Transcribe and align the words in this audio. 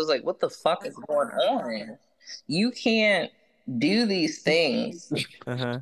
was 0.00 0.08
like, 0.08 0.24
what 0.24 0.40
the 0.40 0.50
fuck 0.50 0.86
is 0.86 0.96
going 1.08 1.28
on? 1.30 1.98
You 2.46 2.70
can't 2.70 3.30
do 3.78 4.06
these 4.06 4.42
things. 4.42 5.12
Uh-huh. 5.46 5.80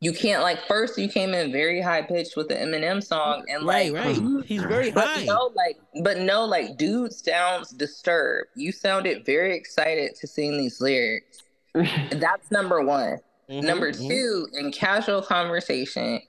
You 0.00 0.12
can't 0.12 0.42
like 0.42 0.58
first 0.68 0.96
you 0.98 1.08
came 1.08 1.32
in 1.34 1.50
very 1.50 1.80
high 1.80 2.02
pitched 2.02 2.36
with 2.36 2.48
the 2.48 2.54
Eminem 2.54 3.02
song 3.02 3.44
and 3.48 3.64
like 3.64 3.92
right. 3.92 4.14
He's 4.44 4.62
very 4.62 4.92
but 4.92 5.08
high. 5.08 5.24
no, 5.24 5.50
like 5.56 5.78
but 6.02 6.18
no, 6.18 6.44
like 6.44 6.76
dude 6.76 7.12
sounds 7.12 7.70
disturbed. 7.70 8.50
You 8.54 8.70
sounded 8.70 9.24
very 9.24 9.56
excited 9.56 10.14
to 10.16 10.26
sing 10.26 10.56
these 10.58 10.80
lyrics. 10.80 11.38
That's 11.74 12.50
number 12.50 12.82
one. 12.82 13.18
Mhm, 13.50 13.62
Number 13.64 13.92
mhm. 13.92 14.08
two, 14.08 14.46
in 14.52 14.70
casual 14.72 15.22
conversation, 15.22 16.20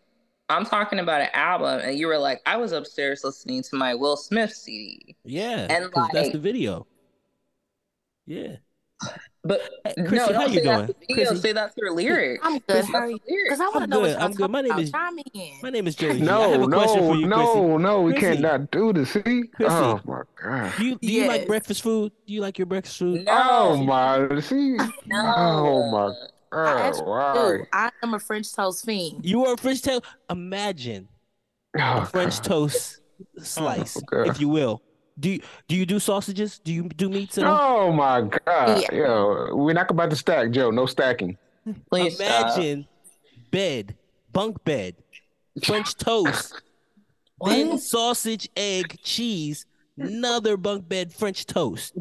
I'm 0.49 0.65
talking 0.65 0.99
about 0.99 1.21
an 1.21 1.29
album, 1.33 1.81
and 1.83 1.97
you 1.99 2.07
were 2.07 2.17
like, 2.17 2.41
I 2.47 2.57
was 2.57 2.71
upstairs 2.71 3.23
listening 3.23 3.61
to 3.63 3.75
my 3.75 3.93
Will 3.93 4.17
Smith 4.17 4.51
CD. 4.53 5.15
Yeah, 5.25 5.67
And, 5.69 5.91
'cause 5.91 6.09
that's 6.13 6.29
the 6.31 6.39
video. 6.39 6.87
Yeah. 8.25 8.55
But 9.43 9.61
Hey, 9.83 9.93
no, 9.97 10.09
don't 10.09 10.35
how 10.35 10.45
you 10.45 10.59
say 10.59 10.63
that's 10.65 10.77
doing? 10.87 10.95
the 11.07 11.13
Chrissy? 11.13 11.35
say 11.35 11.51
that's 11.51 11.75
your 11.75 11.91
lyrics. 11.91 12.39
I'm 12.45 12.53
good. 12.53 12.61
Because 12.67 12.87
How 12.87 12.97
are 12.99 13.09
you? 13.09 13.19
Because 13.43 13.59
I 13.59 13.63
want 13.65 13.73
to 13.75 13.81
I'm 13.83 13.89
know 13.89 13.99
what 13.99 14.05
good, 14.07 14.13
y'all 14.13 14.21
I'm 14.23 14.31
good. 14.31 14.37
talking 14.39 14.51
My 14.53 14.61
name 14.61 14.71
about. 14.71 14.81
is- 14.83 14.91
Chime 14.91 15.19
in. 15.33 15.51
My 15.61 15.69
name 15.71 15.87
is 15.87 15.95
Joey. 15.95 16.07
G. 16.07 16.13
I 16.15 16.19
have 16.19 16.59
No, 16.59 16.65
no, 16.65 17.13
you, 17.15 17.27
no, 17.27 17.77
no. 17.77 18.01
We 18.03 18.13
Chrissy. 18.13 18.35
cannot 18.41 18.71
do 18.71 18.93
this. 18.93 19.09
See? 19.11 19.21
Chrissy. 19.21 19.53
Oh 19.59 19.99
my 20.05 20.21
god. 20.41 20.71
Chrissy. 20.71 20.77
Do 20.77 20.85
you 20.85 20.95
do 21.01 21.11
you 21.11 21.27
like 21.27 21.47
breakfast 21.47 21.81
food? 21.81 22.13
Do 22.25 22.33
you 22.33 22.39
like 22.39 22.57
your 22.57 22.65
breakfast 22.67 22.97
food? 22.97 23.25
No, 23.25 23.33
Oh 23.33 23.83
my. 23.83 24.39
See? 24.39 24.77
no. 24.77 25.33
Oh 25.35 25.91
my. 25.91 26.05
I 26.05 26.13
Oh, 26.55 26.77
actually 26.77 27.03
why? 27.07 27.33
do. 27.57 27.65
I 27.73 27.89
am 28.03 28.13
a 28.13 28.19
French 28.19 28.53
toast 28.53 28.85
fiend. 28.85 29.25
You 29.25 29.45
are 29.47 29.55
a 29.55 29.57
French 29.57 29.81
toast. 29.81 30.05
Imagine 30.29 31.09
oh, 31.77 31.81
a 31.81 32.01
Oh, 32.01 32.05
French 32.05 32.35
God. 32.37 32.43
toast 32.45 33.01
oh, 33.37 33.43
slice, 33.43 33.97
Okay. 33.97 34.29
if 34.29 34.39
you 34.39 34.47
will. 34.47 34.81
Do 35.19 35.29
you 35.29 35.41
do 35.67 35.75
you 35.75 35.85
do 35.85 35.99
sausages? 35.99 36.59
Do 36.59 36.73
you 36.73 36.83
do 36.89 37.07
meats 37.09 37.37
at 37.37 37.43
all? 37.45 37.89
Oh 37.89 37.91
my 37.93 38.21
god. 38.21 38.81
Yeah. 38.81 38.93
Yo, 38.95 39.55
we're 39.55 39.73
not 39.73 39.91
about 39.91 40.09
to 40.09 40.15
stack, 40.15 40.51
Joe. 40.51 40.71
No 40.71 40.85
stacking. 40.85 41.37
Please 41.89 42.15
stop. 42.15 42.57
Imagine 42.57 42.87
bed, 43.51 43.95
bunk 44.31 44.63
bed, 44.63 44.95
French 45.63 45.95
toast, 45.97 46.61
then 47.45 47.77
sausage, 47.77 48.49
egg, 48.57 48.99
cheese, 49.03 49.65
another 49.97 50.57
bunk 50.57 50.89
bed 50.89 51.13
French 51.13 51.45
toast. 51.45 51.93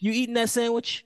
You 0.00 0.12
eating 0.12 0.34
that 0.34 0.48
sandwich? 0.48 1.04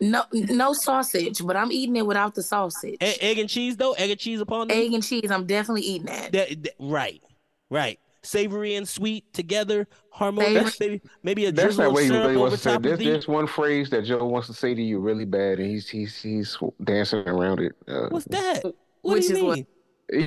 No, 0.00 0.24
no 0.32 0.72
sausage, 0.72 1.44
but 1.44 1.56
I'm 1.56 1.70
eating 1.70 1.96
it 1.96 2.06
without 2.06 2.34
the 2.34 2.42
sausage. 2.42 2.94
E- 3.00 3.14
egg 3.20 3.38
and 3.38 3.48
cheese 3.48 3.76
though? 3.76 3.92
Egg 3.92 4.10
and 4.10 4.18
cheese 4.18 4.40
upon 4.40 4.68
them? 4.68 4.76
Egg 4.78 4.92
and 4.92 5.02
cheese. 5.04 5.30
I'm 5.30 5.46
definitely 5.46 5.82
eating 5.82 6.06
that. 6.06 6.32
That, 6.32 6.62
that- 6.64 6.74
right, 6.78 7.22
right. 7.70 8.00
Savory 8.24 8.76
and 8.76 8.88
sweet 8.88 9.32
together, 9.32 9.88
harmonious. 10.10 10.78
Maybe, 10.78 11.00
maybe 11.24 11.46
a 11.46 11.52
That's 11.52 11.74
drizzle 11.76 11.82
not 11.84 11.88
of 11.88 11.92
what 11.94 12.02
he 12.04 12.08
syrup 12.08 12.20
really 12.22 12.34
over 12.36 12.40
wants 12.42 12.56
to 12.56 12.62
say. 12.62 12.72
top 12.72 12.82
There's, 12.82 12.92
of 12.92 12.98
the. 13.00 13.04
there's 13.10 13.28
one 13.28 13.46
phrase 13.48 13.90
that 13.90 14.02
Joe 14.04 14.24
wants 14.26 14.46
to 14.46 14.54
say 14.54 14.74
to 14.74 14.82
you 14.82 15.00
really 15.00 15.24
bad, 15.24 15.58
and 15.58 15.68
he's 15.68 15.88
he's 15.88 16.20
he's 16.22 16.56
dancing 16.84 17.26
around 17.28 17.58
it. 17.60 17.72
Uh, 17.88 18.06
What's 18.10 18.26
that? 18.26 18.62
What 18.62 18.74
Which 19.14 19.26
do 19.26 19.28
you 19.30 19.36
is 19.38 19.42
what- 19.42 19.56
mean? 19.56 19.66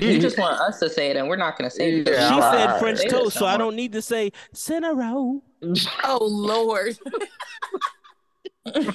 he- 0.00 0.14
You 0.14 0.20
just 0.20 0.36
want 0.38 0.60
us 0.60 0.78
to 0.80 0.90
say 0.90 1.10
it, 1.10 1.16
and 1.16 1.28
we're 1.28 1.36
not 1.36 1.56
going 1.56 1.70
to 1.70 1.74
say 1.74 2.00
it. 2.00 2.08
Yeah, 2.08 2.28
She 2.28 2.40
I- 2.40 2.52
said 2.66 2.78
French 2.80 2.98
Say 2.98 3.08
toast, 3.08 3.38
so 3.38 3.46
I 3.46 3.56
don't 3.56 3.76
need 3.76 3.92
to 3.92 4.02
say 4.02 4.32
Cinnaro. 4.54 5.40
Oh 6.04 6.18
Lord. 6.20 6.98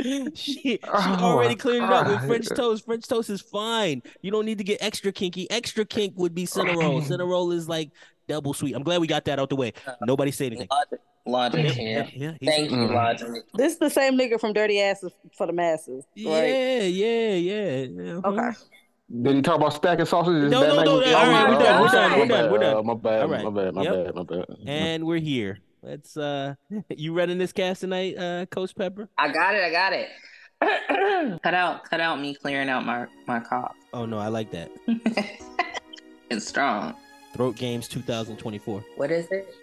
she 0.34 0.34
she 0.34 0.80
Oh, 0.84 1.16
already 1.22 1.54
cleaned 1.54 1.84
it 1.84 1.90
up 1.92 2.06
with 2.08 2.26
French 2.26 2.46
toast. 2.48 2.84
French 2.84 3.06
toast 3.06 3.30
is 3.30 3.40
fine. 3.40 4.02
You 4.22 4.30
don't 4.30 4.44
need 4.44 4.58
to 4.58 4.64
get 4.64 4.82
extra 4.82 5.12
kinky. 5.12 5.50
Extra 5.50 5.84
kink 5.84 6.14
would 6.16 6.34
be 6.34 6.46
Cinnarol. 6.46 7.02
Cinnarol 7.06 7.52
is 7.52 7.68
like 7.68 7.90
double 8.28 8.54
sweet. 8.54 8.74
I'm 8.74 8.82
glad 8.82 9.00
we 9.00 9.06
got 9.06 9.24
that 9.26 9.38
out 9.38 9.48
the 9.50 9.56
way. 9.56 9.72
Nobody 10.02 10.30
say 10.30 10.46
anything. 10.46 10.68
Logik, 10.68 10.98
logic 11.26 11.76
Yeah, 11.76 12.08
yeah, 12.14 12.32
Thank 12.44 12.70
you, 12.70 12.76
Mm. 12.76 12.90
Logik. 12.90 13.42
This 13.54 13.72
is 13.74 13.78
the 13.78 13.90
same 13.90 14.18
nigga 14.18 14.38
from 14.40 14.52
Dirty 14.52 14.80
Asses 14.80 15.12
for 15.36 15.46
the 15.46 15.52
Masses, 15.52 16.04
right? 16.16 16.24
yeah, 16.24 16.80
yeah, 16.82 17.34
yeah. 17.34 17.86
yeah. 17.90 18.20
Okay. 18.24 18.50
Did 19.22 19.36
he 19.36 19.42
talk 19.42 19.56
about 19.56 19.72
stacking 19.72 20.04
sausages? 20.04 20.50
No, 20.50 20.60
That 20.62 20.68
no, 20.68 20.76
no, 20.82 21.00
no, 21.00 21.16
all 21.16 21.26
right, 21.30 21.48
we're 21.48 21.58
done, 21.62 21.80
we're 21.80 21.88
done, 21.88 22.10
my 22.10 22.18
we're 22.18 22.26
bad, 22.26 22.42
done, 22.42 22.52
we're 22.52 22.58
done. 22.58 22.76
uh, 22.76 22.82
My 22.82 22.94
bad, 22.94 23.28
my 23.30 23.50
bad, 23.50 23.74
my 23.74 23.84
bad, 23.84 24.14
my 24.16 24.22
bad. 24.24 24.44
And 24.66 25.04
we're 25.06 25.20
here. 25.20 25.60
Let's 25.82 26.16
uh 26.16 26.54
you 26.88 27.14
running 27.16 27.38
this 27.38 27.52
cast 27.52 27.80
tonight, 27.82 28.16
uh 28.18 28.46
Coach 28.46 28.74
Pepper? 28.74 29.08
I 29.18 29.28
got 29.28 29.54
it. 29.54 29.62
I 29.62 29.70
got 29.70 29.92
it. 29.92 30.08
cut 31.42 31.54
out, 31.54 31.84
cut 31.84 32.00
out 32.00 32.20
me 32.20 32.34
clearing 32.34 32.68
out 32.68 32.84
my 32.84 33.06
my 33.26 33.40
cough. 33.40 33.74
Oh 33.92 34.06
no, 34.06 34.18
I 34.18 34.28
like 34.28 34.50
that. 34.52 34.70
it's 36.30 36.46
strong. 36.46 36.94
Throat 37.34 37.56
Games 37.56 37.88
2024. 37.88 38.84
What 38.96 39.10
is 39.10 39.26
it? 39.30 39.54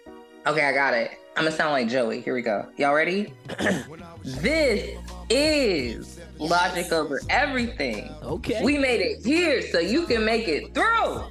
Okay, 0.46 0.64
I 0.64 0.72
got 0.72 0.94
it. 0.94 1.12
I'm 1.36 1.44
gonna 1.44 1.56
sound 1.56 1.72
like 1.72 1.88
Joey. 1.88 2.20
Here 2.20 2.34
we 2.34 2.42
go. 2.42 2.68
Y'all 2.76 2.94
ready? 2.94 3.32
this 4.24 4.96
is 5.30 6.20
logic 6.38 6.92
over 6.92 7.20
everything. 7.28 8.14
Okay. 8.22 8.62
We 8.62 8.78
made 8.78 9.00
it 9.00 9.24
here 9.26 9.62
so 9.62 9.80
you 9.80 10.06
can 10.06 10.24
make 10.24 10.46
it 10.46 10.72
through. 10.74 11.24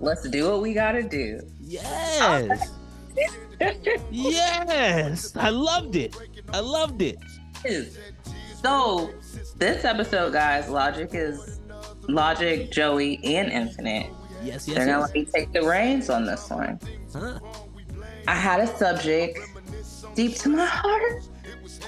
Let's 0.00 0.28
do 0.28 0.50
what 0.50 0.60
we 0.60 0.74
gotta 0.74 1.02
do. 1.02 1.40
yes. 1.60 2.70
yes. 4.10 5.36
I 5.36 5.50
loved 5.50 5.96
it. 5.96 6.16
I 6.52 6.60
loved 6.60 7.02
it. 7.02 7.18
So, 8.62 9.10
this 9.56 9.84
episode, 9.84 10.32
guys, 10.32 10.66
Logik 10.66 11.14
is 11.14 11.60
Logik, 12.02 12.70
Joey, 12.70 13.20
and 13.24 13.50
Infinite. 13.50 14.10
Yes, 14.42 14.66
yes. 14.66 14.76
They're 14.76 14.86
gonna 14.86 14.98
yes. 14.98 15.08
let 15.08 15.14
me 15.14 15.24
take 15.24 15.52
the 15.52 15.62
reins 15.62 16.10
on 16.10 16.24
this 16.24 16.50
one. 16.50 16.80
Huh? 17.12 17.38
I 18.26 18.34
had 18.34 18.60
a 18.60 18.66
subject 18.76 19.38
deep 20.14 20.36
to 20.36 20.48
my 20.48 20.66
heart. 20.66 21.22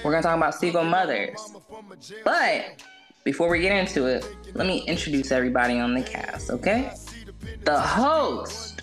We're 0.04 0.12
gonna 0.12 0.22
talk 0.22 0.36
about 0.36 0.54
single 0.54 0.84
mothers. 0.84 1.54
But 2.24 2.82
before 3.24 3.48
we 3.48 3.60
get 3.60 3.76
into 3.76 4.06
it, 4.06 4.26
let 4.54 4.66
me 4.66 4.78
introduce 4.82 5.32
everybody 5.32 5.78
on 5.78 5.94
the 5.94 6.02
cast, 6.02 6.50
okay? 6.50 6.92
The 7.64 7.78
host 7.78 8.73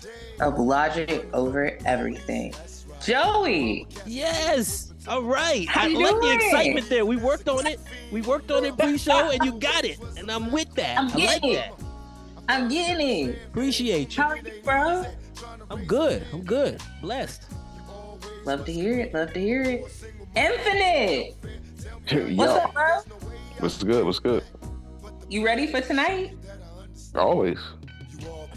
of 0.42 0.54
Logik 0.54 1.32
Over 1.32 1.78
Everything, 1.84 2.52
Joey. 3.00 3.86
Yes. 4.04 4.92
All 5.08 5.22
right. 5.22 5.68
How 5.68 5.84
I 5.84 5.86
you 5.86 5.98
like 6.02 6.20
the 6.20 6.34
excitement 6.34 6.88
there. 6.88 7.04
We 7.06 7.16
worked 7.16 7.48
on 7.48 7.66
it. 7.66 7.80
We 8.12 8.22
worked 8.22 8.50
on 8.50 8.64
it 8.64 8.76
pre-show 8.76 9.30
and 9.30 9.42
you 9.44 9.52
got 9.58 9.84
it. 9.84 9.98
And 10.16 10.30
I'm 10.30 10.52
with 10.52 10.72
that. 10.74 10.98
I'm 10.98 11.06
I 11.06 11.08
like 11.08 11.16
getting 11.16 11.50
it. 11.52 11.54
that. 11.78 11.86
I'm 12.48 12.68
getting 12.68 13.28
it. 13.30 13.38
Appreciate 13.48 14.16
you. 14.16 14.22
How 14.22 14.30
are 14.30 14.36
you, 14.36 14.52
bro? 14.62 15.04
I'm 15.70 15.84
good. 15.86 16.24
I'm 16.32 16.42
good. 16.42 16.80
Blessed. 17.00 17.44
Love 18.44 18.64
to 18.66 18.72
hear 18.72 19.00
it. 19.00 19.14
Love 19.14 19.32
to 19.32 19.40
hear 19.40 19.62
it. 19.62 19.84
Infinite. 20.36 21.34
What's 22.36 22.52
up, 22.52 22.74
bro? 22.74 22.98
what's 23.58 23.82
good? 23.82 24.04
What's 24.04 24.18
good? 24.18 24.44
You 25.28 25.44
ready 25.44 25.66
for 25.66 25.80
tonight? 25.80 26.36
Always. 27.14 27.58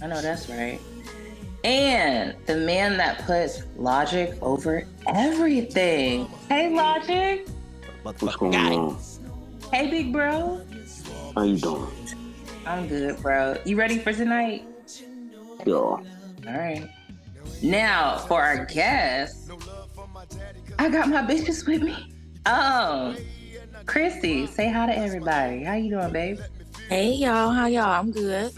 I 0.01 0.07
know 0.07 0.21
that's 0.21 0.49
right. 0.49 0.79
And 1.65 2.35
the 2.45 2.57
man 2.57 2.95
that 2.97 3.25
puts 3.25 3.63
logic 3.75 4.37
over 4.43 4.87
everything. 5.07 6.27
Hey, 6.47 6.69
logic. 6.71 7.47
What's 8.03 8.35
going 8.35 8.51
guy. 8.51 8.75
on? 8.75 8.99
Hey, 9.73 9.89
big 9.89 10.13
bro. 10.13 10.61
How 11.33 11.41
you 11.41 11.57
doing? 11.57 11.87
I'm 12.67 12.87
good, 12.87 13.19
bro. 13.19 13.57
You 13.65 13.77
ready 13.77 13.97
for 13.97 14.13
tonight? 14.13 14.67
Yeah. 15.65 15.73
All 15.73 15.99
right. 16.45 16.87
Now, 17.63 18.19
for 18.19 18.39
our 18.39 18.65
guest, 18.65 19.49
I 20.77 20.87
got 20.87 21.07
my 21.07 21.23
bitches 21.23 21.65
with 21.65 21.81
me. 21.81 22.13
Um, 22.45 23.17
Chrissy, 23.87 24.45
say 24.45 24.69
hi 24.69 24.85
to 24.85 24.95
everybody. 24.95 25.63
How 25.63 25.73
you 25.73 25.89
doing, 25.89 26.11
babe? 26.11 26.39
Hey 26.89 27.13
y'all, 27.13 27.49
how 27.49 27.65
y'all? 27.65 27.85
I'm 27.85 28.11
good. 28.11 28.53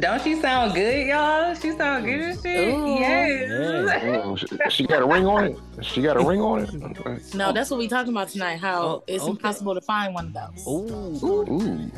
Don't 0.00 0.20
she 0.22 0.34
sound 0.40 0.74
good, 0.74 1.06
y'all? 1.06 1.54
She 1.54 1.70
sound 1.72 2.04
good 2.04 2.20
as 2.20 2.42
shit. 2.42 2.74
Ooh. 2.74 2.94
Yes. 2.98 4.02
Yeah. 4.02 4.22
Oh, 4.24 4.34
she, 4.36 4.46
she 4.68 4.86
got 4.86 5.02
a 5.02 5.06
ring 5.06 5.24
on 5.26 5.44
it. 5.44 5.58
She 5.82 6.02
got 6.02 6.16
a 6.16 6.24
ring 6.26 6.40
on 6.40 6.60
it. 6.64 7.22
No, 7.34 7.52
that's 7.52 7.70
what 7.70 7.78
we 7.78 7.86
talking 7.86 8.12
about 8.12 8.28
tonight. 8.28 8.56
How 8.56 8.82
Oh, 8.82 9.04
it's 9.06 9.22
okay. 9.22 9.30
impossible 9.30 9.74
to 9.74 9.80
find 9.80 10.12
one 10.14 10.26
of 10.26 10.32
those. 10.54 10.66
Ooh. 10.66 11.24
Ooh. 11.24 11.90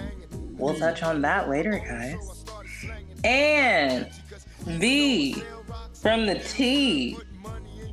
We'll 0.59 0.75
touch 0.75 1.03
on 1.03 1.23
that 1.23 1.49
later, 1.49 1.79
guys. 1.79 2.45
And 3.25 4.09
V 4.65 5.43
from 6.01 6.27
the 6.27 6.35
T, 6.37 7.17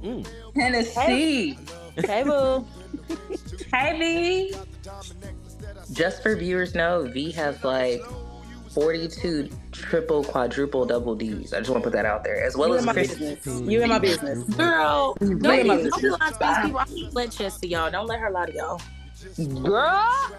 Mm. 0.03 0.27
Tennessee. 0.53 1.57
Hey, 1.95 2.23
boo. 2.23 2.65
Hey, 3.73 3.97
V. 3.97 4.55
Just 5.93 6.21
for 6.21 6.35
viewers 6.35 6.75
know, 6.75 7.03
V 7.07 7.31
has 7.31 7.63
like 7.63 8.01
42 8.73 9.49
triple, 9.71 10.23
quadruple, 10.23 10.85
double 10.85 11.15
D's. 11.15 11.53
I 11.53 11.59
just 11.59 11.69
want 11.69 11.83
to 11.83 11.89
put 11.89 11.95
that 11.95 12.05
out 12.05 12.23
there, 12.23 12.43
as 12.43 12.57
well 12.57 12.69
You 12.69 12.75
as 12.75 12.81
in 12.81 12.85
my 12.87 12.93
Chrissy. 12.93 13.35
business. 13.35 13.61
You 13.61 13.81
in 13.81 13.89
my 13.89 13.99
business. 13.99 14.43
Girl, 14.55 15.15
don't 15.19 15.41
Look 15.41 15.59
at 15.59 15.65
my 15.65 15.77
be, 15.77 15.89
don't 15.89 16.01
be 16.01 16.09
lying 16.09 16.33
to 16.33 16.39
these 16.39 16.65
people. 16.65 16.79
I 16.79 16.85
keep 16.85 17.13
let 17.13 17.31
chest 17.31 17.61
to 17.61 17.67
y'all. 17.67 17.91
Don't 17.91 18.07
let 18.07 18.19
her 18.19 18.31
lie 18.31 18.47
to 18.47 18.53
y'all. 18.53 18.81
Girl, 19.61 19.85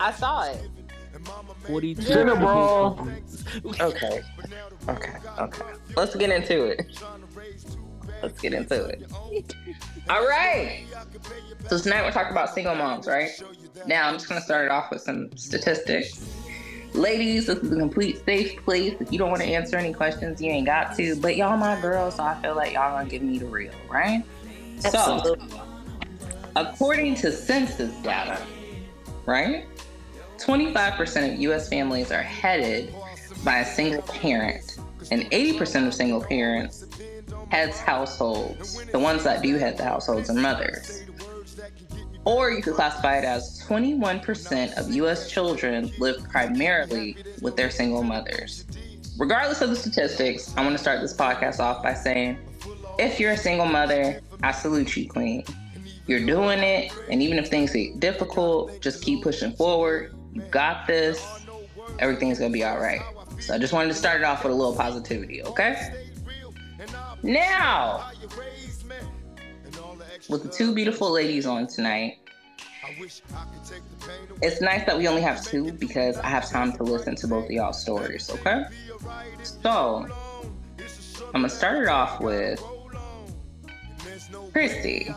I 0.00 0.12
saw 0.16 0.42
it. 0.50 0.68
42. 1.66 2.02
Cinnabon. 2.02 3.22
Okay. 3.80 4.22
Okay. 4.88 5.12
Okay. 5.38 5.62
Let's 5.96 6.14
get 6.16 6.30
into 6.30 6.64
it. 6.64 6.86
Let's 8.22 8.40
get 8.40 8.52
into 8.52 8.84
it. 8.86 9.10
All 10.10 10.26
right. 10.26 10.84
So 11.68 11.78
tonight 11.78 12.02
we're 12.02 12.10
talking 12.12 12.32
about 12.32 12.52
single 12.52 12.74
moms, 12.74 13.06
right? 13.06 13.30
Now 13.86 14.08
I'm 14.08 14.14
just 14.14 14.28
gonna 14.28 14.40
start 14.40 14.66
it 14.66 14.70
off 14.70 14.90
with 14.90 15.02
some 15.02 15.34
statistics. 15.36 16.26
Ladies, 16.94 17.46
this 17.46 17.58
is 17.58 17.72
a 17.72 17.76
complete 17.76 18.24
safe 18.24 18.64
place. 18.64 18.94
If 19.00 19.12
you 19.12 19.18
don't 19.18 19.28
want 19.28 19.42
to 19.42 19.48
answer 19.48 19.76
any 19.76 19.92
questions, 19.92 20.40
you 20.40 20.50
ain't 20.52 20.66
got 20.66 20.96
to. 20.96 21.16
But 21.16 21.36
y'all 21.36 21.56
my 21.56 21.80
girls, 21.80 22.16
so 22.16 22.22
I 22.22 22.40
feel 22.40 22.54
like 22.54 22.74
y'all 22.74 22.96
gonna 22.96 23.10
give 23.10 23.20
me 23.20 23.38
the 23.38 23.46
real, 23.46 23.72
right? 23.90 24.22
So 24.78 24.88
Absolutely. 24.88 25.60
according 26.54 27.16
to 27.16 27.32
census 27.32 27.92
data, 28.02 28.40
right? 29.26 29.66
25% 30.38 31.34
of 31.34 31.40
US 31.40 31.68
families 31.68 32.12
are 32.12 32.22
headed 32.22 32.94
by 33.42 33.58
a 33.58 33.64
single 33.64 34.02
parent, 34.02 34.78
and 35.10 35.22
80% 35.32 35.88
of 35.88 35.94
single 35.94 36.20
parents 36.20 36.86
heads 37.48 37.78
households. 37.80 38.84
The 38.86 38.98
ones 39.00 39.24
that 39.24 39.42
do 39.42 39.56
head 39.56 39.76
the 39.78 39.84
households 39.84 40.30
are 40.30 40.34
mothers. 40.34 41.04
Or 42.24 42.50
you 42.50 42.62
could 42.62 42.74
classify 42.74 43.18
it 43.18 43.24
as 43.24 43.62
21% 43.66 44.78
of 44.78 44.90
US 44.94 45.30
children 45.30 45.90
live 45.98 46.24
primarily 46.30 47.16
with 47.42 47.56
their 47.56 47.70
single 47.70 48.02
mothers. 48.02 48.64
Regardless 49.18 49.60
of 49.60 49.70
the 49.70 49.76
statistics, 49.76 50.54
I 50.56 50.62
want 50.62 50.72
to 50.72 50.78
start 50.78 51.00
this 51.00 51.14
podcast 51.14 51.60
off 51.60 51.82
by 51.82 51.94
saying 51.94 52.38
if 52.98 53.20
you're 53.20 53.32
a 53.32 53.36
single 53.36 53.66
mother, 53.66 54.20
I 54.42 54.52
salute 54.52 54.96
you, 54.96 55.08
Queen. 55.08 55.44
You're 56.06 56.24
doing 56.24 56.58
it, 56.60 56.92
and 57.10 57.22
even 57.22 57.38
if 57.38 57.48
things 57.48 57.72
get 57.72 57.98
difficult, 58.00 58.80
just 58.80 59.02
keep 59.02 59.22
pushing 59.22 59.52
forward. 59.52 60.14
You 60.32 60.42
got 60.50 60.86
this. 60.86 61.24
Everything's 61.98 62.38
gonna 62.38 62.52
be 62.52 62.64
all 62.64 62.78
right. 62.78 63.00
So 63.40 63.54
I 63.54 63.58
just 63.58 63.72
wanted 63.72 63.88
to 63.88 63.94
start 63.94 64.20
it 64.20 64.24
off 64.24 64.44
with 64.44 64.52
a 64.52 64.56
little 64.56 64.74
positivity, 64.74 65.42
okay? 65.42 65.92
Now, 67.22 68.10
with 70.28 70.42
the 70.42 70.48
two 70.48 70.74
beautiful 70.74 71.10
ladies 71.10 71.46
on 71.46 71.66
tonight, 71.66 72.18
it's 74.42 74.60
nice 74.60 74.84
that 74.86 74.96
we 74.96 75.08
only 75.08 75.22
have 75.22 75.44
two 75.44 75.72
because 75.72 76.16
I 76.18 76.28
have 76.28 76.48
time 76.48 76.72
to 76.72 76.82
listen 76.82 77.16
to 77.16 77.26
both 77.26 77.46
of 77.46 77.50
y'all's 77.50 77.80
stories, 77.80 78.30
okay? 78.30 78.64
So, 79.62 80.06
I'm 81.26 81.32
gonna 81.32 81.48
start 81.48 81.82
it 81.82 81.88
off 81.88 82.20
with 82.20 82.62
Chrissy. 84.52 85.12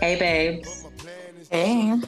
Hey, 0.00 0.18
babes. 0.18 0.84
Hey. 1.50 2.00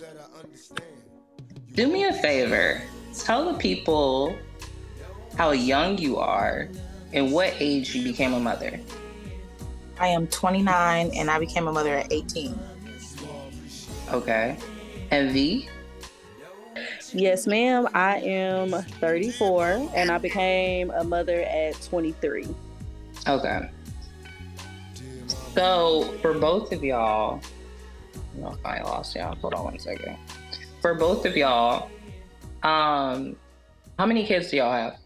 Do 1.74 1.86
me 1.86 2.04
a 2.04 2.12
favor. 2.12 2.82
Tell 3.16 3.52
the 3.52 3.58
people 3.58 4.36
how 5.36 5.52
young 5.52 5.98
you 5.98 6.18
are 6.18 6.68
and 7.12 7.32
what 7.32 7.54
age 7.58 7.94
you 7.94 8.04
became 8.04 8.34
a 8.34 8.40
mother. 8.40 8.78
I 10.00 10.08
am 10.08 10.26
29 10.28 11.10
and 11.14 11.30
I 11.30 11.38
became 11.38 11.68
a 11.68 11.72
mother 11.72 11.94
at 11.94 12.10
18. 12.10 12.58
Okay. 14.12 14.56
And 15.10 15.30
V? 15.30 15.68
Yes, 17.12 17.46
ma'am. 17.46 17.86
I 17.92 18.16
am 18.20 18.70
34 18.70 19.90
and 19.94 20.10
I 20.10 20.16
became 20.16 20.90
a 20.90 21.04
mother 21.04 21.42
at 21.42 21.80
23. 21.82 22.48
Okay. 23.28 23.70
So 25.54 26.04
for 26.22 26.32
both 26.32 26.72
of 26.72 26.82
y'all, 26.82 27.42
no, 28.36 28.56
I 28.64 28.80
lost 28.80 29.14
y'all. 29.14 29.34
Hold 29.36 29.52
on 29.52 29.64
one 29.64 29.78
second. 29.78 30.16
For 30.80 30.94
both 30.94 31.26
of 31.26 31.36
y'all, 31.36 31.90
um, 32.62 33.36
how 33.98 34.06
many 34.06 34.24
kids 34.24 34.50
do 34.50 34.56
y'all 34.56 34.72
have? 34.72 34.96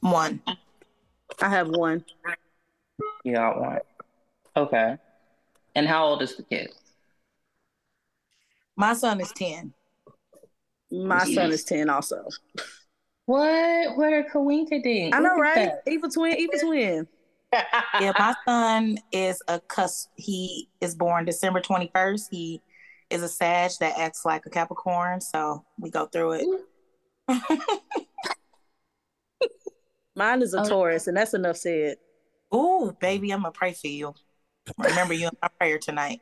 One. 0.00 0.42
I 1.40 1.48
have 1.48 1.68
one. 1.68 2.04
You 3.24 3.34
got 3.34 3.60
one. 3.60 3.78
Okay. 4.56 4.96
And 5.74 5.88
how 5.88 6.06
old 6.06 6.22
is 6.22 6.36
the 6.36 6.44
kid? 6.44 6.70
My 8.76 8.92
son 8.94 9.20
is 9.20 9.32
10. 9.32 9.72
My 10.92 11.24
son 11.24 11.50
is 11.50 11.64
10 11.64 11.90
also. 11.90 12.28
What? 13.26 13.96
What 13.96 14.12
a 14.12 14.24
coinkydink. 14.32 15.14
I 15.14 15.18
know, 15.20 15.36
right? 15.36 15.72
Eva 15.88 16.08
twin, 16.08 16.36
Eva 16.36 16.58
twin. 16.60 17.08
Yeah, 18.00 18.12
my 18.18 18.34
son 18.44 18.98
is 19.12 19.40
a 19.46 19.60
cuss. 19.60 20.08
He 20.16 20.68
is 20.80 20.96
born 20.96 21.24
December 21.24 21.60
21st. 21.60 22.22
He 22.28 22.60
is 23.10 23.22
a 23.22 23.28
Sag 23.28 23.70
that 23.78 23.96
acts 23.96 24.24
like 24.24 24.44
a 24.44 24.50
Capricorn. 24.50 25.20
So 25.20 25.64
we 25.78 25.88
go 25.90 26.06
through 26.06 26.32
it. 26.32 26.46
Mine 30.16 30.42
is 30.42 30.52
a 30.54 30.60
Oh. 30.62 30.68
Taurus, 30.68 31.06
and 31.06 31.16
that's 31.16 31.34
enough 31.34 31.56
said. 31.56 31.96
Ooh, 32.54 32.96
baby, 33.00 33.32
I'm 33.32 33.42
to 33.42 33.50
pray 33.50 33.72
for 33.72 33.88
you. 33.88 34.14
Remember 34.78 35.12
you 35.12 35.26
in 35.26 35.32
my 35.42 35.48
prayer 35.58 35.78
tonight. 35.78 36.20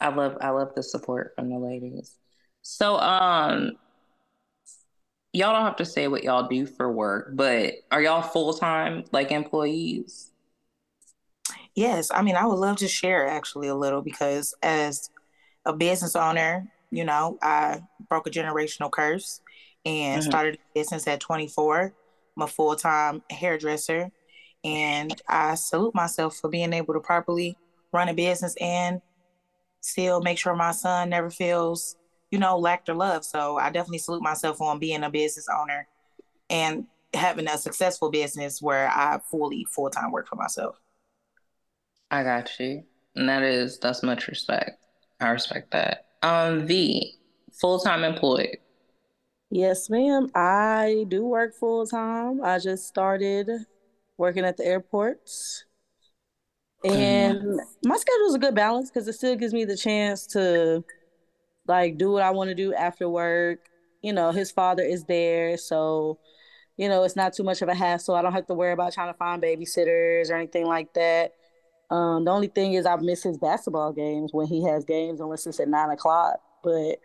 I 0.00 0.08
love 0.08 0.38
I 0.40 0.48
love 0.50 0.74
the 0.74 0.82
support 0.82 1.32
from 1.36 1.50
the 1.50 1.58
ladies. 1.58 2.16
So 2.62 2.98
um 2.98 3.72
y'all 5.32 5.52
don't 5.52 5.64
have 5.64 5.76
to 5.76 5.84
say 5.84 6.08
what 6.08 6.24
y'all 6.24 6.48
do 6.48 6.66
for 6.66 6.90
work, 6.90 7.32
but 7.34 7.74
are 7.90 8.02
y'all 8.02 8.22
full 8.22 8.54
time 8.54 9.04
like 9.12 9.30
employees? 9.30 10.32
Yes, 11.74 12.10
I 12.10 12.22
mean, 12.22 12.34
I 12.34 12.46
would 12.46 12.58
love 12.58 12.78
to 12.78 12.88
share 12.88 13.28
actually 13.28 13.68
a 13.68 13.74
little 13.74 14.02
because 14.02 14.54
as 14.62 15.10
a 15.64 15.72
business 15.72 16.16
owner, 16.16 16.66
you 16.90 17.04
know, 17.04 17.38
I 17.42 17.82
broke 18.08 18.26
a 18.26 18.30
generational 18.30 18.90
curse 18.90 19.40
and 19.84 20.22
Mhm. 20.22 20.26
started 20.26 20.54
a 20.56 20.78
business 20.78 21.06
at 21.06 21.20
24. 21.20 21.94
I'm 22.40 22.44
a 22.44 22.46
full 22.46 22.74
time 22.74 23.22
hairdresser, 23.30 24.10
and 24.64 25.20
I 25.28 25.56
salute 25.56 25.94
myself 25.94 26.36
for 26.36 26.48
being 26.48 26.72
able 26.72 26.94
to 26.94 27.00
properly 27.00 27.58
run 27.92 28.08
a 28.08 28.14
business 28.14 28.54
and 28.60 29.02
still 29.82 30.22
make 30.22 30.38
sure 30.38 30.54
my 30.54 30.72
son 30.72 31.10
never 31.10 31.28
feels, 31.28 31.96
you 32.30 32.38
know, 32.38 32.56
lacked 32.58 32.88
or 32.88 32.94
loved. 32.94 33.26
So 33.26 33.58
I 33.58 33.68
definitely 33.70 33.98
salute 33.98 34.22
myself 34.22 34.60
on 34.62 34.78
being 34.78 35.02
a 35.02 35.10
business 35.10 35.48
owner 35.54 35.86
and 36.48 36.86
having 37.12 37.46
a 37.46 37.58
successful 37.58 38.10
business 38.10 38.62
where 38.62 38.88
I 38.88 39.20
fully 39.30 39.66
full 39.70 39.90
time 39.90 40.10
work 40.10 40.26
for 40.26 40.36
myself. 40.36 40.80
I 42.10 42.22
got 42.22 42.58
you. 42.58 42.84
And 43.16 43.28
that 43.28 43.42
is 43.42 43.78
that's 43.78 44.02
much 44.02 44.28
respect. 44.28 44.82
I 45.20 45.28
respect 45.28 45.72
that. 45.72 46.06
Um 46.22 46.66
V, 46.66 47.18
full 47.52 47.80
time 47.80 48.02
employed. 48.02 48.56
Yes, 49.50 49.90
ma'am. 49.90 50.30
I 50.34 51.04
do 51.08 51.24
work 51.24 51.54
full 51.54 51.86
time. 51.86 52.42
I 52.42 52.58
just 52.58 52.86
started 52.86 53.50
working 54.16 54.44
at 54.44 54.56
the 54.56 54.64
airports. 54.64 55.64
And 56.84 57.60
my 57.84 57.96
schedule 57.96 58.26
is 58.28 58.34
a 58.34 58.38
good 58.38 58.54
balance 58.54 58.90
because 58.90 59.06
it 59.06 59.12
still 59.14 59.36
gives 59.36 59.52
me 59.52 59.64
the 59.64 59.76
chance 59.76 60.26
to 60.28 60.84
like 61.66 61.98
do 61.98 62.12
what 62.12 62.22
I 62.22 62.30
want 62.30 62.48
to 62.48 62.54
do 62.54 62.74
after 62.74 63.08
work. 63.08 63.60
You 64.02 64.12
know, 64.14 64.32
his 64.32 64.50
father 64.50 64.82
is 64.82 65.04
there, 65.04 65.58
so 65.58 66.18
you 66.76 66.88
know, 66.88 67.04
it's 67.04 67.16
not 67.16 67.34
too 67.34 67.42
much 67.44 67.60
of 67.60 67.68
a 67.68 67.74
hassle. 67.74 68.14
I 68.14 68.22
don't 68.22 68.32
have 68.32 68.46
to 68.46 68.54
worry 68.54 68.72
about 68.72 68.94
trying 68.94 69.12
to 69.12 69.18
find 69.18 69.42
babysitters 69.42 70.30
or 70.30 70.36
anything 70.36 70.66
like 70.66 70.94
that. 70.94 71.32
Um, 71.90 72.24
the 72.24 72.30
only 72.30 72.48
thing 72.48 72.74
is 72.74 72.86
I 72.86 72.96
miss 72.96 73.22
his 73.22 73.36
basketball 73.36 73.92
games 73.92 74.32
when 74.32 74.46
he 74.46 74.64
has 74.64 74.84
games 74.86 75.20
unless 75.20 75.46
it's 75.46 75.60
at 75.60 75.68
nine 75.68 75.90
o'clock. 75.90 76.38
But 76.64 76.98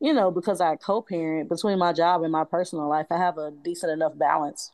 you 0.00 0.12
know, 0.12 0.30
because 0.30 0.60
I 0.60 0.76
co-parent 0.76 1.48
between 1.48 1.78
my 1.78 1.92
job 1.92 2.22
and 2.22 2.32
my 2.32 2.44
personal 2.44 2.88
life, 2.88 3.06
I 3.10 3.18
have 3.18 3.38
a 3.38 3.50
decent 3.50 3.92
enough 3.92 4.16
balance. 4.16 4.70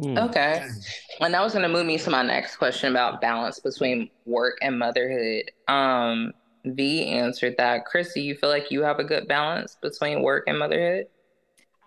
Hmm. 0.00 0.18
Okay. 0.18 0.66
And 1.20 1.34
that 1.34 1.42
was 1.42 1.52
gonna 1.52 1.68
move 1.68 1.86
me 1.86 1.98
to 1.98 2.10
my 2.10 2.22
next 2.22 2.56
question 2.56 2.90
about 2.90 3.20
balance 3.20 3.58
between 3.58 4.10
work 4.24 4.58
and 4.62 4.78
motherhood. 4.78 5.50
Um 5.68 6.32
V 6.64 7.06
answered 7.06 7.54
that. 7.58 7.86
Chrissy, 7.86 8.22
you 8.22 8.34
feel 8.34 8.50
like 8.50 8.70
you 8.70 8.82
have 8.82 8.98
a 8.98 9.04
good 9.04 9.26
balance 9.28 9.76
between 9.80 10.22
work 10.22 10.44
and 10.46 10.58
motherhood? 10.58 11.06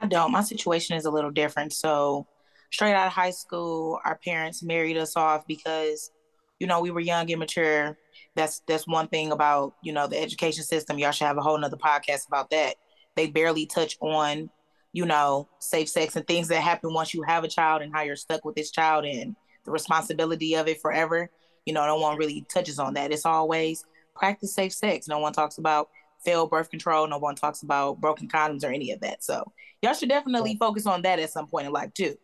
I 0.02 0.08
don't. 0.08 0.32
My 0.32 0.42
situation 0.42 0.98
is 0.98 1.06
a 1.06 1.12
little 1.12 1.32
different. 1.32 1.74
So, 1.74 2.28
straight 2.72 2.94
out 2.94 3.08
of 3.08 3.14
high 3.14 3.32
school, 3.32 4.00
our 4.04 4.18
parents 4.18 4.64
married 4.64 4.98
us 4.98 5.16
off 5.16 5.46
because, 5.48 6.12
you 6.60 6.68
know, 6.68 6.82
we 6.82 6.92
were 6.92 7.00
young, 7.00 7.30
immature. 7.30 7.98
That's 8.36 8.62
that's 8.68 8.88
one 8.88 9.08
thing 9.08 9.32
about 9.32 9.76
you 9.84 9.94
know 9.94 10.08
the 10.08 10.20
education 10.20 10.64
system. 10.64 10.98
Y'all 10.98 11.12
should 11.12 11.28
have 11.28 11.38
a 11.38 11.42
whole 11.42 11.58
nother 11.58 11.78
podcast 11.78 12.28
about 12.28 12.50
that. 12.50 12.76
They 13.16 13.28
barely 13.28 13.66
touch 13.66 13.98
on, 14.02 14.50
you 14.92 15.06
know, 15.06 15.48
safe 15.60 15.90
sex 15.90 16.16
and 16.16 16.26
things 16.26 16.48
that 16.48 16.62
happen 16.62 16.94
once 16.94 17.14
you 17.14 17.22
have 17.24 17.44
a 17.44 17.48
child 17.48 17.82
and 17.82 17.94
how 17.94 18.02
you're 18.02 18.16
stuck 18.16 18.44
with 18.44 18.56
this 18.56 18.72
child 18.72 19.06
and 19.06 19.36
the 19.66 19.72
responsibility 19.72 20.56
of 20.56 20.68
it 20.68 20.82
forever. 20.82 21.30
You 21.66 21.74
know, 21.74 21.86
no 21.86 21.98
one 21.98 22.18
really 22.18 22.46
touches 22.52 22.80
on 22.80 22.96
that. 22.96 23.12
It's 23.12 23.26
always 23.26 23.86
practice 24.16 24.54
safe 24.54 24.74
sex. 24.74 25.08
No 25.08 25.20
one 25.20 25.34
talks 25.34 25.58
about 25.58 25.90
failed 26.24 26.50
birth 26.50 26.70
control. 26.70 27.08
No 27.08 27.18
one 27.18 27.36
talks 27.36 27.62
about 27.62 28.00
broken 28.02 28.28
condoms 28.28 28.64
or 28.64 28.72
any 28.72 28.92
of 28.92 29.02
that. 29.02 29.24
So 29.24 29.52
y'all 29.82 29.94
should 29.94 30.10
definitely 30.10 30.58
focus 30.60 30.86
on 30.86 31.02
that 31.04 31.20
at 31.20 31.32
some 31.32 31.48
point 31.48 31.68
in 31.68 31.74
life 31.74 31.94
too. 31.94 32.16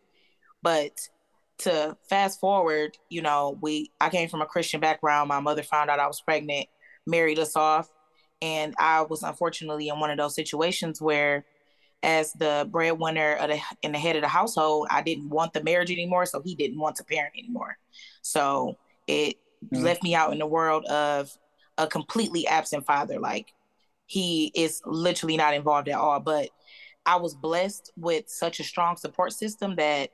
But 0.62 0.92
to 1.60 1.96
fast 2.08 2.40
forward, 2.40 2.96
you 3.08 3.22
know, 3.22 3.58
we 3.60 3.92
I 4.00 4.08
came 4.10 4.28
from 4.28 4.42
a 4.42 4.46
Christian 4.46 4.80
background. 4.80 5.28
My 5.28 5.40
mother 5.40 5.62
found 5.62 5.90
out 5.90 6.00
I 6.00 6.06
was 6.06 6.20
pregnant, 6.20 6.66
married 7.06 7.38
us 7.38 7.56
off, 7.56 7.88
and 8.42 8.74
I 8.78 9.02
was 9.02 9.22
unfortunately 9.22 9.88
in 9.88 10.00
one 10.00 10.10
of 10.10 10.18
those 10.18 10.34
situations 10.34 11.00
where 11.00 11.44
as 12.02 12.32
the 12.32 12.66
breadwinner 12.70 13.34
of 13.34 13.50
the 13.50 13.60
in 13.82 13.92
the 13.92 13.98
head 13.98 14.16
of 14.16 14.22
the 14.22 14.28
household, 14.28 14.88
I 14.90 15.02
didn't 15.02 15.28
want 15.28 15.52
the 15.52 15.62
marriage 15.62 15.90
anymore, 15.90 16.26
so 16.26 16.40
he 16.42 16.54
didn't 16.54 16.78
want 16.78 16.96
to 16.96 17.04
parent 17.04 17.34
anymore. 17.38 17.76
So 18.22 18.78
it 19.06 19.36
mm-hmm. 19.64 19.82
left 19.82 20.02
me 20.02 20.14
out 20.14 20.32
in 20.32 20.38
the 20.38 20.46
world 20.46 20.84
of 20.86 21.30
a 21.78 21.86
completely 21.86 22.46
absent 22.46 22.86
father. 22.86 23.18
Like 23.18 23.52
he 24.06 24.50
is 24.54 24.82
literally 24.84 25.36
not 25.36 25.54
involved 25.54 25.88
at 25.88 25.98
all. 25.98 26.20
But 26.20 26.50
I 27.06 27.16
was 27.16 27.34
blessed 27.34 27.92
with 27.96 28.28
such 28.28 28.60
a 28.60 28.64
strong 28.64 28.96
support 28.96 29.32
system 29.32 29.76
that 29.76 30.10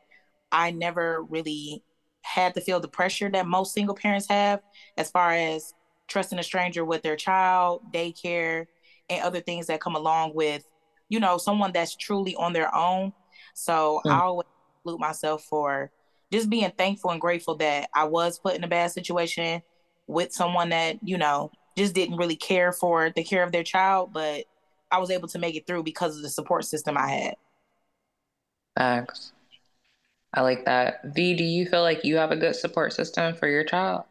I 0.53 0.71
never 0.71 1.23
really 1.23 1.83
had 2.23 2.55
to 2.55 2.61
feel 2.61 2.81
the 2.81 2.89
pressure 2.89 3.31
that 3.31 3.47
most 3.47 3.73
single 3.73 3.95
parents 3.95 4.27
have 4.29 4.61
as 4.97 5.11
far 5.11 5.33
as 5.33 5.73
trusting 6.09 6.39
a 6.39 6.43
stranger 6.43 6.85
with 6.85 7.03
their 7.03 7.17
child, 7.17 7.83
daycare, 7.93 8.67
and 9.09 9.23
other 9.23 9.41
things 9.41 9.67
that 9.67 9.81
come 9.81 9.95
along 9.95 10.33
with, 10.35 10.65
you 11.09 11.21
know, 11.21 11.39
someone 11.39 11.73
that's 11.73 11.95
truly 11.95 12.35
on 12.37 12.53
their 12.53 12.75
own. 12.75 13.13
So 13.55 14.01
mm. 14.05 14.11
I 14.11 14.21
always 14.21 14.47
salute 14.83 15.01
myself 15.01 15.45
for 15.45 15.91
just 16.33 16.51
being 16.51 16.71
thankful 16.77 17.11
and 17.11 17.21
grateful 17.21 17.57
that 17.57 17.89
I 17.95 18.05
was 18.05 18.39
put 18.39 18.57
in 18.57 18.65
a 18.65 18.69
bad 18.69 18.91
situation 18.91 19.63
with 20.07 20.33
someone 20.33 20.71
that, 20.71 20.99
you 21.03 21.19
know, 21.19 21.51
just 21.77 21.95
didn't 21.95 22.17
really 22.17 22.37
care 22.37 22.73
for 22.73 23.11
the 23.11 23.23
care 23.23 23.43
of 23.43 23.53
their 23.53 23.63
child, 23.63 24.13
but 24.13 24.45
I 24.91 24.99
was 24.99 25.11
able 25.11 25.29
to 25.29 25.39
make 25.39 25.57
it 25.57 25.67
through 25.67 25.83
because 25.83 26.17
of 26.17 26.23
the 26.23 26.29
support 26.29 26.65
system 26.65 26.97
I 26.97 27.09
had. 27.09 27.35
Thanks. 28.77 29.33
I 30.37 30.43
like 30.43 30.67
that. 30.67 31.01
V, 31.15 31.35
do 31.35 31.43
you 31.43 31.67
feel 31.67 31.81
like 31.81 32.05
you 32.05 32.17
have 32.19 32.31
a 32.31 32.37
good 32.37 32.55
support 32.55 32.93
system 32.93 33.35
for 33.35 33.49
your 33.49 33.65
child? 33.65 34.05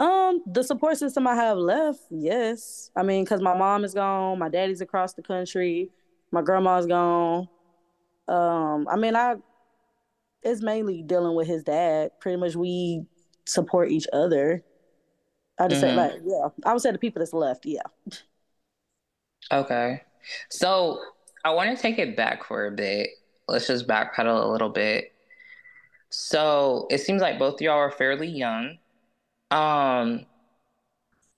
Um, 0.00 0.42
the 0.46 0.64
support 0.64 0.96
system 0.96 1.26
I 1.26 1.34
have 1.36 1.58
left, 1.58 2.00
yes. 2.10 2.90
I 2.96 3.02
mean, 3.02 3.22
because 3.22 3.42
my 3.42 3.56
mom 3.56 3.84
is 3.84 3.94
gone, 3.94 4.38
my 4.38 4.48
daddy's 4.48 4.80
across 4.80 5.12
the 5.12 5.22
country, 5.22 5.90
my 6.32 6.40
grandma's 6.40 6.86
gone. 6.86 7.48
Um, 8.26 8.88
I 8.90 8.96
mean, 8.96 9.14
I 9.14 9.36
it's 10.42 10.62
mainly 10.62 11.02
dealing 11.02 11.36
with 11.36 11.46
his 11.46 11.62
dad. 11.62 12.10
Pretty 12.18 12.36
much, 12.36 12.56
we 12.56 13.04
support 13.44 13.90
each 13.90 14.08
other. 14.12 14.64
I 15.60 15.68
just 15.68 15.84
mm-hmm. 15.84 15.96
say 15.96 16.02
like, 16.02 16.20
yeah. 16.24 16.48
I 16.64 16.72
would 16.72 16.82
say 16.82 16.90
the 16.90 16.98
people 16.98 17.20
that's 17.20 17.34
left, 17.34 17.66
yeah. 17.66 17.82
Okay, 19.52 20.02
so 20.48 20.98
I 21.44 21.50
want 21.50 21.76
to 21.76 21.80
take 21.80 21.98
it 21.98 22.16
back 22.16 22.44
for 22.44 22.66
a 22.66 22.70
bit. 22.72 23.10
Let's 23.48 23.66
just 23.66 23.86
backpedal 23.86 24.44
a 24.44 24.48
little 24.48 24.68
bit. 24.68 25.12
So 26.10 26.86
it 26.90 26.98
seems 26.98 27.22
like 27.22 27.38
both 27.38 27.60
y'all 27.60 27.78
are 27.78 27.90
fairly 27.90 28.28
young. 28.28 28.78
Um, 29.50 30.26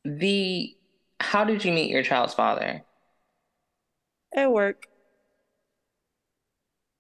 the 0.05 0.77
how 1.21 1.45
did 1.45 1.65
you 1.65 1.73
meet 1.73 1.91
your 1.91 2.03
child's 2.03 2.35
father? 2.35 2.83
At 4.35 4.51
work. 4.51 4.87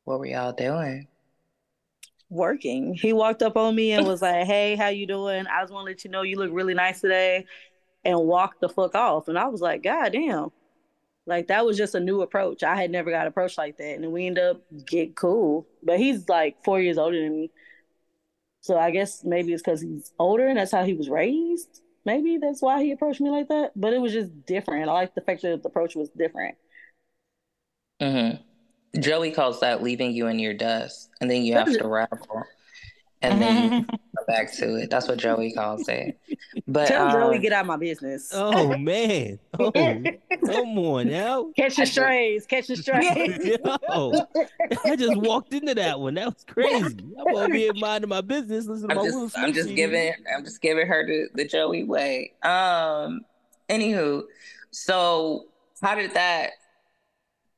What 0.04 0.18
were 0.18 0.26
y'all 0.26 0.52
doing? 0.52 1.08
Working. 2.30 2.94
He 2.94 3.12
walked 3.12 3.42
up 3.42 3.56
on 3.56 3.75
me 3.75 3.92
and 3.92 4.06
was 4.06 4.23
like, 4.23 4.46
"Hey, 4.46 4.76
how 4.76 4.88
you 4.88 5.06
doing? 5.06 5.46
I 5.46 5.62
just 5.62 5.73
want 5.73 5.87
to 5.87 5.90
let 5.90 6.04
you 6.04 6.11
know 6.11 6.23
you 6.23 6.37
look 6.37 6.50
really 6.52 6.75
nice 6.75 7.00
today," 7.00 7.46
and 8.04 8.18
walked 8.20 8.61
the 8.61 8.68
fuck 8.68 8.94
off. 8.94 9.28
And 9.28 9.38
I 9.38 9.46
was 9.46 9.61
like, 9.61 9.82
"God 9.82 10.12
damn." 10.12 10.50
Like 11.26 11.49
that 11.49 11.64
was 11.64 11.78
just 11.78 11.95
a 11.95 12.00
new 12.00 12.21
approach. 12.23 12.62
I 12.62 12.76
had 12.76 12.90
never 12.90 13.11
got 13.11 13.26
approached 13.26 13.59
like 13.59 13.78
that, 13.78 13.97
and 13.97 14.12
we 14.12 14.26
end 14.26 14.38
up 14.38 14.62
get 14.87 15.16
cool. 15.16 15.66
But 15.83 15.99
he's 15.99 16.28
like 16.28 16.57
four 16.64 16.81
years 16.81 16.99
older 16.99 17.21
than 17.21 17.33
me, 17.33 17.50
so 18.64 18.78
I 18.78 18.90
guess 18.90 19.23
maybe 19.25 19.52
it's 19.52 19.62
because 19.62 19.83
he's 19.83 20.11
older 20.19 20.47
and 20.47 20.57
that's 20.57 20.73
how 20.73 20.85
he 20.85 20.95
was 20.95 21.11
raised. 21.11 21.83
Maybe 22.07 22.38
that's 22.38 22.62
why 22.62 22.83
he 22.83 22.93
approached 22.93 23.21
me 23.21 23.28
like 23.28 23.49
that. 23.49 23.73
But 23.76 23.93
it 23.93 24.00
was 24.00 24.12
just 24.12 24.47
different. 24.47 24.88
I 24.88 24.93
like 24.93 25.14
the 25.14 25.21
fact 25.21 25.43
that 25.43 25.62
the 25.62 25.69
approach 25.69 25.95
was 25.95 26.09
different. 26.11 26.57
Mm-hmm. 28.00 29.00
Joey 29.02 29.33
calls 29.33 29.61
that 29.61 29.83
leaving 29.83 30.12
you 30.12 30.28
in 30.28 30.38
your 30.38 30.54
dust, 30.54 31.11
and 31.21 31.31
then 31.31 31.43
you 31.43 31.52
have 31.54 31.71
to 31.73 31.87
ravel 31.87 32.45
and 33.25 33.40
then 33.43 33.73
you 33.73 33.85
come 33.87 34.26
back 34.26 34.52
to 34.54 34.76
it. 34.76 34.90
That's 34.90 35.09
what 35.09 35.19
Joey 35.19 35.52
calls 35.52 35.88
it. 35.88 36.19
But 36.66 36.88
tell 36.88 37.07
um, 37.07 37.12
Joey 37.12 37.38
get 37.38 37.52
out 37.52 37.62
of 37.62 37.66
my 37.66 37.76
business. 37.76 38.31
Oh 38.33 38.76
man, 38.78 39.38
oh 39.59 39.73
come 39.73 40.78
on 40.78 41.09
now, 41.09 41.50
catch 41.57 41.76
the 41.76 41.87
strays, 41.87 42.47
catch 42.47 42.69
the 42.69 42.76
strays. 42.76 43.59
Yo, 43.59 44.26
I 44.85 44.97
just 44.97 45.16
walked 45.16 45.54
into 45.54 45.75
that 45.75 45.99
one. 45.99 46.14
That 46.14 46.26
was 46.26 46.45
crazy. 46.47 46.97
I'm 47.19 47.35
over 47.35 47.54
here 47.54 47.73
minding 47.75 48.09
my 48.09 48.21
business. 48.21 48.66
Listen 48.66 48.90
I'm 48.90 48.97
my 48.99 49.04
just, 49.04 49.38
I'm 49.38 49.52
just 49.52 49.75
giving, 49.75 50.12
I'm 50.35 50.45
just 50.45 50.61
giving 50.61 50.87
her 50.87 51.07
the, 51.07 51.28
the 51.35 51.49
Joey 51.49 51.85
way. 51.85 52.33
Um, 52.43 53.23
anywho, 53.69 54.23
so 54.71 55.47
how 55.83 55.95
did 55.95 56.14
that 56.14 56.52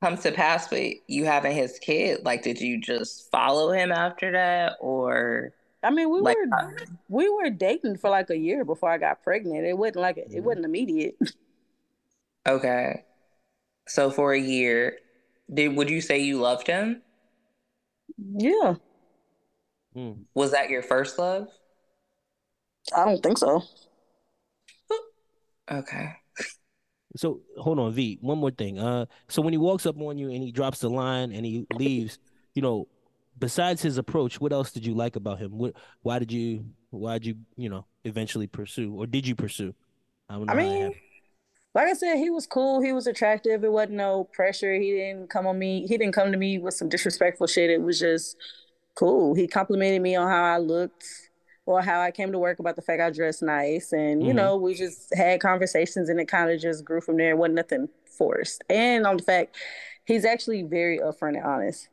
come 0.02 0.16
to 0.18 0.32
pass 0.32 0.70
with 0.70 0.94
you 1.06 1.24
having 1.24 1.54
his 1.54 1.78
kid? 1.78 2.20
Like, 2.24 2.42
did 2.42 2.60
you 2.60 2.80
just 2.80 3.30
follow 3.30 3.72
him 3.72 3.92
after 3.92 4.32
that, 4.32 4.74
or? 4.80 5.52
I 5.86 5.90
mean, 5.90 6.10
we 6.10 6.18
like, 6.18 6.36
were 6.36 6.58
uh, 6.58 6.70
we 7.08 7.28
were 7.28 7.48
dating 7.48 7.98
for 7.98 8.10
like 8.10 8.28
a 8.30 8.36
year 8.36 8.64
before 8.64 8.90
I 8.90 8.98
got 8.98 9.22
pregnant. 9.22 9.64
It 9.64 9.78
wasn't 9.78 9.98
like 9.98 10.16
it 10.16 10.42
wasn't 10.42 10.66
immediate. 10.66 11.16
Okay, 12.48 13.02
so 13.88 14.08
for 14.08 14.32
a 14.32 14.38
year, 14.38 14.98
did 15.52 15.74
would 15.74 15.90
you 15.90 16.00
say 16.00 16.20
you 16.20 16.38
loved 16.38 16.68
him? 16.68 17.02
Yeah. 18.16 18.74
Hmm. 19.94 20.12
Was 20.32 20.52
that 20.52 20.70
your 20.70 20.82
first 20.82 21.18
love? 21.18 21.48
I 22.96 23.04
don't 23.04 23.20
think 23.20 23.38
so. 23.38 23.64
Okay. 25.68 26.12
So 27.16 27.40
hold 27.58 27.80
on, 27.80 27.92
V. 27.92 28.18
One 28.20 28.38
more 28.38 28.52
thing. 28.52 28.78
Uh, 28.78 29.06
so 29.26 29.42
when 29.42 29.52
he 29.52 29.58
walks 29.58 29.86
up 29.86 30.00
on 30.00 30.16
you 30.16 30.30
and 30.30 30.40
he 30.40 30.52
drops 30.52 30.78
the 30.78 30.88
line 30.88 31.32
and 31.32 31.44
he 31.44 31.66
leaves, 31.74 32.20
you 32.54 32.62
know, 32.62 32.86
besides 33.38 33.82
his 33.82 33.98
approach, 33.98 34.40
what 34.40 34.52
else 34.52 34.70
did 34.70 34.86
you 34.86 34.94
like 34.94 35.16
about 35.16 35.38
him? 35.38 35.58
What, 35.58 35.74
why 36.02 36.18
did 36.18 36.32
you, 36.32 36.64
why 36.90 37.14
did 37.14 37.26
you, 37.26 37.36
you 37.56 37.68
know, 37.68 37.86
eventually 38.04 38.46
pursue, 38.46 38.92
or 38.94 39.06
did 39.06 39.26
you 39.26 39.34
pursue? 39.34 39.74
I, 40.28 40.42
I 40.48 40.54
mean, 40.54 40.94
like 41.74 41.88
I 41.88 41.92
said, 41.92 42.16
he 42.16 42.30
was 42.30 42.46
cool. 42.46 42.80
He 42.80 42.92
was 42.92 43.06
attractive. 43.06 43.62
It 43.62 43.70
wasn't 43.70 43.98
no 43.98 44.24
pressure. 44.24 44.74
He 44.74 44.92
didn't 44.92 45.28
come 45.28 45.46
on 45.46 45.58
me. 45.58 45.86
He 45.86 45.98
didn't 45.98 46.14
come 46.14 46.32
to 46.32 46.38
me 46.38 46.58
with 46.58 46.74
some 46.74 46.88
disrespectful 46.88 47.46
shit. 47.46 47.70
It 47.70 47.82
was 47.82 48.00
just 48.00 48.36
cool. 48.94 49.34
He 49.34 49.46
complimented 49.46 50.00
me 50.00 50.16
on 50.16 50.26
how 50.26 50.42
I 50.42 50.58
looked 50.58 51.04
or 51.66 51.82
how 51.82 52.00
I 52.00 52.12
came 52.12 52.32
to 52.32 52.38
work 52.38 52.60
about 52.60 52.76
the 52.76 52.82
fact 52.82 53.02
I 53.02 53.10
dressed 53.10 53.42
nice. 53.42 53.92
And, 53.92 54.22
you 54.22 54.28
mm-hmm. 54.28 54.36
know, 54.36 54.56
we 54.56 54.74
just 54.74 55.14
had 55.14 55.40
conversations 55.40 56.08
and 56.08 56.18
it 56.18 56.28
kind 56.28 56.50
of 56.50 56.60
just 56.60 56.84
grew 56.84 57.00
from 57.00 57.18
there. 57.18 57.30
It 57.30 57.38
wasn't 57.38 57.56
nothing 57.56 57.88
forced. 58.16 58.64
And 58.70 59.06
on 59.06 59.18
the 59.18 59.22
fact, 59.22 59.56
he's 60.06 60.24
actually 60.24 60.62
very 60.62 60.98
upfront 60.98 61.36
and 61.36 61.44
honest. 61.44 61.88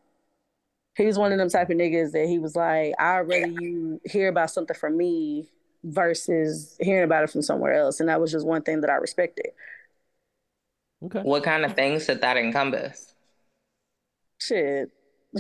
He 0.95 1.05
was 1.05 1.17
one 1.17 1.31
of 1.31 1.39
them 1.39 1.49
type 1.49 1.69
of 1.69 1.77
niggas 1.77 2.11
that 2.11 2.27
he 2.27 2.37
was 2.37 2.55
like, 2.55 2.93
I'd 2.99 3.21
rather 3.21 3.47
you 3.47 3.99
hear 4.05 4.27
about 4.27 4.51
something 4.51 4.75
from 4.75 4.95
me 4.97 5.49
versus 5.83 6.77
hearing 6.79 7.03
about 7.03 7.23
it 7.23 7.29
from 7.31 7.41
somewhere 7.41 7.73
else. 7.73 7.99
And 7.99 8.09
that 8.09 8.21
was 8.21 8.31
just 8.31 8.45
one 8.45 8.61
thing 8.61 8.81
that 8.81 8.89
I 8.89 8.95
respected. 8.95 9.47
Okay. 11.05 11.21
What 11.21 11.43
kind 11.43 11.65
of 11.65 11.73
things 11.73 12.05
did 12.05 12.21
that 12.21 12.37
encompass? 12.37 13.13
Shit. 14.39 14.89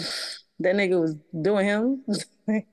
That 0.59 0.75
nigga 0.75 1.01
was 1.01 1.15
doing 1.41 1.65
him. 1.65 2.05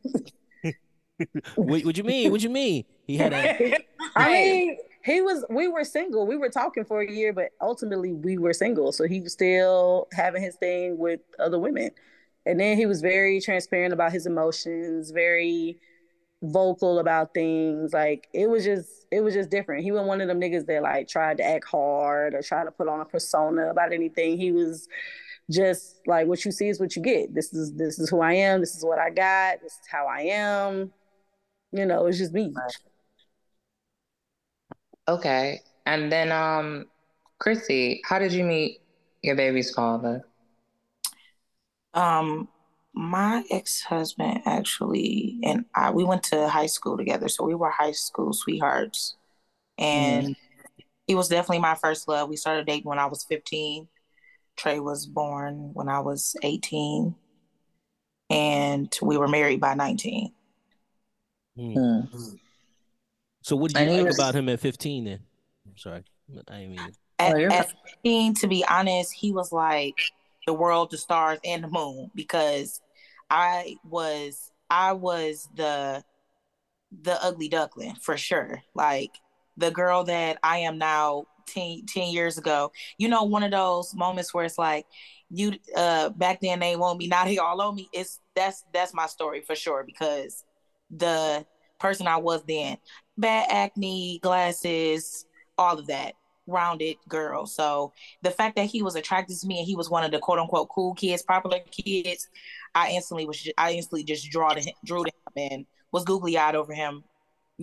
what, 1.56 1.84
what 1.84 1.96
you 1.96 2.04
mean? 2.04 2.30
What 2.30 2.42
you 2.42 2.50
mean? 2.50 2.84
He 3.06 3.16
had 3.16 3.32
a. 3.32 3.78
I 4.14 4.28
mean, 4.28 4.76
he 5.02 5.22
was. 5.22 5.44
We 5.48 5.66
were 5.66 5.82
single. 5.82 6.26
We 6.26 6.36
were 6.36 6.50
talking 6.50 6.84
for 6.84 7.00
a 7.00 7.10
year, 7.10 7.32
but 7.32 7.48
ultimately 7.60 8.12
we 8.12 8.38
were 8.38 8.52
single. 8.52 8.92
So 8.92 9.06
he 9.08 9.20
was 9.20 9.32
still 9.32 10.08
having 10.12 10.42
his 10.42 10.56
thing 10.56 10.98
with 10.98 11.20
other 11.38 11.58
women, 11.58 11.90
and 12.50 12.60
then 12.60 12.76
he 12.76 12.86
was 12.86 13.00
very 13.00 13.40
transparent 13.40 13.92
about 13.92 14.12
his 14.12 14.26
emotions, 14.26 15.10
very 15.10 15.78
vocal 16.42 16.98
about 16.98 17.34
things. 17.34 17.92
Like 17.92 18.28
it 18.32 18.48
was 18.48 18.64
just, 18.64 19.06
it 19.10 19.20
was 19.20 19.34
just 19.34 19.50
different. 19.50 19.84
He 19.84 19.92
was 19.92 20.06
one 20.06 20.20
of 20.20 20.28
them 20.28 20.40
niggas 20.40 20.66
that 20.66 20.82
like 20.82 21.08
tried 21.08 21.38
to 21.38 21.44
act 21.44 21.66
hard 21.66 22.34
or 22.34 22.42
try 22.42 22.64
to 22.64 22.70
put 22.70 22.88
on 22.88 23.00
a 23.00 23.04
persona 23.04 23.70
about 23.70 23.92
anything. 23.92 24.38
He 24.38 24.52
was 24.52 24.88
just 25.50 26.00
like 26.06 26.26
what 26.26 26.44
you 26.44 26.52
see 26.52 26.68
is 26.68 26.80
what 26.80 26.96
you 26.96 27.02
get. 27.02 27.34
This 27.34 27.52
is 27.52 27.74
this 27.74 27.98
is 27.98 28.08
who 28.08 28.20
I 28.20 28.34
am. 28.34 28.60
This 28.60 28.76
is 28.76 28.84
what 28.84 28.98
I 28.98 29.10
got. 29.10 29.60
This 29.62 29.72
is 29.72 29.88
how 29.90 30.06
I 30.06 30.22
am 30.22 30.92
you 31.72 31.86
know, 31.86 32.06
it's 32.06 32.18
just 32.18 32.32
me. 32.32 32.52
Okay. 35.08 35.60
And 35.86 36.10
then 36.10 36.32
um 36.32 36.86
Chrissy, 37.38 38.02
how 38.04 38.18
did 38.18 38.32
you 38.32 38.44
meet 38.44 38.80
your 39.22 39.36
baby's 39.36 39.72
father? 39.72 40.24
Um 41.94 42.48
my 42.92 43.44
ex-husband 43.50 44.42
actually 44.46 45.38
and 45.44 45.64
I 45.74 45.90
we 45.90 46.02
went 46.04 46.24
to 46.24 46.48
high 46.48 46.66
school 46.66 46.96
together. 46.96 47.28
So 47.28 47.44
we 47.44 47.54
were 47.54 47.70
high 47.70 47.92
school 47.92 48.32
sweethearts. 48.32 49.16
And 49.78 50.28
mm 50.28 50.36
he 51.10 51.16
was 51.16 51.26
definitely 51.26 51.58
my 51.58 51.74
first 51.74 52.06
love. 52.06 52.28
We 52.28 52.36
started 52.36 52.68
dating 52.68 52.84
when 52.84 53.00
I 53.00 53.06
was 53.06 53.24
15. 53.24 53.88
Trey 54.56 54.78
was 54.78 55.06
born 55.06 55.72
when 55.74 55.88
I 55.88 55.98
was 55.98 56.36
18. 56.44 57.16
And 58.30 58.98
we 59.02 59.16
were 59.16 59.26
married 59.26 59.60
by 59.60 59.74
19. 59.74 60.30
Mm. 61.58 62.38
So 63.42 63.56
what 63.56 63.72
did 63.72 63.88
you 63.88 63.92
like 63.96 64.06
was, 64.06 64.18
about 64.20 64.36
him 64.36 64.48
at 64.50 64.60
15 64.60 65.04
then? 65.04 65.18
I'm 65.66 65.76
sorry. 65.76 66.04
I 66.46 66.66
mean 66.66 66.78
At, 67.18 67.34
oh, 67.34 67.44
at 67.46 67.72
15, 68.04 68.34
to 68.34 68.46
be 68.46 68.64
honest, 68.70 69.12
he 69.12 69.32
was 69.32 69.50
like 69.50 69.96
the 70.46 70.54
world, 70.54 70.90
the 70.90 70.98
stars, 70.98 71.38
and 71.44 71.64
the 71.64 71.68
moon 71.68 72.10
because 72.14 72.80
I 73.28 73.76
was 73.84 74.50
I 74.70 74.92
was 74.92 75.48
the 75.54 76.04
the 77.02 77.22
ugly 77.22 77.48
duckling 77.48 77.96
for 78.00 78.16
sure. 78.16 78.62
Like 78.74 79.12
the 79.56 79.70
girl 79.70 80.04
that 80.04 80.38
I 80.42 80.58
am 80.58 80.78
now 80.78 81.24
10, 81.48 81.82
10 81.86 82.08
years 82.10 82.38
ago. 82.38 82.72
You 82.98 83.08
know, 83.08 83.24
one 83.24 83.42
of 83.42 83.50
those 83.50 83.94
moments 83.94 84.32
where 84.34 84.44
it's 84.44 84.58
like, 84.58 84.86
you 85.32 85.52
uh 85.76 86.08
back 86.10 86.40
then 86.40 86.58
they 86.58 86.74
want 86.74 86.98
me, 86.98 87.06
now 87.06 87.24
they 87.24 87.38
all 87.38 87.60
owe 87.60 87.72
me. 87.72 87.88
It's 87.92 88.20
that's 88.34 88.64
that's 88.72 88.92
my 88.94 89.06
story 89.06 89.42
for 89.42 89.54
sure 89.54 89.84
because 89.84 90.44
the 90.90 91.46
person 91.78 92.08
I 92.08 92.16
was 92.16 92.42
then, 92.44 92.78
bad 93.16 93.46
acne, 93.50 94.18
glasses, 94.22 95.24
all 95.56 95.78
of 95.78 95.86
that 95.86 96.14
rounded 96.50 96.96
girl. 97.08 97.46
So 97.46 97.92
the 98.22 98.30
fact 98.30 98.56
that 98.56 98.66
he 98.66 98.82
was 98.82 98.96
attracted 98.96 99.38
to 99.38 99.46
me 99.46 99.58
and 99.58 99.66
he 99.66 99.76
was 99.76 99.90
one 99.90 100.04
of 100.04 100.10
the 100.10 100.18
quote 100.18 100.38
unquote 100.38 100.68
cool 100.68 100.94
kids, 100.94 101.22
popular 101.22 101.60
kids, 101.70 102.28
I 102.74 102.90
instantly 102.90 103.26
was 103.26 103.48
I 103.56 103.72
instantly 103.72 104.04
just 104.04 104.30
draw 104.30 104.50
to 104.50 104.60
him, 104.60 104.74
drew 104.84 105.04
to 105.04 105.10
him 105.10 105.50
and 105.50 105.66
was 105.92 106.04
googly 106.04 106.38
eyed 106.38 106.54
over 106.54 106.72
him, 106.72 107.04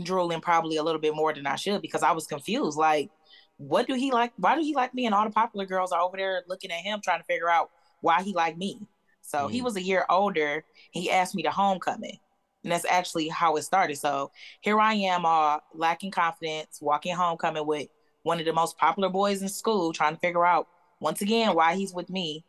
drooling 0.01 0.41
probably 0.41 0.77
a 0.77 0.83
little 0.83 1.01
bit 1.01 1.15
more 1.15 1.33
than 1.33 1.47
I 1.47 1.55
should 1.55 1.81
because 1.81 2.03
I 2.03 2.11
was 2.11 2.27
confused. 2.27 2.77
Like, 2.77 3.09
what 3.57 3.87
do 3.87 3.95
he 3.95 4.11
like? 4.11 4.33
Why 4.37 4.55
do 4.55 4.61
he 4.61 4.75
like 4.75 4.93
me? 4.93 5.05
And 5.05 5.15
all 5.15 5.25
the 5.25 5.31
popular 5.31 5.65
girls 5.65 5.91
are 5.91 6.01
over 6.01 6.17
there 6.17 6.43
looking 6.47 6.71
at 6.71 6.79
him 6.79 6.99
trying 7.03 7.19
to 7.19 7.25
figure 7.25 7.49
out 7.49 7.71
why 8.01 8.23
he 8.23 8.33
liked 8.33 8.57
me. 8.57 8.79
So 9.21 9.39
mm-hmm. 9.39 9.53
he 9.53 9.61
was 9.61 9.75
a 9.75 9.81
year 9.81 10.05
older. 10.09 10.63
He 10.91 11.11
asked 11.11 11.35
me 11.35 11.43
to 11.43 11.51
homecoming. 11.51 12.17
And 12.63 12.71
that's 12.71 12.85
actually 12.85 13.29
how 13.29 13.55
it 13.55 13.63
started. 13.63 13.97
So 13.97 14.31
here 14.61 14.79
I 14.79 14.93
am, 14.93 15.25
all 15.25 15.61
lacking 15.73 16.11
confidence, 16.11 16.79
walking 16.81 17.15
homecoming 17.15 17.65
with 17.65 17.87
one 18.27 18.39
of 18.39 18.45
the 18.45 18.53
most 18.53 18.77
popular 18.77 19.09
boys 19.09 19.41
in 19.41 19.49
school, 19.49 19.93
trying 19.93 20.13
to 20.13 20.19
figure 20.19 20.45
out 20.45 20.67
once 20.99 21.21
again 21.21 21.55
why 21.55 21.75
he's 21.75 21.93
with 21.93 22.09
me. 22.09 22.43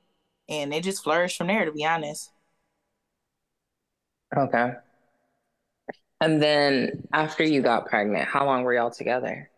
And 0.48 0.74
it 0.74 0.82
just 0.82 1.04
flourished 1.04 1.38
from 1.38 1.46
there, 1.46 1.64
to 1.64 1.72
be 1.72 1.84
honest. 1.84 2.30
Okay. 4.36 4.72
And 6.20 6.42
then 6.42 7.06
after 7.12 7.44
you 7.44 7.62
got 7.62 7.86
pregnant, 7.86 8.28
how 8.28 8.44
long 8.44 8.64
were 8.64 8.74
y'all 8.74 8.90
together? 8.90 9.50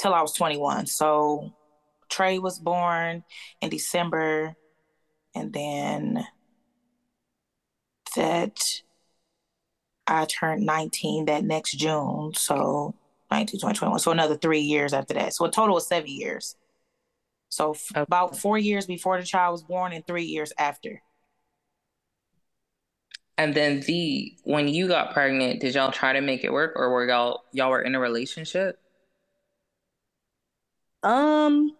Till 0.00 0.12
I 0.12 0.20
was 0.20 0.32
21. 0.32 0.86
So 0.86 1.52
Trey 2.08 2.38
was 2.38 2.58
born 2.58 3.22
in 3.60 3.70
December, 3.70 4.56
and 5.34 5.52
then 5.52 6.26
that 8.16 8.82
I 10.06 10.24
turned 10.24 10.66
19 10.66 11.26
that 11.26 11.44
next 11.44 11.72
June. 11.72 12.32
So 12.34 12.94
19, 13.30 13.60
20, 13.60 13.78
21. 13.78 13.98
So 14.00 14.10
another 14.10 14.36
three 14.36 14.60
years 14.60 14.92
after 14.92 15.14
that. 15.14 15.34
So 15.34 15.44
a 15.44 15.50
total 15.50 15.76
of 15.76 15.82
seven 15.82 16.10
years. 16.10 16.56
So 17.48 17.72
f- 17.72 17.90
okay. 17.92 18.00
about 18.02 18.38
four 18.38 18.58
years 18.58 18.86
before 18.86 19.20
the 19.20 19.26
child 19.26 19.52
was 19.52 19.62
born 19.62 19.92
and 19.92 20.06
three 20.06 20.24
years 20.24 20.52
after. 20.58 21.02
And 23.36 23.54
then 23.54 23.80
the 23.80 24.36
when 24.44 24.68
you 24.68 24.86
got 24.86 25.12
pregnant, 25.12 25.60
did 25.60 25.74
y'all 25.74 25.90
try 25.90 26.12
to 26.12 26.20
make 26.20 26.44
it 26.44 26.52
work 26.52 26.72
or 26.76 26.90
were 26.90 27.08
y'all 27.08 27.44
y'all 27.52 27.70
were 27.70 27.82
in 27.82 27.94
a 27.94 28.00
relationship? 28.00 28.78
Um 31.02 31.74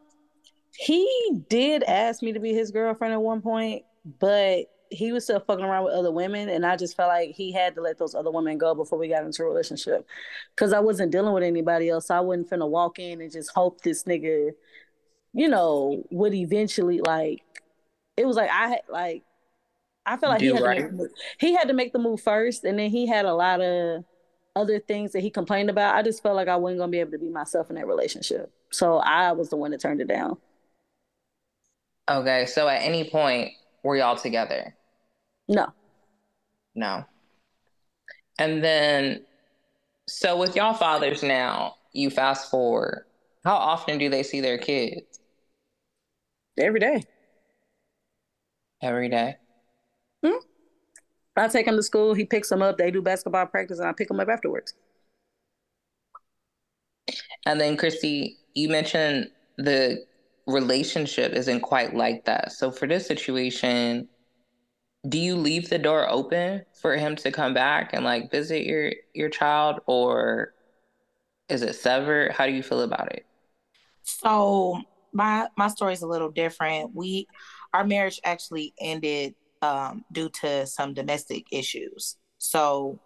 he 0.73 1.43
did 1.49 1.83
ask 1.83 2.23
me 2.23 2.33
to 2.33 2.41
be 2.41 2.55
his 2.55 2.71
girlfriend 2.71 3.13
at 3.13 3.21
one 3.21 3.43
point, 3.43 3.83
but 4.19 4.67
he 4.91 5.13
was 5.13 5.25
still 5.25 5.41
fucking 5.41 5.65
around 5.65 5.85
with 5.85 5.95
other 5.95 6.11
women, 6.11 6.49
and 6.49 6.67
I 6.67 6.77
just 6.77 6.97
felt 6.97 7.09
like 7.09 7.31
he 7.31 7.53
had 7.53 7.75
to 7.77 7.81
let 7.81 7.99
those 7.99 8.15
other 8.15 8.31
women 8.31 8.59
go 8.59 8.75
before 8.75 8.99
we 8.99 9.09
got 9.09 9.25
into 9.25 9.43
a 9.43 9.47
relationship. 9.47 10.07
Cause 10.57 10.73
I 10.73 10.81
wasn't 10.81 11.13
dealing 11.13 11.33
with 11.33 11.45
anybody 11.45 11.89
else. 11.89 12.09
So 12.09 12.17
I 12.17 12.21
wasn't 12.21 12.51
finna 12.51 12.69
walk 12.69 12.99
in 12.99 13.21
and 13.21 13.31
just 13.31 13.53
hope 13.55 13.83
this 13.83 14.05
nigga, 14.05 14.51
you 15.33 15.49
know, 15.49 16.03
would 16.11 16.35
eventually 16.35 17.01
like. 17.01 17.43
It 18.17 18.27
was 18.27 18.37
like 18.37 18.51
I 18.51 18.69
had 18.69 18.83
like, 18.89 19.23
I 20.05 20.17
felt 20.17 20.33
like 20.33 20.41
he 20.41 20.49
had 20.49 20.63
right. 20.63 20.81
to 20.81 20.93
make, 20.93 21.11
he 21.39 21.55
had 21.55 21.69
to 21.69 21.75
make 21.75 21.93
the 21.93 21.99
move 21.99 22.21
first, 22.21 22.65
and 22.65 22.79
then 22.79 22.91
he 22.91 23.07
had 23.07 23.25
a 23.25 23.35
lot 23.35 23.61
of 23.61 24.05
other 24.57 24.81
things 24.81 25.13
that 25.13 25.21
he 25.21 25.31
complained 25.31 25.71
about. 25.71 25.95
I 25.95 26.03
just 26.03 26.23
felt 26.23 26.35
like 26.35 26.49
I 26.49 26.57
wasn't 26.57 26.81
gonna 26.81 26.91
be 26.91 27.01
able 27.01 27.13
to 27.13 27.19
be 27.19 27.31
myself 27.31 27.71
in 27.71 27.77
that 27.77 27.87
relationship, 27.87 28.53
so 28.71 28.97
I 28.99 29.33
was 29.33 29.51
the 29.51 29.57
one 29.57 29.71
that 29.71 29.81
turned 29.81 30.01
it 30.01 30.09
down. 30.09 30.37
Okay, 32.09 32.45
so 32.47 32.69
at 32.69 32.83
any 32.83 33.09
point 33.09 33.53
were 33.85 33.97
y'all 33.97 34.17
together? 34.17 34.75
No. 35.51 35.67
No. 36.77 37.05
And 38.39 38.63
then, 38.63 39.25
so 40.07 40.39
with 40.39 40.55
y'all 40.55 40.75
fathers 40.75 41.25
now, 41.25 41.75
you 41.93 42.09
fast 42.09 42.51
forward, 42.51 43.05
how 43.45 43.57
often 43.57 43.99
do 43.99 44.09
they 44.09 44.23
see 44.23 44.41
their 44.41 44.59
kids? 44.59 45.21
Every 46.57 46.79
day. 46.79 47.03
Every 48.81 49.09
day. 49.09 49.37
Hmm? 50.25 50.37
I 51.37 51.49
take 51.49 51.67
him 51.67 51.77
to 51.77 51.83
school, 51.83 52.15
he 52.15 52.25
picks 52.25 52.49
them 52.49 52.63
up, 52.63 52.79
they 52.79 52.93
do 52.93 53.03
basketball 53.03 53.47
practice, 53.47 53.81
and 53.81 53.89
I 53.89 53.93
pick 53.93 54.07
them 54.07 54.21
up 54.21 54.29
afterwards. 54.29 54.75
And 57.45 57.61
then, 57.61 57.77
Chrissy, 57.77 58.39
you 58.55 58.69
mentioned 58.69 59.31
the 59.57 60.05
relationship 60.47 61.33
isn't 61.33 61.61
quite 61.61 61.95
like 61.95 62.25
that. 62.27 62.53
So, 62.53 62.71
for 62.71 62.87
this 62.87 63.07
situation, 63.07 64.09
do 65.09 65.19
you 65.19 65.37
leave 65.37 65.71
the 65.71 65.79
door 65.79 66.09
open 66.09 66.63
for 66.81 66.97
him 66.97 67.17
to 67.17 67.33
come 67.33 67.55
back 67.55 67.91
and 67.93 68.05
like 68.05 68.31
visit 68.31 68.65
your 68.67 68.93
your 69.15 69.29
child 69.29 69.81
or 69.87 70.53
is 71.49 71.63
it 71.63 71.75
severed? 71.75 72.33
How 72.33 72.47
do 72.47 72.53
you 72.53 72.63
feel 72.63 72.83
about 72.83 73.13
it? 73.13 73.27
So 74.03 74.81
my 75.13 75.49
my 75.57 75.69
story 75.69 75.95
is 75.95 76.03
a 76.03 76.07
little 76.07 76.31
different. 76.31 76.95
We 76.95 77.27
our 77.73 77.85
marriage 77.85 78.21
actually 78.25 78.75
ended 78.81 79.35
um, 79.63 80.05
due 80.13 80.29
to 80.29 80.67
some 80.67 80.95
domestic 80.95 81.47
issues. 81.53 82.17
So 82.39 82.99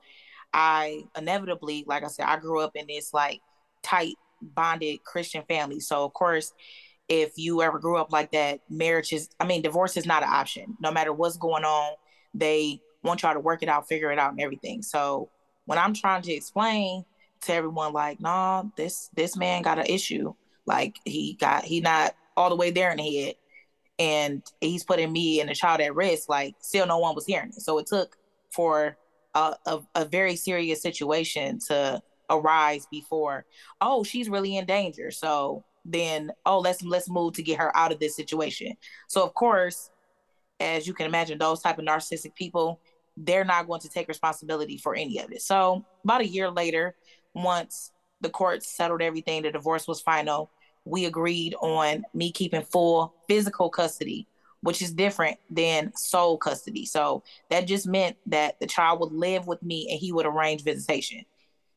i 0.57 1.02
inevitably 1.18 1.85
like 1.88 2.04
i 2.04 2.07
said 2.07 2.26
i 2.26 2.37
grew 2.37 2.61
up 2.61 2.76
in 2.76 2.87
this 2.87 3.12
like 3.12 3.40
tight 3.83 4.14
bonded 4.40 5.02
christian 5.04 5.42
family. 5.48 5.80
So 5.80 6.04
of 6.04 6.12
course 6.12 6.52
if 7.09 7.33
you 7.37 7.62
ever 7.62 7.79
grew 7.79 7.97
up 7.99 8.12
like 8.12 8.33
that, 8.33 8.61
marriage 8.71 9.12
is, 9.12 9.29
I 9.38 9.47
mean, 9.47 9.62
divorce 9.62 9.97
is 9.97 10.07
not 10.07 10.23
an 10.23 10.31
option. 10.33 10.77
No 10.81 10.90
matter 10.90 11.12
what's 11.12 11.37
going 11.37 11.64
on, 11.64 11.93
they 12.33 12.81
want 13.03 13.23
y'all 13.23 13.35
to 13.35 13.40
work 13.40 13.62
it 13.62 13.69
out, 13.69 13.88
figure 13.88 14.11
it 14.11 14.19
out, 14.19 14.33
and 14.33 14.40
everything. 14.40 14.83
So 14.83 15.31
when 15.67 15.79
I'm 15.79 15.95
trying 15.95 16.23
to 16.23 16.33
explain 16.33 17.05
to 17.43 17.55
everyone, 17.55 17.93
like, 17.93 18.21
nah, 18.21 18.64
this 18.77 19.11
this 19.14 19.37
man 19.37 19.62
got 19.62 19.79
an 19.79 19.87
issue. 19.87 20.35
Like 20.67 20.97
he 21.05 21.35
got 21.38 21.64
he 21.64 21.81
not 21.81 22.14
all 22.37 22.49
the 22.49 22.57
way 22.57 22.71
there 22.71 22.90
in 22.90 22.97
the 22.97 23.17
head, 23.25 23.35
and 23.99 24.43
he's 24.61 24.85
putting 24.85 25.12
me 25.12 25.40
and 25.40 25.51
the 25.51 25.55
child 25.55 25.81
at 25.81 25.95
risk. 25.95 26.29
Like 26.29 26.55
still, 26.61 26.87
no 26.87 26.99
one 26.99 27.14
was 27.14 27.27
hearing 27.27 27.51
it. 27.51 27.61
So 27.61 27.79
it 27.79 27.87
took 27.87 28.17
for 28.53 28.97
a, 29.35 29.57
a, 29.67 29.81
a 29.95 30.05
very 30.07 30.37
serious 30.37 30.81
situation 30.81 31.59
to 31.69 32.03
arise 32.31 32.87
before. 32.90 33.45
Oh, 33.81 34.05
she's 34.05 34.31
really 34.31 34.57
in 34.57 34.64
danger. 34.64 35.11
So 35.11 35.64
then 35.85 36.33
oh 36.47 36.59
let's 36.59 36.83
let's 36.83 37.11
move 37.11 37.35
to 37.35 37.42
get 37.42 37.59
her 37.59 37.77
out 37.77 37.92
of 37.92 38.01
this 38.01 38.16
situation. 38.16 38.75
So 39.09 39.23
of 39.23 39.35
course 39.35 39.90
as 40.61 40.87
you 40.87 40.94
can 40.94 41.07
imagine 41.07 41.38
those 41.38 41.61
type 41.61 41.79
of 41.79 41.85
narcissistic 41.85 42.35
people 42.35 42.81
they're 43.16 43.44
not 43.44 43.68
going 43.68 43.81
to 43.81 43.88
take 43.88 44.09
responsibility 44.09 44.77
for 44.77 44.94
any 44.94 45.20
of 45.20 45.31
it. 45.31 45.42
So 45.42 45.85
about 46.03 46.20
a 46.23 46.27
year 46.27 46.51
later 46.51 46.97
once 47.35 47.92
the 48.20 48.31
courts 48.31 48.75
settled 48.75 49.03
everything 49.03 49.42
the 49.42 49.53
divorce 49.53 49.87
was 49.87 50.01
final 50.01 50.51
we 50.85 51.05
agreed 51.07 51.55
on 51.61 52.05
me 52.12 52.31
keeping 52.31 52.62
full 52.62 53.14
physical 53.29 53.70
custody 53.70 54.27
which 54.64 54.81
is 54.81 54.94
different 54.94 55.37
than 55.51 55.92
sole 55.94 56.38
custody. 56.38 56.87
So 56.87 57.23
that 57.51 57.66
just 57.66 57.87
meant 57.87 58.16
that 58.27 58.59
the 58.61 58.66
child 58.66 58.99
would 59.01 59.12
live 59.12 59.47
with 59.47 59.62
me 59.62 59.88
and 59.90 60.01
he 60.01 60.11
would 60.11 60.25
arrange 60.25 60.64
visitation. 60.64 61.27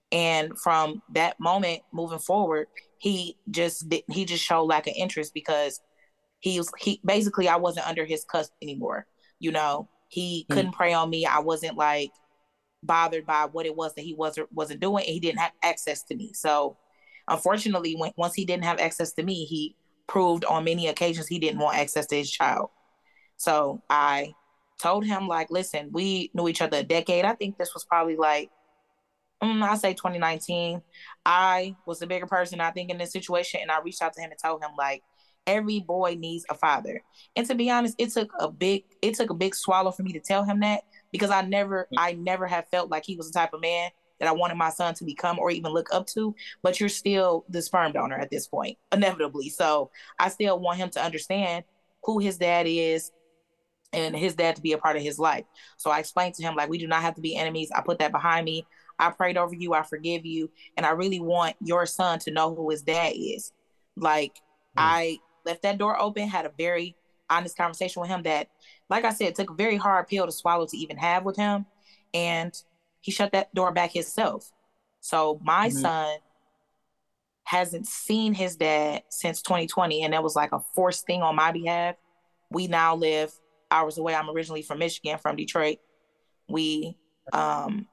And 0.10 0.58
from 0.58 1.02
that 1.12 1.38
moment 1.38 1.82
moving 1.92 2.20
forward 2.20 2.68
he 3.00 3.38
just 3.50 3.88
did, 3.90 4.04
he 4.12 4.26
just 4.26 4.44
showed 4.44 4.66
lack 4.66 4.88
of 4.88 4.94
interest 4.96 5.34
because 5.34 5.80
he 6.40 6.58
was 6.58 6.72
he 6.78 7.02
basically 7.06 7.48
I 7.48 7.58
wasn't 7.58 7.88
under 7.88 8.06
his 8.06 8.26
custody 8.26 8.58
anymore. 8.62 9.06
You 9.40 9.52
know, 9.52 9.90
he 10.10 10.46
mm 10.50 10.56
couldn't 10.56 10.74
prey 10.74 10.94
on 10.94 11.10
me. 11.10 11.26
I 11.26 11.40
wasn't 11.40 11.78
like 11.78 12.12
bothered 12.84 13.26
by 13.26 13.48
what 13.52 13.66
it 13.66 13.76
was 13.76 13.94
that 13.96 14.02
he 14.02 14.14
wasn't 14.14 14.52
wasn't 14.52 14.80
doing. 14.80 15.04
And 15.06 15.14
he 15.14 15.20
didn't 15.20 15.40
have 15.40 15.52
access 15.64 16.04
to 16.04 16.16
me. 16.16 16.34
So 16.34 16.78
unfortunately, 17.28 17.96
when 17.96 18.12
once 18.18 18.34
he 18.34 18.46
didn't 18.46 18.66
have 18.66 18.80
access 18.80 19.14
to 19.14 19.24
me, 19.24 19.46
he 19.46 19.76
proved 20.08 20.46
on 20.46 20.64
many 20.64 20.88
occasions 20.88 21.28
he 21.28 21.40
didn't 21.40 21.60
want 21.60 21.78
access 21.78 22.08
to 22.08 22.16
his 22.16 22.32
child. 22.32 22.70
So 23.38 23.84
I 23.90 24.34
told 24.82 25.06
him 25.06 25.28
like, 25.28 25.52
listen, 25.52 25.90
we 25.92 26.32
knew 26.34 26.48
each 26.48 26.62
other 26.62 26.78
a 26.78 26.84
decade. 26.84 27.26
I 27.26 27.34
think 27.34 27.58
this 27.58 27.74
was 27.74 27.86
probably 27.86 28.16
like 28.16 28.50
Mm, 29.44 29.62
I 29.62 29.76
say 29.76 29.94
2019. 29.94 30.82
I 31.26 31.76
was 31.86 32.00
the 32.00 32.08
bigger 32.08 32.26
person, 32.26 32.60
I 32.60 32.72
think, 32.72 32.90
in 32.90 32.98
this 32.98 33.12
situation, 33.12 33.60
and 33.62 33.72
I 33.72 33.82
reached 33.82 34.02
out 34.02 34.14
to 34.14 34.22
him 34.22 34.32
and 34.32 34.40
told 34.44 34.64
him 34.64 34.72
like 34.78 35.04
every 35.46 35.80
boy 35.80 36.16
needs 36.20 36.46
a 36.50 36.56
father. 36.56 37.02
And 37.36 37.48
to 37.48 37.56
be 37.56 37.70
honest, 37.70 37.96
it 37.98 38.12
took 38.12 38.32
a 38.40 38.52
big 38.52 38.84
it 39.02 39.16
took 39.16 39.30
a 39.30 39.36
big 39.36 39.56
swallow 39.56 39.92
for 39.92 40.04
me 40.04 40.14
to 40.14 40.20
tell 40.20 40.44
him 40.44 40.60
that 40.62 40.84
because 41.12 41.30
I 41.30 41.42
never 41.42 41.88
mm. 41.94 41.98
I 41.98 42.14
never 42.14 42.48
have 42.48 42.68
felt 42.70 42.90
like 42.90 43.06
he 43.06 43.16
was 43.16 43.32
the 43.32 43.40
type 43.40 43.54
of 43.54 43.62
man 43.62 43.92
that 44.20 44.28
I 44.28 44.32
wanted 44.32 44.56
my 44.56 44.70
son 44.70 44.94
to 44.96 45.06
become 45.06 45.38
or 45.40 45.52
even 45.52 45.72
look 45.72 45.94
up 45.94 46.08
to, 46.08 46.36
but 46.64 46.80
you're 46.80 46.90
still 46.90 47.46
the 47.50 47.62
sperm 47.62 47.92
donor 47.92 48.18
at 48.18 48.32
this 48.32 48.48
point, 48.48 48.78
inevitably. 48.92 49.50
So 49.50 49.92
I 50.20 50.30
still 50.30 50.60
want 50.60 50.80
him 50.80 50.90
to 50.92 51.04
understand 51.04 51.66
who 52.04 52.20
his 52.20 52.38
dad 52.38 52.66
is 52.68 53.12
and 53.94 54.16
his 54.16 54.36
dad 54.36 54.56
to 54.56 54.62
be 54.62 54.74
a 54.74 54.78
part 54.78 54.96
of 54.98 55.04
his 55.04 55.20
life. 55.20 55.46
So 55.78 55.92
I 55.92 56.00
explained 56.00 56.36
to 56.36 56.44
him, 56.44 56.56
like, 56.56 56.70
we 56.70 56.78
do 56.78 56.88
not 56.88 57.02
have 57.04 57.16
to 57.16 57.22
be 57.22 57.36
enemies. 57.36 57.70
I 57.74 57.82
put 57.82 58.00
that 58.00 58.12
behind 58.12 58.46
me. 58.46 58.66
I 59.00 59.12
prayed 59.12 59.38
over 59.38 59.54
you. 59.54 59.74
I 59.74 59.84
forgive 59.84 60.26
you. 60.26 60.50
And 60.76 60.86
I 60.86 60.92
really 60.92 61.20
want 61.20 61.56
your 61.62 61.86
son 61.86 62.20
to 62.20 62.32
know 62.32 62.54
who 62.56 62.70
his 62.70 62.82
dad 62.82 63.14
is. 63.16 63.52
Like, 63.96 64.36
mm. 64.36 64.40
I 64.78 65.20
left 65.46 65.64
that 65.64 65.78
door 65.78 66.00
open, 66.00 66.28
had 66.28 66.46
a 66.46 66.52
very 66.58 66.96
honest 67.30 67.58
conversation 67.58 68.02
with 68.02 68.10
him 68.10 68.24
that, 68.24 68.48
like 68.90 69.06
I 69.06 69.14
said, 69.14 69.36
took 69.36 69.52
a 69.52 69.56
very 69.56 69.78
hard 69.78 70.08
pill 70.08 70.26
to 70.26 70.32
swallow 70.32 70.66
to 70.66 70.78
even 70.78 70.98
have 70.98 71.26
with 71.26 71.38
him. 71.38 71.66
And 72.14 72.54
he 73.02 73.12
shut 73.12 73.32
that 73.34 73.54
door 73.54 73.72
back 73.72 73.94
himself. 73.94 74.52
So 75.02 75.40
my 75.44 75.70
mm-hmm. 75.70 75.78
son 75.78 76.18
hasn't 77.44 77.88
seen 77.88 78.34
his 78.34 78.56
dad 78.56 79.04
since 79.10 79.42
2020. 79.42 80.04
And 80.04 80.14
that 80.14 80.24
was 80.24 80.36
like 80.36 80.52
a 80.52 80.60
forced 80.76 81.06
thing 81.06 81.22
on 81.22 81.36
my 81.36 81.52
behalf. 81.52 81.96
We 82.50 82.68
now 82.68 82.96
live 82.96 83.32
hours 83.72 83.98
away. 83.98 84.16
I'm 84.16 84.30
originally 84.30 84.62
from 84.62 84.80
Michigan, 84.80 85.18
from 85.18 85.36
Detroit. 85.36 85.78
We 86.50 86.98
um, 87.34 87.88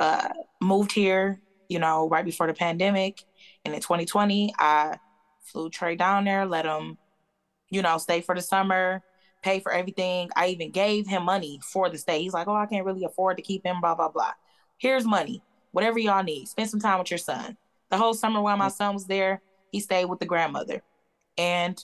uh, 0.00 0.30
moved 0.60 0.90
here, 0.90 1.40
you 1.68 1.78
know, 1.78 2.08
right 2.08 2.24
before 2.24 2.46
the 2.46 2.54
pandemic. 2.54 3.22
And 3.64 3.74
in 3.74 3.80
2020, 3.80 4.54
I 4.58 4.96
flew 5.42 5.70
Trey 5.70 5.94
down 5.94 6.24
there, 6.24 6.46
let 6.46 6.64
him, 6.64 6.98
you 7.68 7.82
know, 7.82 7.98
stay 7.98 8.22
for 8.22 8.34
the 8.34 8.40
summer, 8.40 9.02
pay 9.42 9.60
for 9.60 9.70
everything. 9.70 10.30
I 10.34 10.48
even 10.48 10.70
gave 10.70 11.06
him 11.06 11.24
money 11.24 11.60
for 11.62 11.88
the 11.88 11.98
stay. 11.98 12.22
He's 12.22 12.32
like, 12.32 12.48
oh, 12.48 12.54
I 12.56 12.66
can't 12.66 12.86
really 12.86 13.04
afford 13.04 13.36
to 13.36 13.42
keep 13.42 13.64
him, 13.64 13.80
blah, 13.80 13.94
blah, 13.94 14.08
blah. 14.08 14.32
Here's 14.78 15.04
money, 15.04 15.42
whatever 15.72 15.98
y'all 15.98 16.24
need. 16.24 16.48
Spend 16.48 16.70
some 16.70 16.80
time 16.80 16.98
with 16.98 17.10
your 17.10 17.18
son. 17.18 17.56
The 17.90 17.98
whole 17.98 18.14
summer 18.14 18.40
while 18.40 18.56
my 18.56 18.68
son 18.68 18.94
was 18.94 19.06
there, 19.06 19.42
he 19.70 19.80
stayed 19.80 20.06
with 20.06 20.18
the 20.18 20.26
grandmother. 20.26 20.82
And 21.36 21.82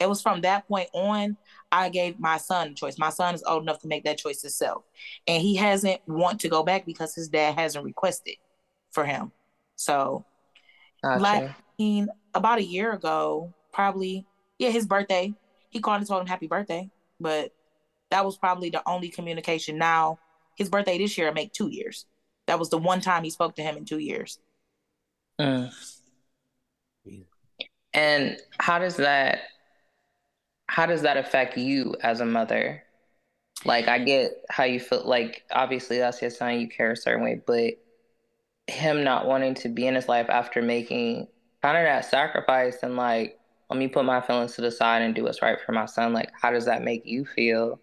it 0.00 0.08
was 0.08 0.22
from 0.22 0.40
that 0.40 0.66
point 0.66 0.88
on 0.92 1.36
I 1.70 1.90
gave 1.90 2.18
my 2.18 2.38
son 2.38 2.68
a 2.68 2.74
choice. 2.74 2.98
My 2.98 3.10
son 3.10 3.34
is 3.34 3.44
old 3.46 3.62
enough 3.62 3.80
to 3.80 3.88
make 3.88 4.04
that 4.04 4.18
choice 4.18 4.42
himself. 4.42 4.82
And 5.28 5.40
he 5.40 5.54
hasn't 5.54 6.00
want 6.08 6.40
to 6.40 6.48
go 6.48 6.64
back 6.64 6.86
because 6.86 7.14
his 7.14 7.28
dad 7.28 7.54
hasn't 7.54 7.84
requested 7.84 8.36
for 8.90 9.04
him. 9.04 9.30
So 9.76 10.24
gotcha. 11.02 11.22
like 11.22 11.50
about 12.34 12.58
a 12.58 12.64
year 12.64 12.92
ago, 12.92 13.54
probably, 13.72 14.26
yeah, 14.58 14.70
his 14.70 14.86
birthday, 14.86 15.34
he 15.68 15.80
called 15.80 15.98
and 15.98 16.08
told 16.08 16.22
him 16.22 16.26
happy 16.26 16.48
birthday. 16.48 16.90
But 17.20 17.52
that 18.10 18.24
was 18.24 18.36
probably 18.36 18.70
the 18.70 18.82
only 18.88 19.10
communication. 19.10 19.78
Now 19.78 20.18
his 20.56 20.68
birthday 20.68 20.98
this 20.98 21.16
year 21.16 21.32
make 21.32 21.52
two 21.52 21.68
years. 21.68 22.06
That 22.46 22.58
was 22.58 22.70
the 22.70 22.78
one 22.78 23.00
time 23.00 23.22
he 23.22 23.30
spoke 23.30 23.54
to 23.56 23.62
him 23.62 23.76
in 23.76 23.84
two 23.84 23.98
years. 23.98 24.38
Mm. 25.40 25.70
And 27.92 28.38
how 28.58 28.78
does 28.78 28.96
that 28.96 29.40
how 30.70 30.86
does 30.86 31.02
that 31.02 31.16
affect 31.16 31.58
you 31.58 31.96
as 32.00 32.20
a 32.20 32.24
mother? 32.24 32.84
Like, 33.64 33.88
I 33.88 33.98
get 33.98 34.44
how 34.48 34.62
you 34.62 34.78
feel. 34.78 35.02
Like, 35.04 35.42
obviously, 35.50 35.98
that's 35.98 36.22
your 36.22 36.30
son. 36.30 36.60
You 36.60 36.68
care 36.68 36.92
a 36.92 36.96
certain 36.96 37.24
way, 37.24 37.40
but 37.44 37.74
him 38.68 39.02
not 39.02 39.26
wanting 39.26 39.54
to 39.54 39.68
be 39.68 39.88
in 39.88 39.96
his 39.96 40.08
life 40.08 40.30
after 40.30 40.62
making 40.62 41.26
kind 41.60 41.76
of 41.76 41.82
that 41.82 42.04
sacrifice 42.04 42.78
and 42.84 42.96
like, 42.96 43.36
let 43.68 43.80
me 43.80 43.88
put 43.88 44.04
my 44.04 44.20
feelings 44.20 44.54
to 44.54 44.60
the 44.60 44.70
side 44.70 45.02
and 45.02 45.12
do 45.12 45.24
what's 45.24 45.42
right 45.42 45.58
for 45.66 45.72
my 45.72 45.86
son. 45.86 46.12
Like, 46.12 46.30
how 46.40 46.52
does 46.52 46.66
that 46.66 46.84
make 46.84 47.02
you 47.04 47.24
feel? 47.24 47.80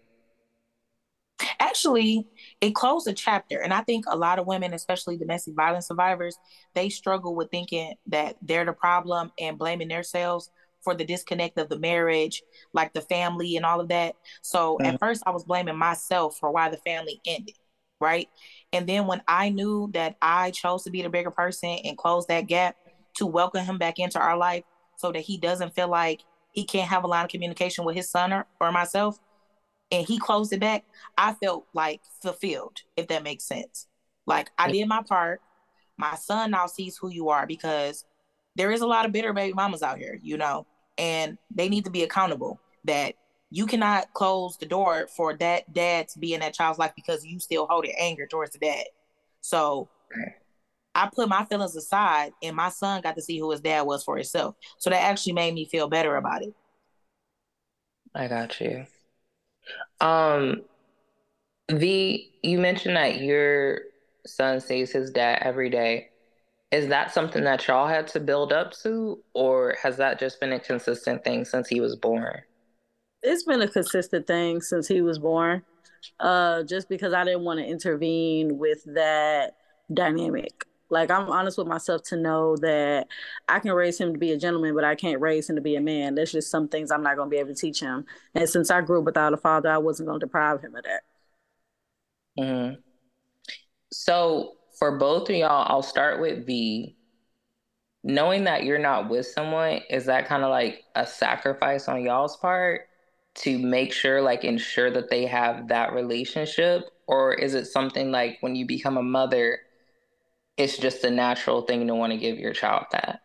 Actually, 1.60 2.26
it 2.62 2.74
closed 2.74 3.06
a 3.06 3.12
chapter. 3.12 3.60
And 3.60 3.74
I 3.74 3.82
think 3.82 4.06
a 4.08 4.16
lot 4.16 4.38
of 4.38 4.46
women, 4.46 4.72
especially 4.72 5.18
domestic 5.18 5.54
violence 5.54 5.88
survivors, 5.88 6.38
they 6.74 6.88
struggle 6.88 7.34
with 7.34 7.50
thinking 7.50 7.96
that 8.06 8.36
they're 8.40 8.64
the 8.64 8.72
problem 8.72 9.30
and 9.38 9.58
blaming 9.58 9.88
themselves 9.88 10.50
for 10.82 10.94
the 10.94 11.04
disconnect 11.04 11.58
of 11.58 11.68
the 11.68 11.78
marriage, 11.78 12.42
like 12.72 12.92
the 12.92 13.00
family 13.00 13.56
and 13.56 13.66
all 13.66 13.80
of 13.80 13.88
that. 13.88 14.14
So 14.42 14.76
mm-hmm. 14.76 14.86
at 14.86 15.00
first 15.00 15.22
I 15.26 15.30
was 15.30 15.44
blaming 15.44 15.76
myself 15.76 16.38
for 16.38 16.50
why 16.50 16.68
the 16.68 16.76
family 16.78 17.20
ended, 17.26 17.56
right? 18.00 18.28
And 18.72 18.86
then 18.86 19.06
when 19.06 19.22
I 19.26 19.48
knew 19.48 19.90
that 19.94 20.16
I 20.22 20.50
chose 20.50 20.84
to 20.84 20.90
be 20.90 21.02
the 21.02 21.10
bigger 21.10 21.30
person 21.30 21.78
and 21.84 21.98
close 21.98 22.26
that 22.26 22.46
gap 22.46 22.76
to 23.16 23.26
welcome 23.26 23.64
him 23.64 23.78
back 23.78 23.98
into 23.98 24.20
our 24.20 24.36
life 24.36 24.64
so 24.96 25.12
that 25.12 25.20
he 25.20 25.36
doesn't 25.36 25.74
feel 25.74 25.88
like 25.88 26.22
he 26.52 26.64
can't 26.64 26.88
have 26.88 27.04
a 27.04 27.06
line 27.06 27.24
of 27.24 27.30
communication 27.30 27.84
with 27.84 27.96
his 27.96 28.10
son 28.10 28.32
or, 28.32 28.46
or 28.60 28.72
myself, 28.72 29.18
and 29.90 30.06
he 30.06 30.18
closed 30.18 30.52
it 30.52 30.60
back, 30.60 30.84
I 31.16 31.34
felt 31.34 31.66
like 31.72 32.00
fulfilled, 32.20 32.82
if 32.96 33.08
that 33.08 33.22
makes 33.22 33.44
sense. 33.44 33.86
Like 34.26 34.50
I 34.58 34.70
did 34.70 34.88
my 34.88 35.02
part. 35.02 35.40
My 35.96 36.14
son 36.14 36.52
now 36.52 36.66
sees 36.66 36.96
who 36.96 37.10
you 37.10 37.28
are 37.30 37.46
because 37.46 38.04
there 38.58 38.72
is 38.72 38.80
a 38.82 38.86
lot 38.86 39.06
of 39.06 39.12
bitter 39.12 39.32
baby 39.32 39.54
mamas 39.54 39.82
out 39.82 39.98
here, 39.98 40.18
you 40.20 40.36
know, 40.36 40.66
and 40.98 41.38
they 41.54 41.68
need 41.68 41.84
to 41.84 41.90
be 41.90 42.02
accountable 42.02 42.60
that 42.84 43.14
you 43.50 43.66
cannot 43.66 44.12
close 44.12 44.58
the 44.58 44.66
door 44.66 45.06
for 45.16 45.34
that 45.38 45.72
dad 45.72 46.08
to 46.08 46.18
be 46.18 46.34
in 46.34 46.40
that 46.40 46.52
child's 46.52 46.78
life 46.78 46.92
because 46.94 47.24
you 47.24 47.38
still 47.38 47.66
hold 47.66 47.86
it 47.86 47.94
anger 47.98 48.26
towards 48.26 48.52
the 48.52 48.58
dad. 48.58 48.84
So 49.40 49.88
I 50.94 51.08
put 51.14 51.28
my 51.28 51.44
feelings 51.44 51.76
aside 51.76 52.32
and 52.42 52.56
my 52.56 52.68
son 52.68 53.00
got 53.00 53.14
to 53.14 53.22
see 53.22 53.38
who 53.38 53.50
his 53.52 53.60
dad 53.60 53.82
was 53.82 54.02
for 54.02 54.16
himself. 54.16 54.56
So 54.78 54.90
that 54.90 55.02
actually 55.02 55.34
made 55.34 55.54
me 55.54 55.64
feel 55.64 55.88
better 55.88 56.16
about 56.16 56.42
it. 56.42 56.52
I 58.14 58.26
got 58.26 58.60
you. 58.60 58.86
Um 60.00 60.62
V, 61.70 62.32
you 62.42 62.58
mentioned 62.58 62.96
that 62.96 63.20
your 63.20 63.82
son 64.26 64.60
sees 64.60 64.90
his 64.90 65.10
dad 65.10 65.38
every 65.42 65.70
day 65.70 66.08
is 66.70 66.88
that 66.88 67.12
something 67.12 67.44
that 67.44 67.66
y'all 67.66 67.88
had 67.88 68.06
to 68.08 68.20
build 68.20 68.52
up 68.52 68.72
to 68.82 69.22
or 69.34 69.76
has 69.82 69.96
that 69.96 70.18
just 70.18 70.40
been 70.40 70.52
a 70.52 70.60
consistent 70.60 71.24
thing 71.24 71.44
since 71.44 71.68
he 71.68 71.80
was 71.80 71.96
born? 71.96 72.42
It's 73.22 73.44
been 73.44 73.62
a 73.62 73.68
consistent 73.68 74.26
thing 74.26 74.60
since 74.60 74.86
he 74.86 75.00
was 75.00 75.18
born 75.18 75.62
uh 76.20 76.62
just 76.64 76.88
because 76.88 77.12
i 77.12 77.24
didn't 77.24 77.44
want 77.44 77.58
to 77.58 77.66
intervene 77.66 78.58
with 78.58 78.82
that 78.94 79.56
dynamic. 79.92 80.64
Like 80.90 81.10
i'm 81.10 81.28
honest 81.28 81.58
with 81.58 81.66
myself 81.66 82.02
to 82.04 82.16
know 82.16 82.56
that 82.56 83.08
i 83.48 83.58
can 83.58 83.72
raise 83.72 83.98
him 83.98 84.12
to 84.12 84.18
be 84.18 84.32
a 84.32 84.38
gentleman 84.38 84.74
but 84.74 84.84
i 84.84 84.94
can't 84.94 85.20
raise 85.20 85.48
him 85.48 85.56
to 85.56 85.62
be 85.62 85.76
a 85.76 85.80
man. 85.80 86.14
There's 86.14 86.32
just 86.32 86.50
some 86.50 86.68
things 86.68 86.90
i'm 86.90 87.02
not 87.02 87.16
going 87.16 87.28
to 87.28 87.30
be 87.30 87.38
able 87.38 87.54
to 87.54 87.60
teach 87.60 87.80
him. 87.80 88.06
And 88.34 88.48
since 88.48 88.70
i 88.70 88.80
grew 88.80 89.00
up 89.00 89.04
without 89.04 89.34
a 89.34 89.36
father 89.36 89.70
i 89.70 89.78
wasn't 89.78 90.08
going 90.08 90.20
to 90.20 90.26
deprive 90.26 90.62
him 90.62 90.74
of 90.76 90.84
that. 90.84 91.02
Mm-hmm. 92.38 92.74
so 93.90 94.57
for 94.78 94.96
both 94.98 95.28
of 95.28 95.36
y'all, 95.36 95.66
I'll 95.68 95.82
start 95.82 96.20
with 96.20 96.46
V. 96.46 96.96
Knowing 98.04 98.44
that 98.44 98.64
you're 98.64 98.78
not 98.78 99.08
with 99.08 99.26
someone, 99.26 99.80
is 99.90 100.06
that 100.06 100.26
kind 100.26 100.44
of 100.44 100.50
like 100.50 100.84
a 100.94 101.06
sacrifice 101.06 101.88
on 101.88 102.02
y'all's 102.02 102.36
part 102.36 102.82
to 103.34 103.58
make 103.58 103.92
sure, 103.92 104.22
like, 104.22 104.44
ensure 104.44 104.90
that 104.90 105.10
they 105.10 105.26
have 105.26 105.68
that 105.68 105.92
relationship? 105.92 106.84
Or 107.06 107.34
is 107.34 107.54
it 107.54 107.66
something 107.66 108.10
like 108.10 108.38
when 108.40 108.54
you 108.54 108.66
become 108.66 108.96
a 108.96 109.02
mother, 109.02 109.58
it's 110.56 110.76
just 110.76 111.04
a 111.04 111.10
natural 111.10 111.62
thing 111.62 111.86
to 111.86 111.94
want 111.94 112.12
to 112.12 112.18
give 112.18 112.38
your 112.38 112.52
child 112.52 112.86
that? 112.92 113.20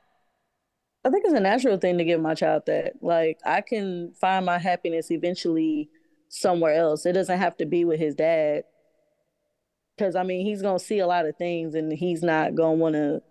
I 1.05 1.09
think 1.09 1.25
it's 1.25 1.33
a 1.33 1.39
natural 1.39 1.77
thing 1.77 1.97
to 1.97 2.05
give 2.05 2.21
my 2.21 2.33
child 2.33 2.63
that. 2.67 2.93
Like, 3.01 3.39
I 3.45 3.61
can 3.61 4.13
find 4.13 4.45
my 4.45 4.57
happiness 4.57 5.11
eventually 5.11 5.89
somewhere 6.29 6.73
else. 6.73 7.05
It 7.05 7.13
doesn't 7.13 7.39
have 7.39 7.57
to 7.57 7.65
be 7.65 7.85
with 7.85 7.99
his 7.99 8.15
dad 8.15 8.63
because 9.97 10.15
I 10.15 10.23
mean 10.23 10.45
he's 10.45 10.61
gonna 10.61 10.79
see 10.79 10.99
a 10.99 11.07
lot 11.07 11.25
of 11.25 11.37
things, 11.37 11.75
and 11.75 11.91
he's 11.91 12.23
not 12.23 12.55
gonna 12.55 12.73
want 12.73 12.95
to 12.95 13.21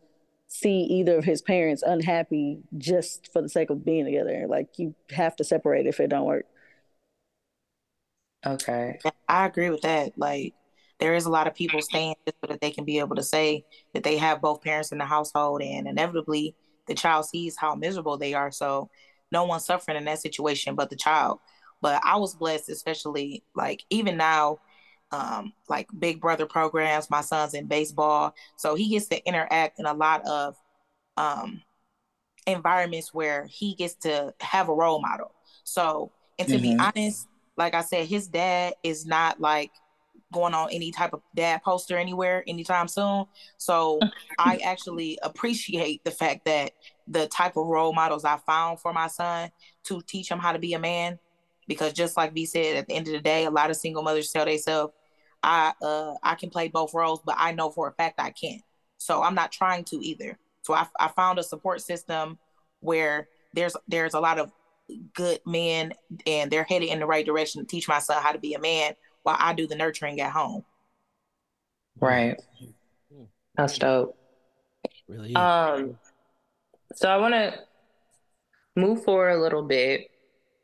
see 0.48 0.82
either 0.82 1.16
of 1.16 1.24
his 1.24 1.40
parents 1.40 1.82
unhappy 1.82 2.58
just 2.76 3.32
for 3.32 3.40
the 3.40 3.48
sake 3.48 3.70
of 3.70 3.84
being 3.84 4.04
together. 4.04 4.46
Like 4.48 4.78
you 4.78 4.94
have 5.10 5.34
to 5.36 5.44
separate 5.44 5.86
if 5.86 5.98
it 6.00 6.08
don't 6.08 6.26
work. 6.26 6.46
Okay, 8.44 8.98
I 9.28 9.46
agree 9.46 9.70
with 9.70 9.82
that. 9.82 10.12
Like 10.18 10.54
there 10.98 11.14
is 11.14 11.26
a 11.26 11.30
lot 11.30 11.46
of 11.46 11.54
people 11.54 11.80
staying 11.80 12.14
just 12.26 12.36
so 12.40 12.48
that 12.48 12.60
they 12.60 12.70
can 12.70 12.84
be 12.84 12.98
able 12.98 13.16
to 13.16 13.22
say 13.22 13.64
that 13.94 14.02
they 14.04 14.16
have 14.18 14.40
both 14.40 14.62
parents 14.62 14.92
in 14.92 14.98
the 14.98 15.04
household, 15.04 15.62
and 15.62 15.88
inevitably 15.88 16.54
the 16.86 16.94
child 16.94 17.26
sees 17.26 17.56
how 17.56 17.74
miserable 17.74 18.18
they 18.18 18.34
are. 18.34 18.50
So 18.50 18.90
no 19.30 19.44
one's 19.44 19.64
suffering 19.64 19.96
in 19.96 20.04
that 20.04 20.20
situation 20.20 20.74
but 20.74 20.90
the 20.90 20.96
child. 20.96 21.38
But 21.80 22.00
I 22.04 22.16
was 22.16 22.34
blessed, 22.34 22.68
especially 22.68 23.42
like 23.54 23.84
even 23.90 24.16
now 24.16 24.58
um, 25.12 25.52
like 25.68 25.88
big 25.98 26.20
brother 26.20 26.46
programs. 26.46 27.10
My 27.10 27.20
son's 27.20 27.54
in 27.54 27.66
baseball, 27.66 28.34
so 28.56 28.74
he 28.74 28.88
gets 28.88 29.06
to 29.08 29.24
interact 29.26 29.78
in 29.78 29.86
a 29.86 29.94
lot 29.94 30.26
of 30.26 30.56
um, 31.16 31.62
environments 32.46 33.12
where 33.14 33.46
he 33.46 33.74
gets 33.74 33.94
to 33.96 34.34
have 34.40 34.68
a 34.68 34.74
role 34.74 35.00
model. 35.00 35.32
So, 35.64 36.12
and 36.38 36.48
to 36.48 36.54
mm-hmm. 36.54 36.62
be 36.62 36.78
honest, 36.78 37.28
like 37.56 37.74
I 37.74 37.82
said, 37.82 38.06
his 38.06 38.28
dad 38.28 38.74
is 38.82 39.06
not 39.06 39.40
like 39.40 39.70
going 40.32 40.54
on 40.54 40.70
any 40.72 40.90
type 40.90 41.12
of 41.12 41.20
dad 41.36 41.62
poster 41.62 41.96
anywhere 41.96 42.42
anytime 42.48 42.88
soon. 42.88 43.26
So 43.58 44.00
I 44.38 44.58
actually 44.64 45.18
appreciate 45.22 46.02
the 46.04 46.10
fact 46.10 46.46
that 46.46 46.72
the 47.06 47.28
type 47.28 47.56
of 47.56 47.66
role 47.66 47.92
models 47.92 48.24
I 48.24 48.38
found 48.38 48.80
for 48.80 48.92
my 48.92 49.08
son 49.08 49.50
to 49.84 50.00
teach 50.02 50.30
him 50.30 50.38
how 50.38 50.52
to 50.52 50.58
be 50.58 50.72
a 50.72 50.78
man. 50.78 51.18
Because 51.68 51.92
just 51.92 52.16
like 52.16 52.34
V 52.34 52.44
said, 52.46 52.76
at 52.76 52.88
the 52.88 52.94
end 52.94 53.06
of 53.06 53.12
the 53.12 53.20
day, 53.20 53.44
a 53.44 53.50
lot 53.50 53.70
of 53.70 53.76
single 53.76 54.02
mothers 54.02 54.32
tell 54.32 54.44
themselves, 54.44 54.92
I 55.42 55.72
uh 55.82 56.14
I 56.22 56.34
can 56.34 56.50
play 56.50 56.68
both 56.68 56.94
roles, 56.94 57.20
but 57.24 57.36
I 57.38 57.52
know 57.52 57.70
for 57.70 57.88
a 57.88 57.92
fact 57.92 58.20
I 58.20 58.30
can't. 58.30 58.62
So 58.98 59.22
I'm 59.22 59.34
not 59.34 59.52
trying 59.52 59.84
to 59.84 59.96
either. 59.96 60.38
So 60.62 60.74
I, 60.74 60.86
I 60.98 61.08
found 61.08 61.38
a 61.38 61.42
support 61.42 61.80
system 61.80 62.38
where 62.80 63.28
there's 63.54 63.76
there's 63.88 64.14
a 64.14 64.20
lot 64.20 64.38
of 64.38 64.52
good 65.14 65.40
men 65.46 65.92
and 66.26 66.50
they're 66.50 66.64
headed 66.64 66.88
in 66.88 67.00
the 67.00 67.06
right 67.06 67.24
direction 67.26 67.62
to 67.62 67.66
teach 67.66 67.88
my 67.88 67.98
son 67.98 68.22
how 68.22 68.32
to 68.32 68.38
be 68.38 68.54
a 68.54 68.60
man 68.60 68.94
while 69.22 69.36
I 69.38 69.54
do 69.54 69.66
the 69.66 69.76
nurturing 69.76 70.20
at 70.20 70.32
home. 70.32 70.64
Right. 72.00 72.40
That's 73.56 73.78
dope. 73.78 74.16
Really? 75.08 75.34
Um, 75.34 75.98
so 76.94 77.08
I 77.08 77.16
want 77.18 77.34
to 77.34 77.58
move 78.76 79.04
forward 79.04 79.30
a 79.30 79.40
little 79.40 79.62
bit 79.62 80.10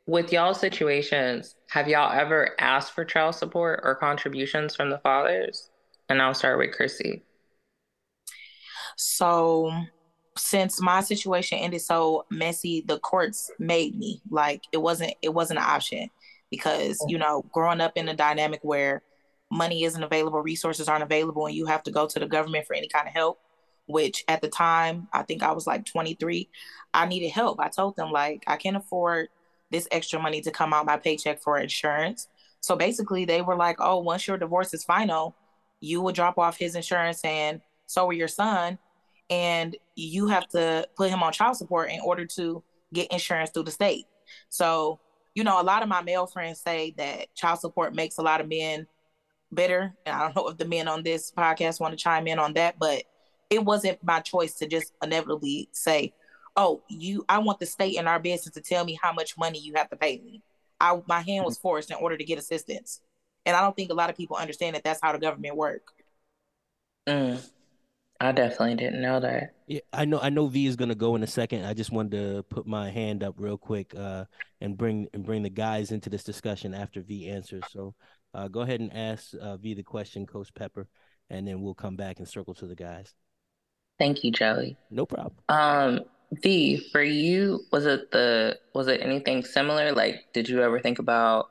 with 0.05 0.31
y'all 0.33 0.53
situations. 0.53 1.55
Have 1.69 1.87
y'all 1.87 2.11
ever 2.11 2.55
asked 2.59 2.93
for 2.93 3.05
child 3.05 3.35
support 3.35 3.81
or 3.83 3.93
contributions 3.93 4.75
from 4.75 4.89
the 4.89 4.97
fathers? 4.97 5.69
And 6.09 6.19
I'll 6.19 6.33
start 6.33 6.57
with 6.57 6.71
Chrissy. 6.71 7.21
So 8.97 9.71
since 10.35 10.81
my 10.81 11.01
situation 11.01 11.59
ended 11.59 11.81
so 11.81 12.25
messy, 12.31 12.83
the 12.87 12.97
courts 12.97 13.51
made 13.59 13.95
me 13.95 14.19
like 14.31 14.63
it 14.71 14.77
wasn't 14.77 15.13
it 15.21 15.33
wasn't 15.33 15.59
an 15.59 15.65
option 15.65 16.09
because 16.49 17.03
you 17.07 17.19
know 17.19 17.45
growing 17.53 17.81
up 17.81 17.91
in 17.95 18.09
a 18.09 18.15
dynamic 18.15 18.61
where 18.63 19.03
money 19.51 19.83
isn't 19.83 20.01
available, 20.01 20.41
resources 20.41 20.87
aren't 20.87 21.03
available, 21.03 21.45
and 21.45 21.55
you 21.55 21.67
have 21.67 21.83
to 21.83 21.91
go 21.91 22.07
to 22.07 22.19
the 22.19 22.27
government 22.27 22.65
for 22.65 22.75
any 22.75 22.87
kind 22.87 23.07
of 23.07 23.13
help. 23.13 23.39
Which 23.85 24.23
at 24.27 24.41
the 24.41 24.49
time 24.49 25.07
I 25.13 25.21
think 25.21 25.43
I 25.43 25.51
was 25.51 25.67
like 25.67 25.85
23, 25.85 26.49
I 26.95 27.05
needed 27.05 27.29
help. 27.29 27.59
I 27.59 27.69
told 27.69 27.95
them 27.95 28.11
like 28.11 28.43
I 28.47 28.57
can't 28.57 28.77
afford 28.77 29.29
this 29.71 29.87
extra 29.91 30.19
money 30.19 30.41
to 30.41 30.51
come 30.51 30.73
out 30.73 30.85
my 30.85 30.97
paycheck 30.97 31.41
for 31.41 31.57
insurance. 31.57 32.27
So 32.61 32.75
basically, 32.75 33.25
they 33.25 33.41
were 33.41 33.55
like, 33.55 33.77
"Oh, 33.79 33.99
once 33.99 34.27
your 34.27 34.37
divorce 34.37 34.73
is 34.73 34.83
final, 34.83 35.35
you 35.79 36.01
will 36.01 36.11
drop 36.11 36.37
off 36.37 36.57
his 36.57 36.75
insurance, 36.75 37.23
and 37.23 37.61
so 37.85 38.05
will 38.05 38.13
your 38.13 38.27
son." 38.27 38.79
and 39.29 39.75
you 39.95 40.27
have 40.27 40.47
to 40.49 40.87
put 40.95 41.09
him 41.09 41.21
on 41.21 41.31
child 41.31 41.55
support 41.55 41.91
in 41.91 41.99
order 42.01 42.25
to 42.25 42.63
get 42.93 43.11
insurance 43.11 43.51
through 43.51 43.63
the 43.63 43.71
state. 43.71 44.05
So, 44.49 44.99
you 45.35 45.43
know, 45.43 45.61
a 45.61 45.63
lot 45.63 45.83
of 45.83 45.89
my 45.89 46.01
male 46.01 46.25
friends 46.25 46.59
say 46.59 46.93
that 46.97 47.33
child 47.35 47.59
support 47.59 47.95
makes 47.95 48.17
a 48.17 48.23
lot 48.23 48.41
of 48.41 48.47
men 48.47 48.87
bitter. 49.53 49.93
And 50.05 50.15
I 50.15 50.19
don't 50.21 50.35
know 50.35 50.47
if 50.49 50.57
the 50.57 50.65
men 50.65 50.87
on 50.87 51.03
this 51.03 51.31
podcast 51.31 51.79
want 51.79 51.97
to 51.97 52.03
chime 52.03 52.27
in 52.27 52.39
on 52.39 52.53
that, 52.53 52.79
but 52.79 53.03
it 53.49 53.63
wasn't 53.63 54.03
my 54.03 54.19
choice 54.19 54.55
to 54.55 54.67
just 54.67 54.93
inevitably 55.03 55.69
say, 55.71 56.13
"Oh, 56.59 56.81
you 56.89 57.25
I 57.29 57.39
want 57.39 57.59
the 57.59 57.65
state 57.65 57.95
in 57.95 58.07
our 58.07 58.19
business 58.19 58.53
to 58.53 58.61
tell 58.61 58.83
me 58.85 58.99
how 59.01 59.13
much 59.13 59.37
money 59.37 59.59
you 59.59 59.73
have 59.75 59.89
to 59.89 59.95
pay 59.95 60.19
me." 60.19 60.43
I 60.79 61.01
my 61.07 61.21
hand 61.21 61.45
was 61.45 61.57
forced 61.57 61.91
in 61.91 61.97
order 61.97 62.17
to 62.17 62.23
get 62.23 62.37
assistance. 62.37 63.01
And 63.45 63.55
I 63.55 63.61
don't 63.61 63.75
think 63.75 63.89
a 63.89 63.95
lot 63.95 64.09
of 64.09 64.17
people 64.17 64.35
understand 64.35 64.75
that 64.75 64.83
that's 64.83 64.99
how 65.01 65.11
the 65.11 65.17
government 65.17 65.55
work. 65.55 65.81
Mm, 67.07 67.41
I 68.19 68.31
definitely 68.31 68.75
didn't 68.75 69.01
know 69.01 69.19
that. 69.19 69.53
Yeah, 69.67 69.79
I 69.93 70.05
know. 70.05 70.19
I 70.19 70.29
know 70.29 70.47
V 70.47 70.65
is 70.67 70.75
gonna 70.75 70.95
go 70.95 71.15
in 71.15 71.23
a 71.23 71.27
second. 71.27 71.65
I 71.65 71.73
just 71.73 71.91
wanted 71.91 72.11
to 72.11 72.43
put 72.43 72.67
my 72.67 72.89
hand 72.89 73.23
up 73.23 73.35
real 73.37 73.57
quick, 73.57 73.95
uh, 73.95 74.25
and 74.61 74.77
bring 74.77 75.07
and 75.13 75.25
bring 75.25 75.43
the 75.43 75.49
guys 75.49 75.91
into 75.91 76.09
this 76.09 76.23
discussion 76.23 76.73
after 76.73 77.01
V 77.01 77.29
answers. 77.29 77.63
So, 77.71 77.95
uh, 78.33 78.49
go 78.49 78.61
ahead 78.61 78.81
and 78.81 78.93
ask 78.93 79.33
uh, 79.39 79.57
V 79.57 79.73
the 79.73 79.83
question, 79.83 80.25
Coach 80.25 80.53
Pepper, 80.53 80.87
and 81.29 81.47
then 81.47 81.61
we'll 81.61 81.73
come 81.73 81.95
back 81.95 82.19
and 82.19 82.27
circle 82.27 82.53
to 82.55 82.67
the 82.67 82.75
guys. 82.75 83.15
Thank 83.97 84.23
you, 84.23 84.31
Joey. 84.31 84.77
No 84.91 85.05
problem. 85.05 85.35
Um, 85.49 86.01
V, 86.31 86.77
for 86.91 87.01
you, 87.01 87.61
was 87.71 87.85
it 87.85 88.11
the 88.11 88.59
was 88.73 88.87
it 88.87 89.01
anything 89.01 89.43
similar? 89.43 89.91
Like, 89.91 90.25
did 90.33 90.47
you 90.47 90.61
ever 90.61 90.79
think 90.79 90.99
about 90.99 91.49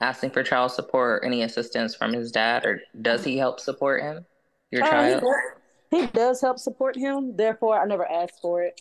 asking 0.00 0.30
for 0.30 0.42
child 0.42 0.72
support 0.72 1.22
or 1.22 1.24
any 1.24 1.42
assistance 1.42 1.94
from 1.94 2.12
his 2.12 2.32
dad, 2.32 2.66
or 2.66 2.80
does 3.02 3.24
he 3.24 3.38
help 3.38 3.60
support 3.60 4.02
him, 4.02 4.26
your 4.70 4.82
Uh, 4.82 4.86
he, 4.86 4.90
child? 4.90 5.22
does, 5.22 6.00
he 6.00 6.06
does 6.08 6.40
help 6.40 6.58
support 6.58 6.96
him. 6.96 7.36
Therefore, 7.36 7.80
I 7.80 7.86
never 7.86 8.10
asked 8.10 8.40
for 8.42 8.62
it. 8.62 8.80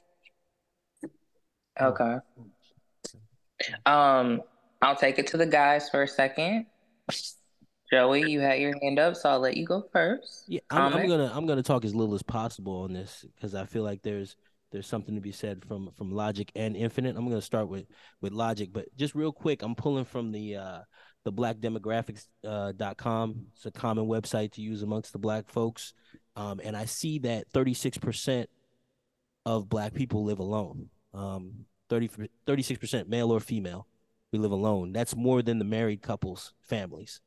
Okay. 1.79 2.17
Um, 3.85 4.41
I'll 4.81 4.95
take 4.95 5.19
it 5.19 5.27
to 5.27 5.37
the 5.37 5.45
guys 5.45 5.89
for 5.89 6.03
a 6.03 6.07
second. 6.07 6.65
Joey, 7.91 8.29
you 8.29 8.39
had 8.39 8.59
your 8.59 8.73
hand 8.81 8.97
up, 8.97 9.15
so 9.15 9.29
I'll 9.29 9.39
let 9.39 9.55
you 9.55 9.65
go 9.65 9.85
first. 9.93 10.45
Yeah, 10.47 10.61
I'm, 10.71 10.93
I'm 10.93 11.07
gonna 11.07 11.31
I'm 11.33 11.45
gonna 11.45 11.63
talk 11.63 11.85
as 11.85 11.93
little 11.93 12.15
as 12.15 12.23
possible 12.23 12.81
on 12.81 12.93
this 12.93 13.25
because 13.35 13.53
I 13.53 13.65
feel 13.65 13.83
like 13.83 14.01
there's 14.01 14.35
there's 14.75 14.87
something 14.87 15.15
to 15.15 15.21
be 15.21 15.31
said 15.31 15.63
from 15.63 15.89
from 15.97 16.11
Logik 16.11 16.49
and 16.53 16.75
Infinite. 16.75 17.15
I'm 17.15 17.29
gonna 17.29 17.41
start 17.41 17.69
with 17.69 17.85
with 18.19 18.33
Logik, 18.33 18.73
but 18.73 18.93
just 18.97 19.15
real 19.15 19.31
quick, 19.31 19.61
I'm 19.61 19.73
pulling 19.73 20.03
from 20.03 20.33
the 20.33 20.57
uh 20.57 20.79
the 21.23 21.31
blackdemographics 21.31 22.27
uh. 22.43 22.73
It's 23.55 23.65
a 23.65 23.71
common 23.71 24.05
website 24.05 24.51
to 24.53 24.61
use 24.61 24.83
amongst 24.83 25.13
the 25.13 25.17
black 25.17 25.49
folks, 25.49 25.93
um, 26.35 26.59
and 26.61 26.75
I 26.75 26.83
see 26.83 27.19
that 27.19 27.49
36 27.53 27.97
percent 27.99 28.49
of 29.45 29.69
black 29.69 29.93
people 29.93 30.25
live 30.25 30.39
alone. 30.39 30.89
Um, 31.13 31.65
36 31.89 32.77
percent 32.77 33.07
male 33.07 33.31
or 33.31 33.39
female, 33.39 33.87
we 34.33 34.39
live 34.39 34.51
alone. 34.51 34.91
That's 34.91 35.15
more 35.15 35.41
than 35.41 35.57
the 35.57 35.65
married 35.65 36.01
couples 36.01 36.53
families. 36.59 37.21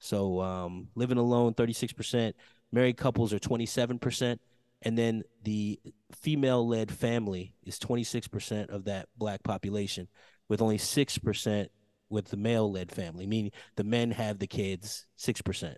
So 0.00 0.40
um, 0.40 0.88
living 0.94 1.18
alone, 1.18 1.54
36%. 1.54 2.32
Married 2.72 2.96
couples 2.96 3.32
are 3.32 3.38
27%. 3.38 4.38
And 4.82 4.96
then 4.96 5.22
the 5.42 5.78
female 6.12 6.66
led 6.66 6.90
family 6.90 7.54
is 7.64 7.78
26% 7.78 8.70
of 8.70 8.84
that 8.84 9.08
black 9.16 9.42
population, 9.42 10.08
with 10.48 10.62
only 10.62 10.78
6% 10.78 11.70
with 12.08 12.28
the 12.28 12.36
male 12.36 12.70
led 12.70 12.90
family, 12.90 13.26
meaning 13.26 13.52
the 13.76 13.84
men 13.84 14.10
have 14.10 14.38
the 14.38 14.46
kids, 14.46 15.06
6%. 15.16 15.76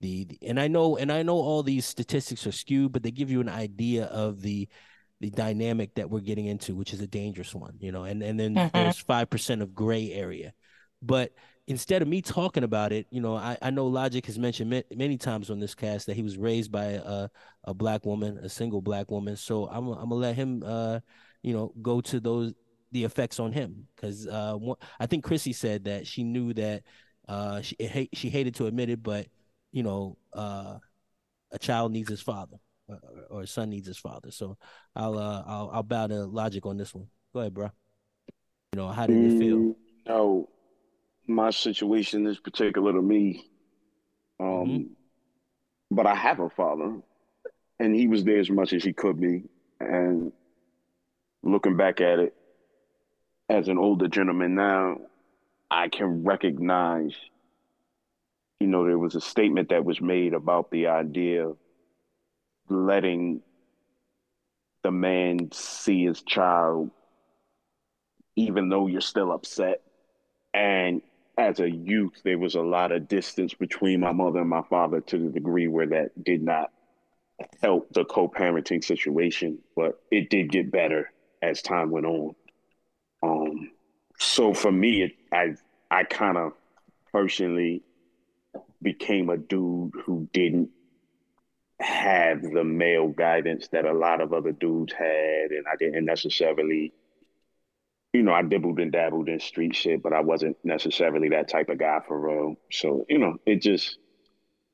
The, 0.00 0.24
the 0.24 0.38
and 0.48 0.58
I 0.58 0.66
know 0.68 0.96
and 0.96 1.12
I 1.12 1.22
know 1.22 1.36
all 1.36 1.62
these 1.62 1.86
statistics 1.86 2.46
are 2.46 2.52
skewed, 2.52 2.92
but 2.92 3.02
they 3.02 3.10
give 3.12 3.30
you 3.30 3.40
an 3.40 3.48
idea 3.48 4.06
of 4.06 4.40
the 4.42 4.68
the 5.20 5.30
dynamic 5.30 5.94
that 5.94 6.10
we're 6.10 6.20
getting 6.20 6.46
into, 6.46 6.74
which 6.74 6.92
is 6.92 7.00
a 7.00 7.06
dangerous 7.06 7.54
one, 7.54 7.76
you 7.78 7.92
know, 7.92 8.02
and, 8.04 8.22
and 8.24 8.40
then 8.40 8.54
Mhm. 8.56 8.72
there's 8.72 8.98
five 8.98 9.30
percent 9.30 9.62
of 9.62 9.74
gray 9.74 10.10
area. 10.12 10.52
But 11.00 11.32
instead 11.66 12.02
of 12.02 12.08
me 12.08 12.20
talking 12.22 12.64
about 12.64 12.92
it, 12.92 13.06
you 13.10 13.20
know, 13.20 13.36
I, 13.36 13.56
I 13.62 13.70
know 13.70 13.90
Logik 13.90 14.26
has 14.26 14.38
mentioned 14.38 14.70
ma- 14.70 14.96
many 14.96 15.16
times 15.16 15.50
on 15.50 15.60
this 15.60 15.74
cast 15.74 16.06
that 16.06 16.14
he 16.16 16.22
was 16.22 16.36
raised 16.36 16.72
by 16.72 16.84
a 17.04 17.28
a 17.64 17.74
black 17.74 18.04
woman, 18.04 18.38
a 18.38 18.48
single 18.48 18.80
black 18.82 19.10
woman. 19.10 19.36
So 19.36 19.66
I'm 19.68 19.88
I'm 19.88 20.08
gonna 20.08 20.14
let 20.16 20.34
him, 20.36 20.62
uh, 20.64 21.00
you 21.42 21.52
know, 21.52 21.72
go 21.82 22.00
to 22.02 22.20
those 22.20 22.52
the 22.92 23.04
effects 23.04 23.40
on 23.40 23.52
him 23.52 23.86
because 23.96 24.26
uh, 24.26 24.58
I 25.00 25.06
think 25.06 25.24
Chrissy 25.24 25.52
said 25.52 25.84
that 25.84 26.06
she 26.06 26.24
knew 26.24 26.52
that 26.54 26.82
uh, 27.28 27.60
she 27.62 27.76
she 28.12 28.28
hated 28.30 28.54
to 28.56 28.66
admit 28.66 28.90
it, 28.90 29.02
but 29.02 29.26
you 29.70 29.82
know, 29.82 30.18
uh, 30.34 30.78
a 31.52 31.58
child 31.58 31.92
needs 31.92 32.10
his 32.10 32.20
father 32.20 32.58
or, 32.88 32.98
or 33.30 33.42
a 33.42 33.46
son 33.46 33.70
needs 33.70 33.86
his 33.86 33.98
father. 33.98 34.30
So 34.30 34.56
I'll 34.94 35.18
uh, 35.18 35.42
I'll 35.46 35.70
I'll 35.72 35.82
bow 35.82 36.06
to 36.08 36.14
Logik 36.14 36.66
on 36.66 36.76
this 36.76 36.94
one. 36.94 37.06
Go 37.32 37.40
ahead, 37.40 37.54
bro. 37.54 37.70
You 38.72 38.80
know, 38.80 38.88
how 38.88 39.06
did 39.06 39.22
it 39.22 39.32
feel? 39.32 39.58
Mm, 39.58 39.74
No, 40.06 40.48
my 41.26 41.50
situation 41.50 42.26
is 42.26 42.38
particular 42.38 42.92
to 42.92 43.02
me. 43.02 43.44
Um, 44.40 44.86
Mhm. 44.86 44.96
but 45.90 46.06
I 46.06 46.14
have 46.14 46.40
a 46.40 46.48
father, 46.50 46.96
and 47.78 47.94
he 47.94 48.08
was 48.08 48.24
there 48.24 48.38
as 48.38 48.50
much 48.50 48.72
as 48.72 48.84
he 48.84 48.92
could 48.92 49.20
be. 49.20 49.44
And 49.80 50.32
looking 51.42 51.76
back 51.76 52.00
at 52.00 52.18
it, 52.18 52.34
as 53.48 53.68
an 53.68 53.78
older 53.78 54.08
gentleman 54.08 54.54
now, 54.54 54.98
I 55.70 55.88
can 55.88 56.24
recognize. 56.24 57.14
You 58.60 58.68
know, 58.68 58.84
there 58.86 58.98
was 58.98 59.14
a 59.14 59.20
statement 59.20 59.70
that 59.70 59.84
was 59.84 60.00
made 60.00 60.34
about 60.34 60.70
the 60.70 60.86
idea 60.88 61.48
of 61.48 61.56
letting 62.68 63.42
the 64.82 64.90
man 64.90 65.50
see 65.52 66.04
his 66.04 66.22
child 66.22 66.90
even 68.36 68.68
though 68.68 68.86
you're 68.86 69.00
still 69.00 69.32
upset. 69.32 69.80
And 70.54 71.02
as 71.42 71.60
a 71.60 71.70
youth, 71.70 72.20
there 72.24 72.38
was 72.38 72.54
a 72.54 72.62
lot 72.62 72.92
of 72.92 73.08
distance 73.08 73.52
between 73.54 74.00
my 74.00 74.12
mother 74.12 74.40
and 74.40 74.48
my 74.48 74.62
father 74.62 75.00
to 75.00 75.18
the 75.18 75.30
degree 75.30 75.66
where 75.66 75.86
that 75.86 76.24
did 76.24 76.42
not 76.42 76.70
help 77.60 77.92
the 77.92 78.04
co 78.04 78.28
parenting 78.28 78.84
situation, 78.84 79.58
but 79.74 80.00
it 80.10 80.30
did 80.30 80.50
get 80.50 80.70
better 80.70 81.12
as 81.42 81.60
time 81.60 81.90
went 81.90 82.06
on. 82.06 82.34
Um, 83.22 83.70
so 84.18 84.54
for 84.54 84.70
me, 84.70 85.02
it, 85.02 85.12
I, 85.32 85.54
I 85.90 86.04
kind 86.04 86.36
of 86.36 86.52
personally 87.12 87.82
became 88.80 89.28
a 89.28 89.36
dude 89.36 89.92
who 90.04 90.28
didn't 90.32 90.70
have 91.80 92.42
the 92.42 92.62
male 92.64 93.08
guidance 93.08 93.68
that 93.68 93.84
a 93.84 93.92
lot 93.92 94.20
of 94.20 94.32
other 94.32 94.52
dudes 94.52 94.92
had, 94.92 95.50
and 95.50 95.66
I 95.70 95.76
didn't 95.76 96.04
necessarily 96.04 96.92
you 98.12 98.22
know, 98.22 98.32
I 98.32 98.42
dibbled 98.42 98.78
and 98.78 98.92
dabbled 98.92 99.28
in 99.28 99.40
street 99.40 99.74
shit, 99.74 100.02
but 100.02 100.12
I 100.12 100.20
wasn't 100.20 100.56
necessarily 100.64 101.30
that 101.30 101.48
type 101.48 101.70
of 101.70 101.78
guy 101.78 102.00
for 102.06 102.20
real. 102.20 102.56
So, 102.70 103.06
you 103.08 103.18
know, 103.18 103.38
it 103.46 103.62
just, 103.62 103.98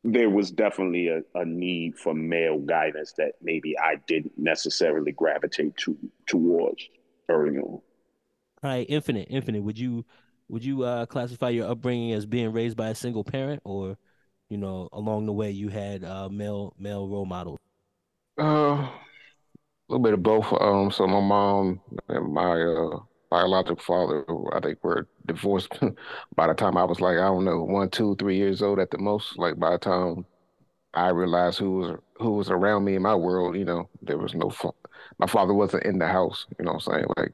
there 0.02 0.30
was 0.30 0.50
definitely 0.50 1.08
a, 1.08 1.22
a 1.34 1.44
need 1.44 1.96
for 1.96 2.14
male 2.14 2.58
guidance 2.58 3.12
that 3.18 3.32
maybe 3.40 3.78
I 3.78 3.96
didn't 4.06 4.32
necessarily 4.36 5.12
gravitate 5.12 5.76
to 5.78 5.96
towards 6.26 6.88
early 7.28 7.58
on. 7.58 7.64
All 7.64 7.82
right, 8.62 8.86
Infinite, 8.88 9.28
Infinite. 9.30 9.62
Would 9.62 9.78
you 9.78 10.04
would 10.48 10.64
you 10.64 10.82
uh, 10.82 11.06
classify 11.06 11.50
your 11.50 11.70
upbringing 11.70 12.12
as 12.12 12.26
being 12.26 12.52
raised 12.52 12.76
by 12.76 12.88
a 12.88 12.94
single 12.94 13.22
parent, 13.22 13.60
or 13.64 13.96
you 14.48 14.56
know, 14.56 14.88
along 14.92 15.26
the 15.26 15.32
way 15.32 15.50
you 15.50 15.68
had 15.68 16.02
uh, 16.04 16.28
male 16.28 16.74
male 16.78 17.06
role 17.06 17.26
models? 17.26 17.58
Uh, 18.40 18.44
a 18.44 18.90
little 19.88 20.02
bit 20.02 20.14
of 20.14 20.22
both. 20.22 20.52
Um, 20.60 20.90
so 20.90 21.06
my 21.06 21.20
mom 21.20 21.80
and 22.08 22.32
my 22.32 22.62
uh, 22.62 22.98
biological 23.30 23.76
father, 23.82 24.24
I 24.54 24.60
think, 24.60 24.82
were 24.84 25.06
divorced 25.26 25.70
by 26.36 26.46
the 26.48 26.54
time 26.54 26.76
I 26.76 26.84
was 26.84 27.00
like, 27.00 27.18
I 27.18 27.26
don't 27.26 27.44
know, 27.44 27.62
one, 27.64 27.90
two, 27.90 28.16
three 28.16 28.36
years 28.36 28.62
old 28.62 28.78
at 28.78 28.90
the 28.90 28.98
most. 28.98 29.38
Like 29.38 29.58
by 29.58 29.72
the 29.72 29.78
time 29.78 30.26
I 30.94 31.08
realized 31.10 31.58
who 31.58 31.72
was 31.78 31.98
who 32.18 32.32
was 32.32 32.50
around 32.50 32.84
me 32.84 32.96
in 32.96 33.02
my 33.02 33.14
world, 33.16 33.56
you 33.56 33.64
know, 33.66 33.88
there 34.02 34.18
was 34.18 34.34
no 34.34 34.50
fa- 34.50 34.72
my 35.18 35.26
father 35.26 35.54
wasn't 35.54 35.84
in 35.84 35.98
the 35.98 36.08
house, 36.08 36.46
you 36.58 36.64
know 36.66 36.74
what 36.74 36.88
I'm 36.88 36.94
saying? 36.94 37.06
Like 37.16 37.32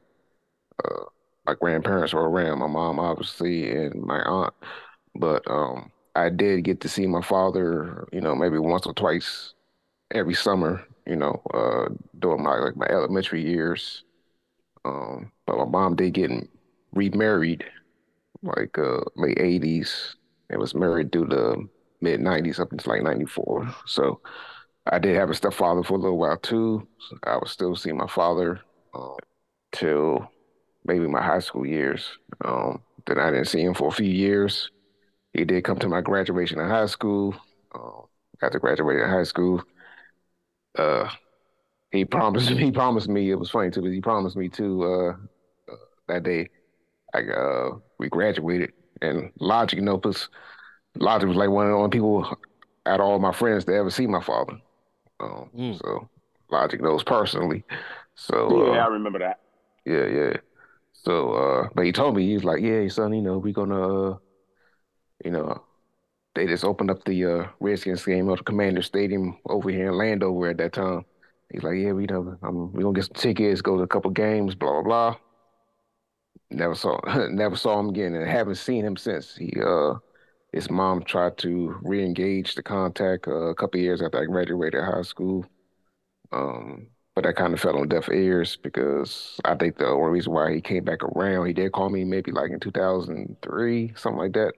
uh, 0.84 1.04
my 1.46 1.54
grandparents 1.54 2.12
were 2.12 2.28
around, 2.28 2.58
my 2.58 2.66
mom 2.66 2.98
obviously 2.98 3.70
and 3.70 3.94
my 4.02 4.20
aunt. 4.22 4.54
But 5.16 5.42
um 5.50 5.92
I 6.16 6.30
did 6.30 6.64
get 6.64 6.80
to 6.82 6.88
see 6.88 7.06
my 7.06 7.22
father, 7.22 8.08
you 8.12 8.20
know, 8.20 8.34
maybe 8.34 8.58
once 8.58 8.86
or 8.86 8.94
twice 8.94 9.54
every 10.12 10.34
summer, 10.34 10.84
you 11.06 11.16
know, 11.16 11.42
uh 11.54 11.88
during 12.20 12.42
my 12.44 12.56
like 12.58 12.76
my 12.76 12.86
elementary 12.88 13.42
years. 13.44 14.04
Um, 14.84 15.32
but 15.46 15.58
my 15.58 15.64
mom 15.64 15.96
did 15.96 16.14
get 16.14 16.30
remarried 16.92 17.64
like 18.42 18.78
uh 18.78 19.00
late 19.16 19.38
80s 19.40 20.16
and 20.50 20.60
was 20.60 20.74
married 20.74 21.12
through 21.12 21.26
the 21.26 21.68
mid 22.00 22.20
90s 22.20 22.60
up 22.60 22.72
until 22.72 22.92
like 22.92 23.02
94. 23.02 23.74
So 23.86 24.20
I 24.86 24.98
did 24.98 25.16
have 25.16 25.30
a 25.30 25.34
stepfather 25.34 25.82
for 25.82 25.94
a 25.94 25.98
little 26.00 26.18
while 26.18 26.36
too. 26.38 26.86
So 26.98 27.18
I 27.24 27.36
was 27.36 27.50
still 27.50 27.76
seeing 27.76 27.96
my 27.96 28.06
father 28.08 28.60
um, 28.94 29.16
till 29.72 30.28
maybe 30.84 31.06
my 31.06 31.22
high 31.22 31.40
school 31.40 31.66
years. 31.66 32.18
Um, 32.44 32.82
then 33.06 33.18
I 33.18 33.30
didn't 33.30 33.48
see 33.48 33.62
him 33.62 33.74
for 33.74 33.88
a 33.88 33.92
few 33.92 34.10
years. 34.10 34.70
He 35.32 35.44
did 35.44 35.64
come 35.64 35.78
to 35.80 35.88
my 35.88 36.00
graduation 36.00 36.60
in 36.60 36.68
high 36.68 36.86
school. 36.86 37.34
Um, 37.74 38.04
after 38.42 38.58
graduating 38.60 39.08
high 39.08 39.24
school, 39.24 39.62
uh, 40.78 41.08
he 41.94 42.04
promised 42.04 42.48
he 42.64 42.70
promised 42.72 43.08
me 43.08 43.30
it 43.30 43.38
was 43.38 43.50
funny 43.50 43.70
too, 43.70 43.82
but 43.82 43.92
he 43.92 44.00
promised 44.00 44.36
me 44.36 44.48
too 44.48 44.82
uh, 44.84 45.72
uh, 45.72 45.76
that 46.08 46.22
day. 46.24 46.48
Like 47.14 47.26
uh, 47.28 47.70
we 47.98 48.08
graduated, 48.08 48.72
and 49.00 49.30
Logik, 49.40 49.74
you 49.74 49.82
know, 49.82 49.96
because 49.96 50.28
Logik 50.98 51.28
was 51.28 51.36
like 51.36 51.50
one 51.50 51.66
of 51.66 51.72
the 51.72 51.76
only 51.76 51.90
people 51.90 52.24
out 52.86 53.00
of 53.00 53.06
all 53.06 53.18
my 53.18 53.32
friends 53.32 53.64
to 53.64 53.74
ever 53.74 53.90
see 53.90 54.06
my 54.06 54.20
father. 54.22 54.54
Um, 55.20 55.50
Mm. 55.56 55.78
So 55.78 56.08
Logik 56.50 56.80
knows 56.80 57.04
personally. 57.04 57.64
So 58.16 58.74
Yeah, 58.74 58.84
I 58.84 58.86
uh, 58.86 58.90
remember 58.90 59.18
that. 59.20 59.40
yeah, 59.84 60.06
yeah. 60.06 60.36
So 60.92 61.32
uh, 61.32 61.68
but 61.74 61.84
he 61.84 61.92
told 61.92 62.16
me 62.16 62.26
he 62.26 62.34
was 62.34 62.44
like, 62.44 62.62
yeah, 62.62 62.88
son, 62.88 63.12
you 63.12 63.22
know, 63.22 63.38
we're 63.38 63.52
gonna, 63.52 64.12
uh, 64.12 64.18
you 65.24 65.30
know, 65.30 65.62
they 66.34 66.46
just 66.46 66.64
opened 66.64 66.90
up 66.90 67.04
the 67.04 67.24
uh, 67.24 67.46
Redskins 67.60 68.04
game 68.04 68.30
at 68.30 68.38
the 68.38 68.44
Commander 68.44 68.82
Stadium 68.82 69.38
over 69.48 69.70
here 69.70 69.88
in 69.88 69.98
Landover 69.98 70.48
at 70.50 70.58
that 70.58 70.72
time. 70.72 71.04
He's 71.54 71.62
like, 71.62 71.76
yeah, 71.76 71.92
we 71.92 72.06
know, 72.06 72.36
we 72.72 72.82
gonna 72.82 72.94
get 72.94 73.04
some 73.04 73.14
tickets, 73.14 73.62
go 73.62 73.76
to 73.76 73.84
a 73.84 73.86
couple 73.86 74.10
games, 74.10 74.56
blah 74.56 74.72
blah 74.72 74.82
blah. 74.82 75.16
Never 76.50 76.74
saw, 76.74 76.98
never 77.30 77.54
saw 77.56 77.78
him 77.78 77.90
again, 77.90 78.14
and 78.14 78.28
haven't 78.28 78.56
seen 78.56 78.84
him 78.84 78.96
since. 78.96 79.36
He, 79.36 79.52
uh, 79.64 79.94
his 80.52 80.68
mom 80.68 81.04
tried 81.04 81.38
to 81.38 81.76
re-engage 81.82 82.56
the 82.56 82.62
contact 82.62 83.28
uh, 83.28 83.50
a 83.50 83.54
couple 83.54 83.78
years 83.78 84.02
after 84.02 84.20
I 84.20 84.24
graduated 84.24 84.82
high 84.82 85.02
school, 85.02 85.46
um, 86.32 86.88
but 87.14 87.24
that 87.24 87.36
kind 87.36 87.54
of 87.54 87.60
fell 87.60 87.78
on 87.78 87.88
deaf 87.88 88.08
ears 88.08 88.56
because 88.56 89.40
I 89.44 89.54
think 89.54 89.78
the 89.78 89.86
only 89.86 90.10
reason 90.10 90.32
why 90.32 90.52
he 90.52 90.60
came 90.60 90.82
back 90.84 91.04
around, 91.04 91.46
he 91.46 91.52
did 91.52 91.70
call 91.72 91.88
me 91.88 92.04
maybe 92.04 92.32
like 92.32 92.50
in 92.50 92.58
2003, 92.58 93.92
something 93.96 94.18
like 94.18 94.32
that, 94.32 94.54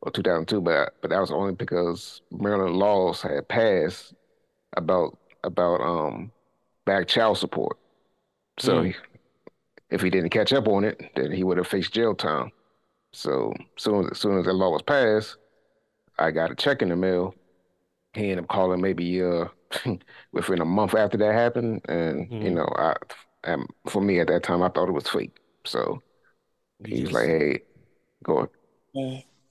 or 0.00 0.10
2002, 0.10 0.62
but 0.62 0.94
but 1.02 1.10
that 1.10 1.20
was 1.20 1.30
only 1.32 1.54
because 1.54 2.22
Maryland 2.30 2.76
laws 2.76 3.20
had 3.20 3.46
passed 3.48 4.14
about 4.76 5.18
about 5.44 5.80
um 5.80 6.32
back 6.86 7.08
child 7.08 7.38
support. 7.38 7.78
So 8.58 8.82
Mm. 8.82 8.84
he, 8.84 8.94
if 9.90 10.02
he 10.02 10.10
didn't 10.10 10.30
catch 10.30 10.52
up 10.52 10.68
on 10.68 10.84
it, 10.84 11.00
then 11.16 11.32
he 11.32 11.44
would 11.44 11.58
have 11.58 11.66
faced 11.66 11.92
jail 11.94 12.14
time. 12.14 12.52
So 13.14 13.54
soon 13.78 14.08
as 14.10 14.18
soon 14.20 14.38
as 14.38 14.46
that 14.46 14.54
law 14.54 14.70
was 14.70 14.82
passed, 14.82 15.36
I 16.18 16.30
got 16.30 16.52
a 16.52 16.54
check 16.54 16.82
in 16.82 16.90
the 16.90 16.96
mail. 16.96 17.34
He 18.14 18.24
ended 18.30 18.40
up 18.40 18.48
calling 18.48 18.80
maybe 18.80 19.22
uh 19.22 19.46
within 20.32 20.60
a 20.60 20.64
month 20.64 20.94
after 20.94 21.18
that 21.18 21.34
happened, 21.34 21.82
and 21.88 22.30
you 22.40 22.50
Mhm. 22.50 22.52
know 22.52 22.68
I 22.76 22.96
and 23.44 23.66
for 23.88 24.02
me 24.02 24.20
at 24.20 24.28
that 24.28 24.42
time 24.44 24.62
I 24.62 24.68
thought 24.70 24.88
it 24.88 24.92
was 24.92 25.08
fake. 25.08 25.38
So 25.66 26.02
he's 26.84 27.12
he 27.12 27.12
like, 27.12 27.26
"Hey, 27.26 27.62
go." 28.24 28.48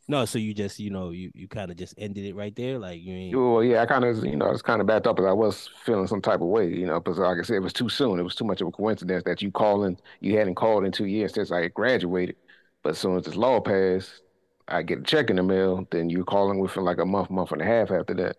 No, 0.09 0.25
so 0.25 0.39
you 0.39 0.55
just 0.55 0.79
you 0.79 0.89
know 0.89 1.11
you 1.11 1.29
you 1.35 1.47
kind 1.47 1.69
of 1.69 1.77
just 1.77 1.93
ended 1.95 2.25
it 2.25 2.35
right 2.35 2.55
there, 2.55 2.79
like 2.79 2.99
you 2.99 3.13
ain't. 3.13 3.37
Well, 3.37 3.63
yeah, 3.63 3.83
I 3.83 3.85
kind 3.85 4.03
of 4.03 4.25
you 4.25 4.35
know 4.35 4.47
I 4.47 4.51
was 4.51 4.63
kind 4.63 4.81
of 4.81 4.87
backed 4.87 5.05
up, 5.05 5.17
but 5.17 5.25
I 5.25 5.33
was 5.33 5.69
feeling 5.85 6.07
some 6.07 6.19
type 6.19 6.41
of 6.41 6.47
way, 6.47 6.67
you 6.67 6.87
know, 6.87 6.99
because 6.99 7.19
like 7.19 7.37
I 7.37 7.43
said, 7.43 7.57
it 7.57 7.59
was 7.59 7.73
too 7.73 7.89
soon. 7.89 8.19
It 8.19 8.23
was 8.23 8.33
too 8.33 8.43
much 8.43 8.59
of 8.59 8.67
a 8.67 8.71
coincidence 8.71 9.23
that 9.25 9.43
you 9.43 9.51
calling 9.51 9.99
you 10.19 10.35
hadn't 10.35 10.55
called 10.55 10.83
in 10.83 10.91
two 10.91 11.05
years 11.05 11.35
since 11.35 11.51
I 11.51 11.67
graduated. 11.67 12.37
But 12.81 12.91
as 12.91 12.97
soon 12.97 13.17
as 13.17 13.25
this 13.25 13.35
law 13.35 13.61
passed, 13.61 14.21
I 14.67 14.81
get 14.81 14.99
a 14.99 15.03
check 15.03 15.29
in 15.29 15.35
the 15.35 15.43
mail. 15.43 15.87
Then 15.91 16.09
you 16.09 16.25
calling 16.25 16.57
within 16.57 16.85
like 16.85 16.97
a 16.97 17.05
month, 17.05 17.29
month 17.29 17.51
and 17.51 17.61
a 17.61 17.65
half 17.65 17.91
after 17.91 18.15
that. 18.15 18.37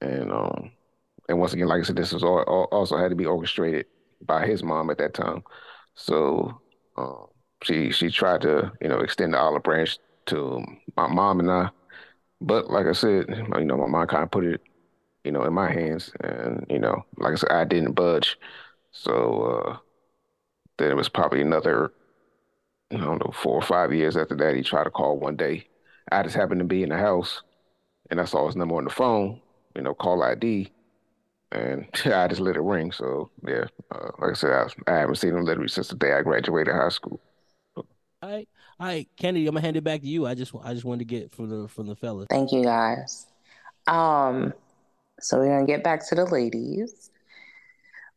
And 0.00 0.32
um, 0.32 0.70
and 1.28 1.38
once 1.38 1.52
again, 1.52 1.68
like 1.68 1.80
I 1.80 1.84
said, 1.84 1.96
this 1.96 2.14
was 2.14 2.24
all, 2.24 2.40
all, 2.44 2.64
also 2.72 2.96
had 2.96 3.10
to 3.10 3.16
be 3.16 3.26
orchestrated 3.26 3.84
by 4.24 4.46
his 4.46 4.62
mom 4.62 4.88
at 4.88 4.96
that 4.98 5.12
time. 5.12 5.42
So 5.96 6.62
um, 6.96 7.26
she 7.62 7.90
she 7.90 8.08
tried 8.08 8.40
to 8.40 8.72
you 8.80 8.88
know 8.88 9.00
extend 9.00 9.34
the 9.34 9.38
olive 9.38 9.62
branch 9.62 9.98
to 10.26 10.64
my 10.96 11.06
mom 11.08 11.40
and 11.40 11.50
I. 11.50 11.70
But 12.40 12.70
like 12.70 12.86
I 12.86 12.92
said, 12.92 13.26
you 13.30 13.64
know, 13.66 13.76
my 13.78 13.86
mom 13.88 14.06
kind 14.08 14.24
of 14.24 14.30
put 14.30 14.44
it, 14.44 14.62
you 15.24 15.32
know, 15.32 15.44
in 15.44 15.54
my 15.54 15.72
hands, 15.72 16.12
and 16.22 16.66
you 16.70 16.78
know, 16.80 17.04
like 17.18 17.34
I 17.34 17.36
said, 17.36 17.52
I 17.52 17.64
didn't 17.64 17.92
budge. 17.94 18.38
So 18.92 19.42
uh, 19.44 19.78
then 20.78 20.90
it 20.90 20.96
was 20.96 21.08
probably 21.08 21.40
another, 21.42 21.92
I 22.92 22.96
don't 22.98 23.18
know, 23.24 23.32
four 23.32 23.54
or 23.56 23.62
five 23.62 23.92
years 23.92 24.16
after 24.16 24.36
that. 24.36 24.54
He 24.56 24.62
tried 24.62 24.84
to 24.84 24.90
call 24.90 25.18
one 25.18 25.36
day. 25.36 25.68
I 26.12 26.22
just 26.22 26.36
happened 26.36 26.60
to 26.60 26.64
be 26.66 26.82
in 26.82 26.90
the 26.90 26.98
house, 26.98 27.42
and 28.10 28.20
I 28.20 28.24
saw 28.26 28.46
his 28.46 28.56
number 28.56 28.76
on 28.76 28.84
the 28.84 28.90
phone, 28.90 29.42
you 29.76 29.82
know, 29.82 29.94
call 29.94 30.22
ID, 30.24 30.72
and 31.52 31.86
I 32.06 32.28
just 32.28 32.40
let 32.40 32.56
it 32.56 32.62
ring. 32.62 32.92
So 32.92 33.30
yeah, 33.46 33.66
uh, 33.92 34.10
like 34.20 34.32
I 34.32 34.34
said, 34.34 34.52
I, 34.52 34.92
I 34.92 34.98
haven't 35.00 35.16
seen 35.16 35.36
him 35.36 35.44
literally 35.44 35.68
since 35.68 35.88
the 35.88 35.96
day 35.96 36.14
I 36.14 36.22
graduated 36.22 36.74
high 36.74 36.90
school. 36.90 37.20
Right, 38.22 38.48
all 38.80 38.86
right, 38.86 39.08
Kennedy, 39.16 39.46
I'm 39.46 39.54
gonna 39.54 39.64
hand 39.64 39.76
it 39.76 39.84
back 39.84 40.00
to 40.00 40.06
you. 40.06 40.26
I 40.26 40.34
just 40.34 40.52
I 40.62 40.72
just 40.74 40.84
wanted 40.84 41.00
to 41.00 41.04
get 41.04 41.32
from 41.32 41.48
the 41.48 41.68
from 41.68 41.86
the 41.86 41.94
fellas. 41.94 42.26
Thank 42.28 42.52
you 42.52 42.64
guys. 42.64 43.26
Um, 43.86 44.52
so 45.20 45.38
we're 45.38 45.48
gonna 45.48 45.66
get 45.66 45.84
back 45.84 46.06
to 46.08 46.14
the 46.14 46.24
ladies. 46.24 47.10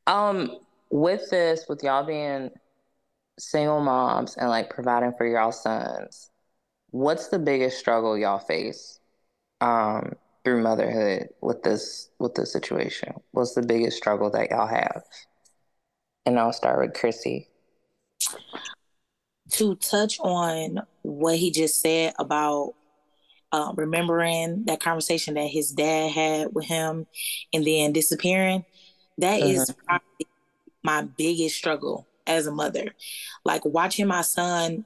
Um, 0.07 0.57
with 0.89 1.29
this, 1.29 1.65
with 1.67 1.83
y'all 1.83 2.05
being 2.05 2.49
single 3.37 3.81
moms 3.81 4.35
and 4.37 4.49
like 4.49 4.69
providing 4.69 5.13
for 5.17 5.27
y'all 5.27 5.51
sons, 5.51 6.31
what's 6.89 7.27
the 7.27 7.39
biggest 7.39 7.77
struggle 7.77 8.17
y'all 8.17 8.39
face 8.39 8.99
um 9.61 10.13
through 10.43 10.61
motherhood 10.63 11.27
with 11.41 11.61
this 11.61 12.09
with 12.19 12.33
this 12.33 12.51
situation? 12.51 13.13
What's 13.31 13.53
the 13.53 13.61
biggest 13.61 13.97
struggle 13.97 14.31
that 14.31 14.49
y'all 14.49 14.67
have? 14.67 15.03
And 16.25 16.39
I'll 16.39 16.53
start 16.53 16.79
with 16.79 16.99
Chrissy. 16.99 17.47
To 19.51 19.75
touch 19.75 20.19
on 20.19 20.81
what 21.01 21.37
he 21.37 21.51
just 21.51 21.81
said 21.81 22.13
about 22.19 22.73
uh, 23.51 23.71
remembering 23.75 24.65
that 24.65 24.79
conversation 24.81 25.35
that 25.35 25.47
his 25.47 25.71
dad 25.71 26.11
had 26.11 26.49
with 26.53 26.65
him 26.65 27.07
and 27.53 27.65
then 27.65 27.93
disappearing, 27.93 28.63
that 29.17 29.41
is 29.41 29.71
probably 29.85 30.27
my 30.83 31.01
biggest 31.01 31.55
struggle 31.55 32.07
as 32.25 32.47
a 32.47 32.51
mother. 32.51 32.93
Like 33.45 33.63
watching 33.65 34.07
my 34.07 34.21
son 34.21 34.85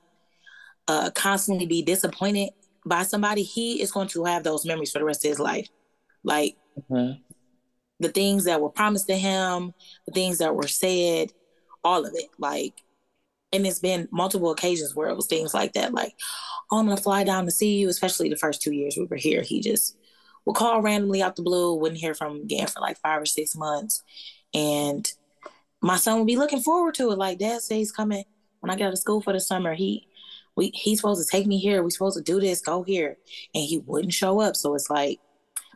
uh, 0.87 1.09
constantly 1.11 1.65
be 1.65 1.81
disappointed 1.81 2.49
by 2.85 3.03
somebody, 3.03 3.43
he 3.43 3.81
is 3.81 3.91
going 3.91 4.07
to 4.09 4.25
have 4.25 4.43
those 4.43 4.65
memories 4.65 4.91
for 4.91 4.99
the 4.99 5.05
rest 5.05 5.25
of 5.25 5.29
his 5.29 5.39
life. 5.39 5.67
Like 6.23 6.55
Mhm. 6.89 7.21
the 7.99 8.09
things 8.09 8.45
that 8.45 8.61
were 8.61 8.69
promised 8.69 9.07
to 9.07 9.15
him, 9.15 9.73
the 10.07 10.13
things 10.13 10.39
that 10.39 10.55
were 10.55 10.67
said, 10.67 11.31
all 11.83 12.05
of 12.05 12.13
it. 12.15 12.29
Like, 12.39 12.81
and 13.53 13.65
it's 13.65 13.79
been 13.79 14.07
multiple 14.11 14.51
occasions 14.51 14.95
where 14.95 15.09
it 15.09 15.15
was 15.15 15.27
things 15.27 15.53
like 15.53 15.73
that, 15.73 15.93
like, 15.93 16.15
oh, 16.71 16.79
I'm 16.79 16.87
gonna 16.87 16.97
fly 16.97 17.23
down 17.23 17.45
to 17.45 17.51
see 17.51 17.77
you, 17.77 17.89
especially 17.89 18.29
the 18.29 18.35
first 18.35 18.61
two 18.61 18.71
years 18.73 18.95
we 18.97 19.05
were 19.05 19.17
here. 19.17 19.41
He 19.41 19.61
just 19.61 19.97
would 20.45 20.55
call 20.55 20.81
randomly 20.81 21.21
out 21.21 21.35
the 21.35 21.43
blue, 21.43 21.75
wouldn't 21.75 21.99
hear 21.99 22.13
from 22.13 22.37
him 22.37 22.41
again 22.43 22.67
for 22.67 22.79
like 22.79 22.97
five 22.99 23.21
or 23.21 23.25
six 23.25 23.55
months. 23.55 24.03
And 24.53 25.11
my 25.81 25.97
son 25.97 26.17
would 26.17 26.27
be 26.27 26.37
looking 26.37 26.61
forward 26.61 26.95
to 26.95 27.11
it. 27.11 27.17
Like, 27.17 27.39
Dad 27.39 27.61
says 27.61 27.77
he's 27.77 27.91
coming 27.91 28.23
when 28.59 28.69
I 28.69 28.75
get 28.75 28.87
out 28.87 28.93
of 28.93 28.99
school 28.99 29.21
for 29.21 29.33
the 29.33 29.39
summer. 29.39 29.73
He 29.73 30.07
we 30.55 30.71
he's 30.73 30.99
supposed 30.99 31.25
to 31.25 31.31
take 31.31 31.47
me 31.47 31.57
here. 31.57 31.81
We're 31.81 31.89
supposed 31.89 32.17
to 32.17 32.23
do 32.23 32.39
this, 32.39 32.61
go 32.61 32.83
here. 32.83 33.17
And 33.53 33.63
he 33.63 33.79
wouldn't 33.79 34.13
show 34.13 34.41
up. 34.41 34.55
So 34.55 34.75
it's 34.75 34.89
like 34.89 35.19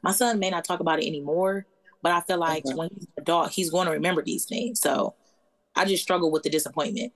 my 0.04 0.12
son 0.12 0.40
may 0.40 0.50
not 0.50 0.66
talk 0.66 0.80
about 0.80 1.00
it 1.00 1.08
anymore, 1.08 1.66
but 2.02 2.12
I 2.12 2.22
feel 2.22 2.38
like 2.38 2.64
Mhm. 2.66 2.76
when 2.76 2.90
he's 2.94 3.06
an 3.06 3.14
adult, 3.24 3.52
he's 3.52 3.70
going 3.72 3.86
to 3.86 3.94
remember 3.94 4.22
these 4.22 4.46
things. 4.46 4.82
So 4.82 5.16
I 5.76 5.86
just 5.86 6.04
struggle 6.04 6.30
with 6.30 6.44
the 6.44 6.50
disappointment 6.50 7.14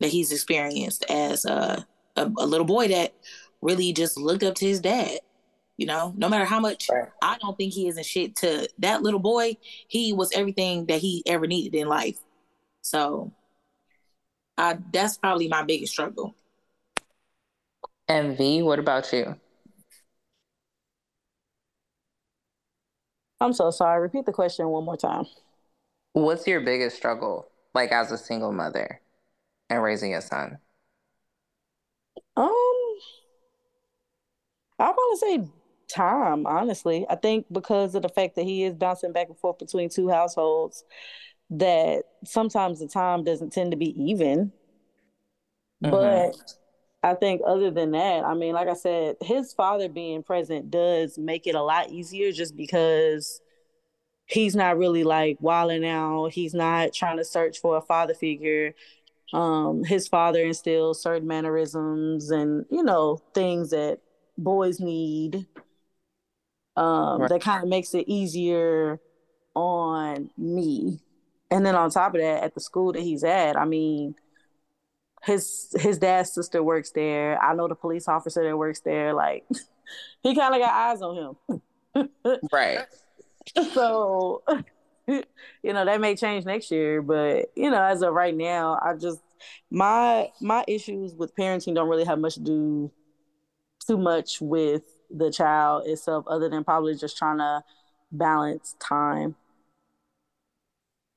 that 0.00 0.08
he's 0.08 0.32
experienced 0.32 1.04
as 1.08 1.44
a, 1.44 1.86
a, 2.16 2.30
a 2.38 2.46
little 2.46 2.66
boy 2.66 2.88
that 2.88 3.14
really 3.62 3.92
just 3.92 4.16
looked 4.16 4.42
up 4.42 4.54
to 4.56 4.66
his 4.66 4.80
dad. 4.80 5.18
You 5.76 5.86
know, 5.86 6.12
no 6.16 6.28
matter 6.28 6.44
how 6.44 6.60
much 6.60 6.88
right. 6.88 7.08
I 7.20 7.36
don't 7.38 7.56
think 7.56 7.72
he 7.72 7.88
isn't 7.88 8.06
shit 8.06 8.36
to 8.36 8.68
that 8.78 9.02
little 9.02 9.18
boy, 9.18 9.56
he 9.88 10.12
was 10.12 10.30
everything 10.32 10.86
that 10.86 11.00
he 11.00 11.22
ever 11.26 11.46
needed 11.48 11.76
in 11.76 11.88
life. 11.88 12.18
So 12.82 13.32
I 14.56 14.78
that's 14.92 15.16
probably 15.16 15.48
my 15.48 15.64
biggest 15.64 15.92
struggle. 15.92 16.34
And 18.06 18.36
V, 18.36 18.62
what 18.62 18.78
about 18.78 19.12
you? 19.12 19.34
I'm 23.40 23.52
so 23.52 23.70
sorry. 23.70 24.00
Repeat 24.00 24.26
the 24.26 24.32
question 24.32 24.68
one 24.68 24.84
more 24.84 24.96
time. 24.96 25.24
What's 26.12 26.46
your 26.46 26.60
biggest 26.60 26.96
struggle, 26.96 27.48
like 27.74 27.90
as 27.90 28.12
a 28.12 28.18
single 28.18 28.52
mother 28.52 29.00
and 29.70 29.82
raising 29.82 30.14
a 30.14 30.20
son? 30.20 30.58
Um, 32.36 32.52
I 34.78 34.90
want 34.90 35.20
to 35.20 35.26
say 35.26 35.50
time, 35.88 36.46
honestly. 36.46 37.06
I 37.08 37.16
think 37.16 37.46
because 37.52 37.94
of 37.94 38.02
the 38.02 38.08
fact 38.08 38.36
that 38.36 38.44
he 38.44 38.64
is 38.64 38.74
bouncing 38.74 39.12
back 39.12 39.28
and 39.28 39.38
forth 39.38 39.58
between 39.58 39.88
two 39.88 40.08
households, 40.08 40.84
that 41.50 42.04
sometimes 42.24 42.80
the 42.80 42.88
time 42.88 43.24
doesn't 43.24 43.52
tend 43.52 43.70
to 43.70 43.76
be 43.76 43.94
even. 44.02 44.52
Mm-hmm. 45.82 45.90
But 45.90 46.54
I 47.02 47.14
think 47.14 47.42
other 47.46 47.70
than 47.70 47.92
that, 47.92 48.24
I 48.24 48.34
mean, 48.34 48.54
like 48.54 48.68
I 48.68 48.74
said, 48.74 49.16
his 49.20 49.52
father 49.52 49.88
being 49.88 50.22
present 50.22 50.70
does 50.70 51.18
make 51.18 51.46
it 51.46 51.54
a 51.54 51.62
lot 51.62 51.90
easier 51.90 52.32
just 52.32 52.56
because 52.56 53.40
he's 54.26 54.56
not 54.56 54.78
really 54.78 55.04
like 55.04 55.36
wilding 55.40 55.86
out. 55.86 56.28
He's 56.32 56.54
not 56.54 56.92
trying 56.94 57.18
to 57.18 57.24
search 57.24 57.60
for 57.60 57.76
a 57.76 57.82
father 57.82 58.14
figure. 58.14 58.74
Um, 59.34 59.82
his 59.82 60.06
father 60.06 60.44
instills 60.44 61.02
certain 61.02 61.26
mannerisms 61.26 62.30
and, 62.30 62.64
you 62.70 62.82
know, 62.82 63.20
things 63.34 63.70
that 63.70 63.98
boys 64.38 64.80
need. 64.80 65.46
Um, 66.76 67.20
right. 67.20 67.30
that 67.30 67.40
kind 67.40 67.62
of 67.62 67.68
makes 67.68 67.94
it 67.94 68.08
easier 68.08 69.00
on 69.54 70.30
me. 70.36 71.00
And 71.50 71.64
then 71.64 71.74
on 71.74 71.90
top 71.90 72.14
of 72.14 72.20
that, 72.20 72.42
at 72.42 72.54
the 72.54 72.60
school 72.60 72.92
that 72.92 73.02
he's 73.02 73.24
at, 73.24 73.56
I 73.56 73.64
mean, 73.64 74.14
his 75.24 75.74
his 75.78 75.98
dad's 75.98 76.32
sister 76.32 76.62
works 76.62 76.90
there. 76.90 77.40
I 77.42 77.54
know 77.54 77.68
the 77.68 77.74
police 77.74 78.08
officer 78.08 78.44
that 78.44 78.56
works 78.56 78.80
there. 78.80 79.14
Like 79.14 79.44
he 80.22 80.34
kind 80.34 80.54
of 80.54 80.60
got 80.60 80.70
eyes 80.70 81.02
on 81.02 81.36
him. 81.96 82.08
right. 82.52 82.86
So 83.72 84.42
you 85.06 85.22
know 85.64 85.84
that 85.84 86.00
may 86.00 86.16
change 86.16 86.44
next 86.44 86.70
year, 86.70 87.02
but 87.02 87.52
you 87.56 87.70
know 87.70 87.82
as 87.82 88.02
of 88.02 88.12
right 88.14 88.36
now, 88.36 88.78
I 88.82 88.94
just 88.94 89.20
my 89.70 90.30
my 90.40 90.64
issues 90.68 91.14
with 91.14 91.34
parenting 91.36 91.74
don't 91.74 91.88
really 91.88 92.04
have 92.04 92.18
much 92.18 92.34
to 92.34 92.40
do 92.40 92.90
too 93.86 93.98
much 93.98 94.40
with 94.40 94.82
the 95.10 95.30
child 95.30 95.86
itself, 95.86 96.24
other 96.28 96.48
than 96.48 96.64
probably 96.64 96.94
just 96.96 97.16
trying 97.16 97.38
to 97.38 97.62
balance 98.10 98.74
time. 98.80 99.36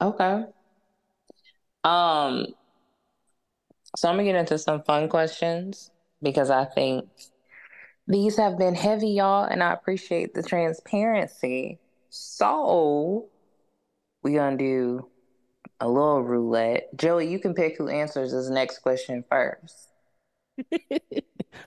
Okay. 0.02 0.46
Um, 1.84 2.48
so 3.96 4.10
I'm 4.10 4.16
gonna 4.16 4.26
get 4.26 4.36
into 4.36 4.58
some 4.58 4.84
fun 4.84 5.10
questions 5.10 5.92
because 6.22 6.50
I 6.50 6.66
think 6.66 7.08
these 8.08 8.38
have 8.38 8.58
been 8.58 8.76
heavy, 8.76 9.10
y'all, 9.10 9.44
and 9.44 9.64
I 9.64 9.74
appreciate 9.74 10.34
the 10.34 10.44
transparency. 10.44 11.80
So 12.10 13.28
we 14.24 14.34
gonna 14.34 14.58
do 14.58 15.08
a 15.80 15.88
little 15.88 16.24
roulette. 16.24 16.96
Joey, 16.96 17.28
you 17.28 17.40
can 17.40 17.54
pick 17.54 17.78
who 17.78 17.88
answers 17.88 18.32
this 18.32 18.50
next 18.50 18.80
question 18.80 19.24
first. 19.30 19.76
all 20.72 20.80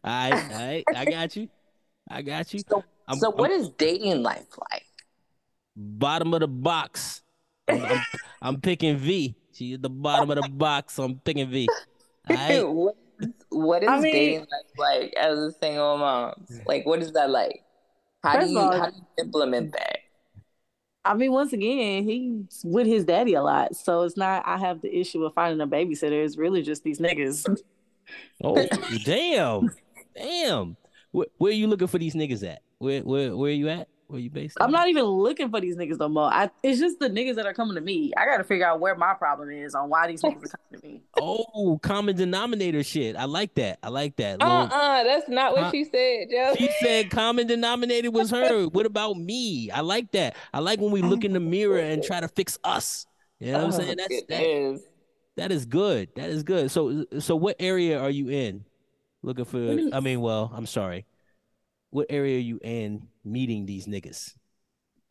right, 0.04 0.32
all 0.32 0.58
right, 0.58 0.84
I 0.94 1.04
got 1.04 1.36
you. 1.36 1.48
I 2.10 2.22
got 2.22 2.52
you. 2.52 2.60
So, 2.68 2.84
I'm, 3.06 3.18
so 3.18 3.30
what 3.30 3.50
I'm, 3.50 3.60
is 3.60 3.68
dating 3.70 4.22
life 4.22 4.46
like? 4.70 4.84
Bottom 5.76 6.34
of 6.34 6.40
the 6.40 6.48
box. 6.48 7.22
I'm, 7.68 7.84
I'm, 7.84 8.00
I'm 8.42 8.60
picking 8.60 8.96
V. 8.96 9.36
She's 9.52 9.74
at 9.74 9.82
the 9.82 9.90
bottom 9.90 10.30
of 10.30 10.42
the 10.42 10.48
box. 10.48 10.94
So 10.94 11.04
I'm 11.04 11.18
picking 11.20 11.48
V. 11.48 11.68
Right. 12.28 12.62
what, 12.62 12.96
what 13.50 13.82
is 13.82 13.88
I 13.88 14.00
mean, 14.00 14.12
dating 14.12 14.40
life 14.40 14.48
like 14.76 15.14
as 15.14 15.38
a 15.38 15.52
single 15.52 15.98
mom? 15.98 16.46
Like, 16.66 16.84
what 16.84 17.00
is 17.00 17.12
that 17.12 17.30
like? 17.30 17.62
How 18.22 18.40
do 18.40 18.50
you 18.50 18.58
all, 18.58 18.76
how 18.76 18.90
do 18.90 18.96
you 18.96 19.24
implement 19.24 19.72
that? 19.72 19.99
I 21.04 21.14
mean, 21.14 21.32
once 21.32 21.52
again, 21.52 22.04
he's 22.04 22.62
with 22.64 22.86
his 22.86 23.04
daddy 23.04 23.34
a 23.34 23.42
lot, 23.42 23.74
so 23.74 24.02
it's 24.02 24.16
not. 24.16 24.46
I 24.46 24.58
have 24.58 24.82
the 24.82 24.94
issue 24.94 25.24
of 25.24 25.32
finding 25.34 25.60
a 25.60 25.66
babysitter. 25.66 26.24
It's 26.24 26.36
really 26.36 26.62
just 26.62 26.84
these 26.84 26.98
niggas. 26.98 27.60
Oh 28.42 28.66
damn, 29.04 29.70
damn! 30.16 30.76
Where, 31.12 31.28
where, 31.38 31.52
are 31.52 31.54
you 31.54 31.68
looking 31.68 31.86
for 31.86 31.98
these 31.98 32.14
niggas 32.14 32.44
at? 32.44 32.62
Where 32.78 33.02
where 33.02 33.36
where 33.36 33.50
are 33.50 33.54
you 33.54 33.68
at? 33.68 33.86
Where 34.10 34.18
you 34.18 34.28
based? 34.28 34.56
I'm 34.60 34.72
not 34.72 34.88
even 34.88 35.04
looking 35.04 35.50
for 35.50 35.60
these 35.60 35.76
niggas 35.76 36.00
no 36.00 36.08
more. 36.08 36.32
I, 36.32 36.50
it's 36.64 36.80
just 36.80 36.98
the 36.98 37.08
niggas 37.08 37.36
that 37.36 37.46
are 37.46 37.54
coming 37.54 37.76
to 37.76 37.80
me. 37.80 38.12
I 38.16 38.24
got 38.24 38.38
to 38.38 38.44
figure 38.44 38.66
out 38.66 38.80
where 38.80 38.96
my 38.96 39.14
problem 39.14 39.50
is 39.50 39.72
on 39.72 39.88
why 39.88 40.08
these 40.08 40.20
niggas 40.20 40.52
are 40.52 40.58
coming 40.58 40.80
to 40.80 40.86
me. 40.86 41.02
Oh, 41.22 41.78
common 41.82 42.16
denominator 42.16 42.82
shit. 42.82 43.14
I 43.14 43.26
like 43.26 43.54
that. 43.54 43.78
I 43.82 43.88
like 43.88 44.16
that. 44.16 44.42
Uh 44.42 44.46
uh-uh, 44.46 44.66
uh, 44.66 45.04
that's 45.04 45.28
not 45.28 45.52
what 45.52 45.64
uh, 45.64 45.70
she 45.70 45.84
said, 45.84 46.28
Joe. 46.30 46.54
She 46.58 46.70
said 46.80 47.10
common 47.10 47.46
denominator 47.46 48.10
was 48.10 48.30
her. 48.30 48.66
what 48.66 48.86
about 48.86 49.16
me? 49.16 49.70
I 49.70 49.80
like 49.80 50.10
that. 50.12 50.34
I 50.52 50.58
like 50.58 50.80
when 50.80 50.90
we 50.90 51.02
look 51.02 51.24
in 51.24 51.32
the 51.32 51.40
mirror 51.40 51.78
and 51.78 52.02
try 52.02 52.20
to 52.20 52.28
fix 52.28 52.58
us. 52.64 53.06
You 53.38 53.52
know 53.52 53.58
what 53.58 53.64
I'm 53.64 53.68
oh, 53.68 53.76
saying? 53.84 53.96
That's 53.96 54.22
that 54.28 54.42
is. 54.42 54.82
That 55.36 55.52
is 55.52 55.66
good. 55.66 56.08
That 56.16 56.30
is 56.30 56.42
good. 56.42 56.70
So 56.70 57.04
so 57.20 57.36
what 57.36 57.56
area 57.60 58.00
are 58.00 58.10
you 58.10 58.28
in? 58.28 58.64
Looking 59.22 59.44
for 59.44 59.78
I 59.92 60.00
mean, 60.00 60.20
well, 60.20 60.50
I'm 60.54 60.66
sorry 60.66 61.06
what 61.90 62.06
area 62.08 62.36
are 62.36 62.40
you 62.40 62.58
in 62.62 63.08
meeting 63.24 63.66
these 63.66 63.86
niggas? 63.86 64.34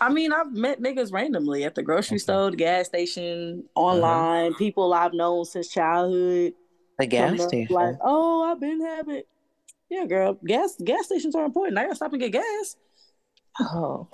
I 0.00 0.10
mean, 0.10 0.32
I've 0.32 0.52
met 0.52 0.80
niggas 0.80 1.12
randomly 1.12 1.64
at 1.64 1.74
the 1.74 1.82
grocery 1.82 2.16
okay. 2.16 2.22
store, 2.22 2.50
the 2.50 2.56
gas 2.56 2.86
station, 2.86 3.64
online, 3.74 4.50
uh-huh. 4.50 4.58
people 4.58 4.92
I've 4.92 5.14
known 5.14 5.44
since 5.44 5.68
childhood. 5.68 6.52
The 6.98 7.06
gas 7.06 7.42
station. 7.42 7.74
Like, 7.74 7.96
oh, 8.02 8.50
I've 8.50 8.60
been 8.60 8.80
having. 8.84 9.22
Yeah, 9.88 10.04
girl, 10.06 10.38
gas 10.46 10.76
gas 10.84 11.06
stations 11.06 11.34
are 11.34 11.44
important. 11.44 11.78
I 11.78 11.84
gotta 11.84 11.96
stop 11.96 12.12
and 12.12 12.20
get 12.20 12.32
gas. 12.32 12.76
Oh. 13.58 14.06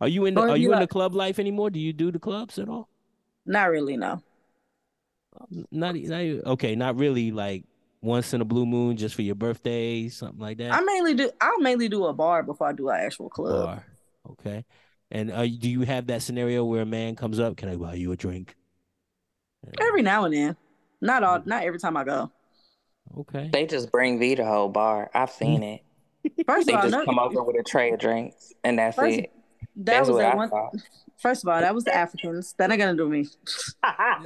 Are 0.00 0.08
you 0.08 0.24
in 0.24 0.34
the, 0.34 0.40
are 0.40 0.56
you 0.56 0.72
in 0.72 0.80
the 0.80 0.86
club 0.86 1.14
life 1.14 1.38
anymore? 1.38 1.68
Do 1.68 1.78
you 1.78 1.92
do 1.92 2.10
the 2.10 2.18
clubs 2.18 2.58
at 2.58 2.68
all? 2.68 2.88
Not 3.44 3.70
really, 3.70 3.98
no. 3.98 4.22
Not, 5.70 5.94
not 5.94 6.16
okay, 6.46 6.74
not 6.74 6.96
really 6.96 7.32
like 7.32 7.64
once 8.02 8.32
in 8.32 8.40
a 8.40 8.44
blue 8.44 8.66
moon 8.66 8.96
just 8.96 9.14
for 9.14 9.22
your 9.22 9.34
birthday, 9.34 10.08
something 10.08 10.40
like 10.40 10.58
that? 10.58 10.72
I 10.72 10.80
mainly 10.80 11.14
do. 11.14 11.30
I 11.40 11.56
mainly 11.60 11.88
do 11.88 12.06
a 12.06 12.12
bar 12.12 12.42
before 12.42 12.68
I 12.68 12.72
do 12.72 12.88
an 12.88 13.00
actual 13.00 13.28
club. 13.28 13.66
Bar. 13.66 13.86
Okay. 14.30 14.64
And 15.10 15.30
uh, 15.30 15.46
do 15.46 15.68
you 15.68 15.82
have 15.82 16.06
that 16.06 16.22
scenario 16.22 16.64
where 16.64 16.82
a 16.82 16.86
man 16.86 17.16
comes 17.16 17.40
up, 17.40 17.56
can 17.56 17.68
I 17.68 17.76
buy 17.76 17.94
you 17.94 18.12
a 18.12 18.16
drink? 18.16 18.54
Every 19.80 20.02
now 20.02 20.24
and 20.24 20.32
then, 20.32 20.56
not 21.00 21.22
all, 21.22 21.42
not 21.44 21.64
every 21.64 21.78
time 21.78 21.96
I 21.96 22.04
go. 22.04 22.30
Okay. 23.18 23.50
They 23.52 23.66
just 23.66 23.90
bring 23.90 24.18
V 24.18 24.36
to 24.36 24.44
whole 24.44 24.68
bar. 24.68 25.10
I've 25.12 25.30
seen 25.30 25.62
it. 25.62 25.82
First 26.46 26.66
they 26.66 26.74
of 26.74 26.76
all, 26.76 26.82
just 26.82 26.92
no, 26.92 27.04
come 27.04 27.18
over 27.18 27.42
with 27.42 27.56
a 27.58 27.62
tray 27.62 27.92
of 27.92 27.98
drinks, 27.98 28.52
and 28.62 28.78
that's 28.78 28.96
first, 28.96 29.18
it. 29.18 29.32
That 29.76 29.86
that's 29.86 30.08
was 30.08 30.16
what 30.16 30.24
I 30.26 30.34
one, 30.34 30.50
thought. 30.50 30.74
First 31.20 31.44
of 31.44 31.48
all, 31.48 31.60
that 31.60 31.74
was 31.74 31.84
the 31.84 31.94
Africans. 31.94 32.54
That 32.56 32.70
ain't 32.70 32.80
gonna 32.80 32.96
do 32.96 33.08
me. 33.08 33.28
I'm 33.82 34.22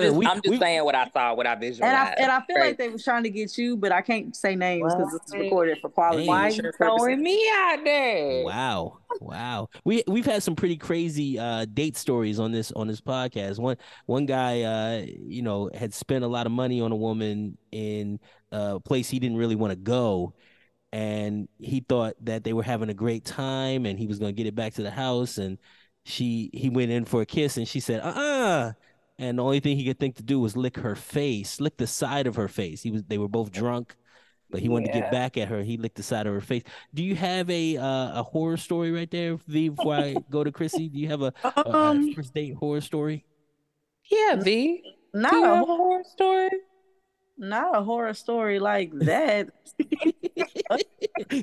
just, 0.00 0.14
we, 0.14 0.26
I'm 0.26 0.36
just 0.36 0.48
we, 0.48 0.58
saying 0.58 0.84
what 0.84 0.94
I 0.94 1.08
saw, 1.08 1.34
what 1.34 1.46
I 1.46 1.54
visualized. 1.54 1.82
And 1.82 1.96
I, 1.96 2.22
and 2.22 2.30
I 2.30 2.44
feel 2.44 2.56
Great. 2.56 2.66
like 2.66 2.78
they 2.78 2.88
was 2.90 3.02
trying 3.02 3.22
to 3.22 3.30
get 3.30 3.56
you, 3.56 3.76
but 3.76 3.92
I 3.92 4.02
can't 4.02 4.36
say 4.36 4.54
names 4.54 4.94
because 4.94 5.14
it's 5.14 5.34
recorded 5.34 5.78
for 5.80 5.88
quality. 5.88 6.26
Why 6.26 6.48
you 6.48 6.70
throwing 6.76 7.22
me 7.22 7.48
out 7.50 7.78
there? 7.82 8.44
Wow, 8.44 8.98
wow. 9.20 9.68
We 9.84 10.04
we've 10.06 10.26
had 10.26 10.42
some 10.42 10.54
pretty 10.54 10.76
crazy 10.76 11.38
uh, 11.38 11.64
date 11.64 11.96
stories 11.96 12.38
on 12.38 12.52
this 12.52 12.72
on 12.72 12.88
this 12.88 13.00
podcast. 13.00 13.58
One 13.58 13.76
one 14.04 14.26
guy, 14.26 14.62
uh, 14.62 15.06
you 15.06 15.40
know, 15.40 15.70
had 15.72 15.94
spent 15.94 16.24
a 16.24 16.28
lot 16.28 16.44
of 16.44 16.52
money 16.52 16.82
on 16.82 16.92
a 16.92 16.96
woman 16.96 17.56
in 17.72 18.20
a 18.52 18.78
place 18.80 19.08
he 19.08 19.18
didn't 19.18 19.38
really 19.38 19.56
want 19.56 19.72
to 19.72 19.76
go 19.76 20.34
and 20.92 21.48
he 21.58 21.80
thought 21.80 22.14
that 22.22 22.44
they 22.44 22.52
were 22.52 22.62
having 22.62 22.88
a 22.88 22.94
great 22.94 23.24
time 23.24 23.84
and 23.84 23.98
he 23.98 24.06
was 24.06 24.18
going 24.18 24.34
to 24.34 24.36
get 24.36 24.46
it 24.46 24.54
back 24.54 24.74
to 24.74 24.82
the 24.82 24.90
house 24.90 25.38
and 25.38 25.58
she 26.08 26.50
he 26.52 26.68
went 26.70 26.90
in 26.90 27.04
for 27.04 27.22
a 27.22 27.26
kiss 27.26 27.56
and 27.56 27.68
she 27.68 27.80
said 27.80 28.00
uh-uh. 28.00 28.72
And 29.20 29.38
the 29.38 29.42
only 29.42 29.58
thing 29.58 29.76
he 29.76 29.84
could 29.84 29.98
think 29.98 30.14
to 30.16 30.22
do 30.22 30.38
was 30.38 30.56
lick 30.56 30.76
her 30.76 30.94
face 30.94 31.60
lick 31.60 31.76
the 31.76 31.86
side 31.86 32.26
of 32.26 32.36
her 32.36 32.48
face. 32.48 32.82
He 32.82 32.90
was 32.90 33.04
they 33.04 33.18
were 33.18 33.28
both 33.28 33.52
drunk 33.52 33.96
but 34.50 34.60
he 34.60 34.68
wanted 34.68 34.88
yeah. 34.88 34.94
to 34.94 35.00
get 35.00 35.10
back 35.10 35.36
at 35.36 35.48
her. 35.48 35.62
He 35.62 35.76
licked 35.76 35.96
the 35.96 36.02
side 36.02 36.26
of 36.26 36.32
her 36.32 36.40
face. 36.40 36.62
Do 36.94 37.02
you 37.02 37.14
have 37.16 37.50
a 37.50 37.76
uh, 37.76 38.20
a 38.20 38.22
horror 38.22 38.56
story 38.56 38.90
right 38.90 39.10
there 39.10 39.36
v 39.46 39.68
before 39.68 39.94
i 39.94 40.16
go 40.30 40.42
to 40.42 40.50
chrissy? 40.50 40.88
Do 40.88 40.98
you 40.98 41.08
have 41.08 41.22
a, 41.22 41.32
a, 41.44 41.68
um, 41.68 42.08
a 42.08 42.14
first 42.14 42.34
date 42.34 42.54
horror 42.54 42.80
story? 42.80 43.24
Yeah 44.10 44.36
v. 44.36 44.82
Not 45.12 45.34
a 45.34 45.64
horror 45.64 46.04
story 46.04 46.50
not 47.38 47.76
a 47.76 47.82
horror 47.82 48.14
story 48.14 48.58
like 48.58 48.92
that. 48.94 49.48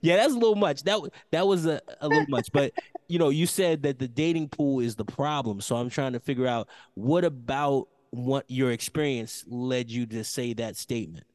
yeah, 0.01 0.17
that's 0.17 0.33
a 0.33 0.37
little 0.37 0.55
much. 0.55 0.83
That 0.83 0.99
that 1.31 1.47
was 1.47 1.65
a, 1.65 1.81
a 2.01 2.07
little 2.07 2.25
much. 2.27 2.51
But 2.51 2.73
you 3.07 3.19
know, 3.19 3.29
you 3.29 3.47
said 3.47 3.83
that 3.83 3.99
the 3.99 4.07
dating 4.07 4.49
pool 4.49 4.79
is 4.79 4.95
the 4.95 5.05
problem. 5.05 5.61
So 5.61 5.75
I'm 5.75 5.89
trying 5.89 6.13
to 6.13 6.19
figure 6.19 6.47
out 6.47 6.67
what 6.93 7.23
about 7.23 7.87
what 8.11 8.45
your 8.47 8.71
experience 8.71 9.43
led 9.47 9.89
you 9.89 10.05
to 10.07 10.23
say 10.23 10.53
that 10.53 10.75
statement. 10.77 11.25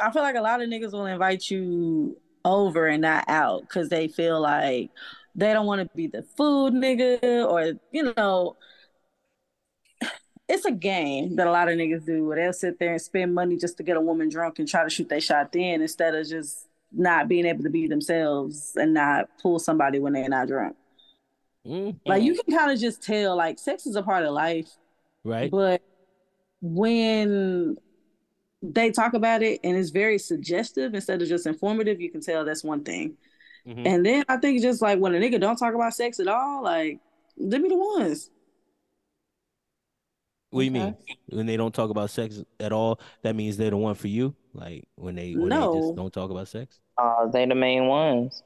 I 0.00 0.10
feel 0.10 0.22
like 0.22 0.36
a 0.36 0.40
lot 0.40 0.62
of 0.62 0.68
niggas 0.68 0.92
will 0.92 1.06
invite 1.06 1.50
you 1.50 2.16
over 2.44 2.86
and 2.86 3.02
not 3.02 3.24
out 3.28 3.62
because 3.62 3.88
they 3.88 4.08
feel 4.08 4.40
like 4.40 4.90
they 5.34 5.52
don't 5.52 5.66
want 5.66 5.80
to 5.80 5.96
be 5.96 6.06
the 6.06 6.22
food 6.36 6.74
nigga 6.74 7.46
or 7.46 7.78
you 7.92 8.12
know 8.16 8.56
it's 10.52 10.66
a 10.66 10.70
game 10.70 11.36
that 11.36 11.46
a 11.46 11.50
lot 11.50 11.70
of 11.70 11.78
niggas 11.78 12.04
do 12.04 12.26
where 12.26 12.36
they'll 12.36 12.52
sit 12.52 12.78
there 12.78 12.92
and 12.92 13.00
spend 13.00 13.34
money 13.34 13.56
just 13.56 13.78
to 13.78 13.82
get 13.82 13.96
a 13.96 14.00
woman 14.00 14.28
drunk 14.28 14.58
and 14.58 14.68
try 14.68 14.84
to 14.84 14.90
shoot 14.90 15.08
their 15.08 15.20
shot 15.20 15.50
then 15.50 15.80
instead 15.80 16.14
of 16.14 16.28
just 16.28 16.68
not 16.92 17.26
being 17.26 17.46
able 17.46 17.62
to 17.62 17.70
be 17.70 17.86
themselves 17.86 18.76
and 18.76 18.92
not 18.92 19.30
pull 19.40 19.58
somebody 19.58 19.98
when 19.98 20.12
they're 20.12 20.28
not 20.28 20.48
drunk. 20.48 20.76
Mm-hmm. 21.66 21.96
Like 22.04 22.22
you 22.22 22.34
can 22.34 22.54
kind 22.54 22.70
of 22.70 22.78
just 22.78 23.02
tell 23.02 23.34
like 23.34 23.58
sex 23.58 23.86
is 23.86 23.96
a 23.96 24.02
part 24.02 24.26
of 24.26 24.34
life. 24.34 24.68
Right. 25.24 25.50
But 25.50 25.80
when 26.60 27.78
they 28.62 28.90
talk 28.90 29.14
about 29.14 29.42
it 29.42 29.58
and 29.64 29.74
it's 29.74 29.88
very 29.88 30.18
suggestive 30.18 30.92
instead 30.92 31.22
of 31.22 31.28
just 31.28 31.46
informative, 31.46 31.98
you 31.98 32.10
can 32.10 32.20
tell 32.20 32.44
that's 32.44 32.62
one 32.62 32.84
thing. 32.84 33.14
Mm-hmm. 33.66 33.86
And 33.86 34.04
then 34.04 34.24
I 34.28 34.36
think 34.36 34.60
just 34.60 34.82
like 34.82 34.98
when 34.98 35.14
a 35.14 35.18
nigga 35.18 35.40
don't 35.40 35.56
talk 35.56 35.72
about 35.72 35.94
sex 35.94 36.20
at 36.20 36.28
all, 36.28 36.62
like 36.62 36.98
they 37.38 37.58
be 37.58 37.68
the 37.68 37.76
ones. 37.76 38.28
What 40.52 40.60
do 40.60 40.64
you 40.66 40.70
mean? 40.70 40.94
When 41.30 41.46
they 41.46 41.56
don't 41.56 41.74
talk 41.74 41.88
about 41.88 42.10
sex 42.10 42.44
at 42.60 42.72
all, 42.72 43.00
that 43.22 43.34
means 43.34 43.56
they're 43.56 43.70
the 43.70 43.76
one 43.78 43.94
for 43.94 44.08
you? 44.08 44.34
Like 44.52 44.86
when 44.96 45.14
they 45.14 45.32
when 45.32 45.48
no. 45.48 45.72
they 45.72 45.80
just 45.80 45.96
don't 45.96 46.12
talk 46.12 46.30
about 46.30 46.46
sex? 46.46 46.78
Uh 46.98 47.26
they 47.28 47.46
the 47.46 47.54
main 47.54 47.86
ones. 47.86 48.42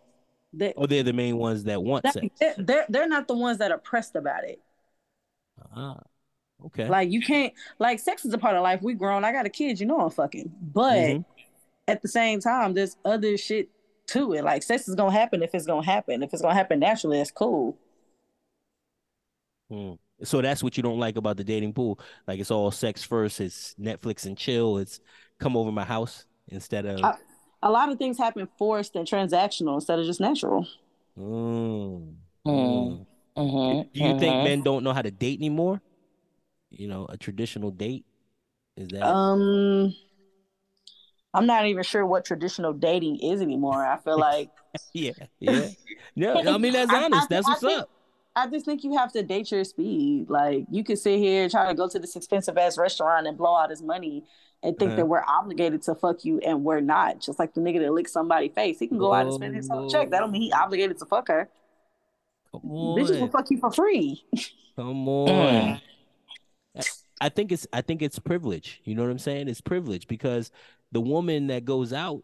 They, 0.52 0.72
oh, 0.76 0.86
they're 0.86 1.02
the 1.02 1.12
main 1.12 1.36
ones 1.36 1.64
that 1.64 1.82
want 1.82 2.04
that, 2.04 2.12
sex. 2.12 2.28
They're 2.58 2.86
they're 2.88 3.08
not 3.08 3.26
the 3.26 3.34
ones 3.34 3.58
that 3.58 3.72
are 3.72 3.78
pressed 3.78 4.14
about 4.14 4.44
it. 4.44 4.60
Ah. 5.74 5.98
Okay. 6.66 6.88
Like 6.88 7.10
you 7.10 7.20
can't 7.20 7.52
like 7.80 7.98
sex 7.98 8.24
is 8.24 8.32
a 8.32 8.38
part 8.38 8.54
of 8.54 8.62
life. 8.62 8.82
We 8.82 8.94
grown. 8.94 9.24
I 9.24 9.32
got 9.32 9.44
a 9.44 9.50
kid, 9.50 9.80
you 9.80 9.86
know 9.86 9.98
I'm 9.98 10.10
fucking. 10.10 10.52
But 10.62 10.94
mm-hmm. 10.94 11.22
at 11.88 12.02
the 12.02 12.08
same 12.08 12.38
time, 12.38 12.74
there's 12.74 12.96
other 13.04 13.36
shit 13.36 13.68
to 14.08 14.32
it. 14.34 14.44
Like 14.44 14.62
sex 14.62 14.86
is 14.86 14.94
gonna 14.94 15.10
happen 15.10 15.42
if 15.42 15.56
it's 15.56 15.66
gonna 15.66 15.84
happen. 15.84 16.22
If 16.22 16.32
it's 16.32 16.42
gonna 16.42 16.54
happen 16.54 16.78
naturally, 16.78 17.20
it's 17.20 17.32
cool. 17.32 17.76
Hmm. 19.68 19.94
So 20.22 20.40
that's 20.40 20.62
what 20.62 20.76
you 20.76 20.82
don't 20.82 20.98
like 20.98 21.16
about 21.16 21.36
the 21.36 21.44
dating 21.44 21.74
pool. 21.74 22.00
Like 22.26 22.40
it's 22.40 22.50
all 22.50 22.70
sex 22.70 23.02
first. 23.02 23.40
It's 23.40 23.74
Netflix 23.80 24.24
and 24.24 24.36
chill. 24.36 24.78
It's 24.78 25.00
come 25.38 25.56
over 25.56 25.70
my 25.70 25.84
house 25.84 26.24
instead 26.48 26.86
of. 26.86 27.02
I, 27.02 27.16
a 27.62 27.70
lot 27.70 27.90
of 27.90 27.98
things 27.98 28.16
happen 28.16 28.48
forced 28.58 28.96
and 28.96 29.06
transactional 29.06 29.74
instead 29.74 29.98
of 29.98 30.06
just 30.06 30.20
natural. 30.20 30.66
Mm. 31.18 32.14
Mm. 32.46 33.06
Mm-hmm. 33.36 33.88
Do 33.92 34.00
you 34.00 34.04
mm-hmm. 34.04 34.18
think 34.18 34.44
men 34.44 34.62
don't 34.62 34.82
know 34.82 34.92
how 34.92 35.02
to 35.02 35.10
date 35.10 35.38
anymore? 35.38 35.80
You 36.70 36.88
know, 36.88 37.06
a 37.08 37.16
traditional 37.16 37.70
date 37.70 38.04
is 38.76 38.88
that. 38.88 39.04
Um, 39.04 39.94
I'm 41.34 41.46
not 41.46 41.66
even 41.66 41.82
sure 41.82 42.06
what 42.06 42.24
traditional 42.24 42.72
dating 42.72 43.18
is 43.18 43.42
anymore. 43.42 43.84
I 43.84 43.98
feel 43.98 44.18
like. 44.18 44.50
yeah, 44.92 45.12
yeah, 45.38 45.68
yeah. 46.14 46.34
I 46.46 46.58
mean, 46.58 46.72
that's 46.72 46.92
honest. 46.92 47.14
I, 47.14 47.24
I, 47.24 47.26
that's 47.28 47.48
what's 47.48 47.60
think, 47.60 47.82
up. 47.82 47.90
I 48.36 48.46
just 48.46 48.66
think 48.66 48.84
you 48.84 48.96
have 48.96 49.12
to 49.12 49.22
date 49.22 49.50
your 49.50 49.64
speed. 49.64 50.28
Like 50.28 50.66
you 50.70 50.84
could 50.84 50.98
sit 50.98 51.18
here 51.18 51.48
try 51.48 51.66
to 51.68 51.74
go 51.74 51.88
to 51.88 51.98
this 51.98 52.14
expensive 52.14 52.58
ass 52.58 52.76
restaurant 52.76 53.26
and 53.26 53.36
blow 53.36 53.56
out 53.56 53.70
his 53.70 53.82
money 53.82 54.24
and 54.62 54.78
think 54.78 54.90
uh-huh. 54.90 54.96
that 54.96 55.06
we're 55.06 55.24
obligated 55.26 55.82
to 55.82 55.94
fuck 55.94 56.24
you 56.24 56.38
and 56.40 56.62
we're 56.62 56.80
not. 56.80 57.20
Just 57.20 57.38
like 57.38 57.54
the 57.54 57.62
nigga 57.62 57.80
that 57.80 57.92
licked 57.92 58.10
somebody's 58.10 58.52
face. 58.52 58.78
He 58.78 58.88
can 58.88 58.98
go 58.98 59.12
oh, 59.12 59.14
out 59.14 59.26
and 59.26 59.34
spend 59.34 59.56
his 59.56 59.68
whole 59.68 59.88
check. 59.88 60.10
That 60.10 60.20
don't 60.20 60.30
mean 60.30 60.42
he 60.42 60.52
obligated 60.52 60.98
to 60.98 61.06
fuck 61.06 61.28
her. 61.28 61.48
Come 62.52 62.70
on. 62.70 62.98
Bitches 62.98 63.18
will 63.18 63.28
fuck 63.28 63.50
you 63.50 63.58
for 63.58 63.72
free. 63.72 64.22
Come 64.76 65.08
on. 65.08 65.80
I 67.18 67.30
think 67.30 67.50
it's 67.50 67.66
I 67.72 67.80
think 67.80 68.02
it's 68.02 68.18
privilege. 68.18 68.82
You 68.84 68.94
know 68.94 69.02
what 69.02 69.10
I'm 69.10 69.18
saying? 69.18 69.48
It's 69.48 69.62
privilege 69.62 70.06
because 70.06 70.50
the 70.92 71.00
woman 71.00 71.46
that 71.46 71.64
goes 71.64 71.94
out 71.94 72.22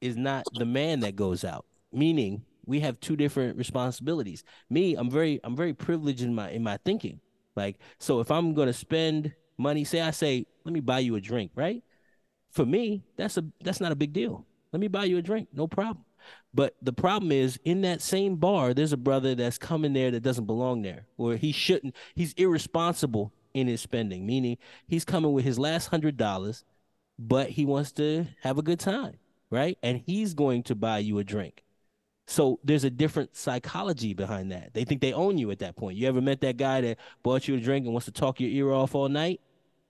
is 0.00 0.16
not 0.16 0.44
the 0.54 0.64
man 0.64 1.00
that 1.00 1.14
goes 1.14 1.44
out. 1.44 1.66
Meaning 1.92 2.42
we 2.70 2.80
have 2.80 3.00
two 3.00 3.16
different 3.16 3.58
responsibilities. 3.58 4.44
Me, 4.70 4.94
I'm 4.94 5.10
very 5.10 5.40
I'm 5.44 5.56
very 5.56 5.74
privileged 5.74 6.22
in 6.22 6.34
my 6.34 6.50
in 6.50 6.62
my 6.62 6.78
thinking. 6.84 7.20
Like 7.56 7.78
so 7.98 8.20
if 8.20 8.30
I'm 8.30 8.54
going 8.54 8.68
to 8.68 8.72
spend 8.72 9.34
money, 9.58 9.84
say 9.84 10.00
I 10.00 10.12
say, 10.12 10.46
"Let 10.64 10.72
me 10.72 10.80
buy 10.80 11.00
you 11.00 11.16
a 11.16 11.20
drink," 11.20 11.50
right? 11.56 11.82
For 12.50 12.64
me, 12.64 13.04
that's 13.16 13.36
a 13.36 13.44
that's 13.62 13.80
not 13.80 13.92
a 13.92 13.96
big 13.96 14.12
deal. 14.12 14.46
Let 14.72 14.80
me 14.80 14.88
buy 14.88 15.04
you 15.04 15.18
a 15.18 15.22
drink, 15.22 15.48
no 15.52 15.66
problem. 15.66 16.04
But 16.54 16.76
the 16.80 16.92
problem 16.92 17.32
is 17.32 17.58
in 17.64 17.80
that 17.82 18.02
same 18.02 18.36
bar, 18.36 18.72
there's 18.72 18.92
a 18.92 18.96
brother 18.96 19.34
that's 19.34 19.58
coming 19.58 19.92
there 19.92 20.10
that 20.12 20.22
doesn't 20.22 20.46
belong 20.46 20.82
there, 20.82 21.06
or 21.16 21.36
he 21.36 21.50
shouldn't. 21.52 21.96
He's 22.14 22.34
irresponsible 22.34 23.32
in 23.52 23.66
his 23.66 23.80
spending, 23.80 24.26
meaning 24.26 24.58
he's 24.86 25.04
coming 25.04 25.32
with 25.32 25.44
his 25.44 25.58
last 25.58 25.88
hundred 25.88 26.16
dollars, 26.16 26.64
but 27.18 27.50
he 27.50 27.64
wants 27.64 27.90
to 27.92 28.26
have 28.42 28.58
a 28.58 28.62
good 28.62 28.78
time, 28.78 29.16
right? 29.50 29.76
And 29.82 30.02
he's 30.06 30.34
going 30.34 30.62
to 30.64 30.76
buy 30.76 30.98
you 30.98 31.18
a 31.18 31.24
drink. 31.24 31.64
So 32.30 32.60
there's 32.62 32.84
a 32.84 32.90
different 32.90 33.36
psychology 33.36 34.14
behind 34.14 34.52
that. 34.52 34.72
They 34.72 34.84
think 34.84 35.00
they 35.00 35.12
own 35.12 35.36
you 35.36 35.50
at 35.50 35.58
that 35.58 35.74
point. 35.74 35.98
You 35.98 36.06
ever 36.06 36.20
met 36.20 36.40
that 36.42 36.56
guy 36.56 36.80
that 36.80 36.98
bought 37.24 37.48
you 37.48 37.56
a 37.56 37.60
drink 37.60 37.86
and 37.86 37.92
wants 37.92 38.04
to 38.04 38.12
talk 38.12 38.38
your 38.38 38.50
ear 38.50 38.72
off 38.72 38.94
all 38.94 39.08
night? 39.08 39.40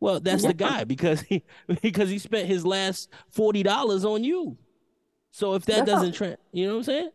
Well, 0.01 0.21
that's 0.21 0.43
the 0.43 0.55
guy 0.55 0.85
because 0.85 1.21
he 1.21 1.45
because 1.83 2.09
he 2.09 2.19
spent 2.19 2.49
his 2.49 2.65
last 2.65 3.11
forty 3.29 3.63
dollars 3.63 4.07
on 4.07 4.25
you. 4.25 4.57
So 5.33 5.53
if 5.53 5.67
that 5.67 5.85
that's 5.85 5.91
doesn't, 5.91 6.13
tra- 6.13 6.39
you 6.51 6.67
know 6.67 6.73
what 6.73 6.79
I'm 6.79 6.85
saying? 6.85 7.11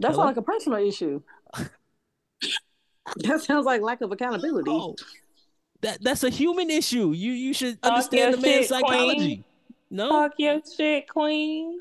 That's 0.00 0.16
Hello? 0.16 0.26
like 0.26 0.36
a 0.36 0.42
personal 0.42 0.86
issue. 0.86 1.22
that 3.16 3.40
sounds 3.40 3.64
like 3.64 3.80
lack 3.80 4.02
of 4.02 4.12
accountability. 4.12 4.70
Oh, 4.70 4.96
that 5.80 6.04
that's 6.04 6.24
a 6.24 6.30
human 6.30 6.68
issue. 6.68 7.12
You 7.12 7.32
you 7.32 7.54
should 7.54 7.80
Talk 7.80 7.92
understand 7.92 8.34
the 8.34 8.38
man's 8.38 8.68
psychology. 8.68 9.16
Queen. 9.16 9.44
No, 9.90 10.10
talk 10.10 10.32
your 10.36 10.60
shit, 10.76 11.08
queen. 11.08 11.78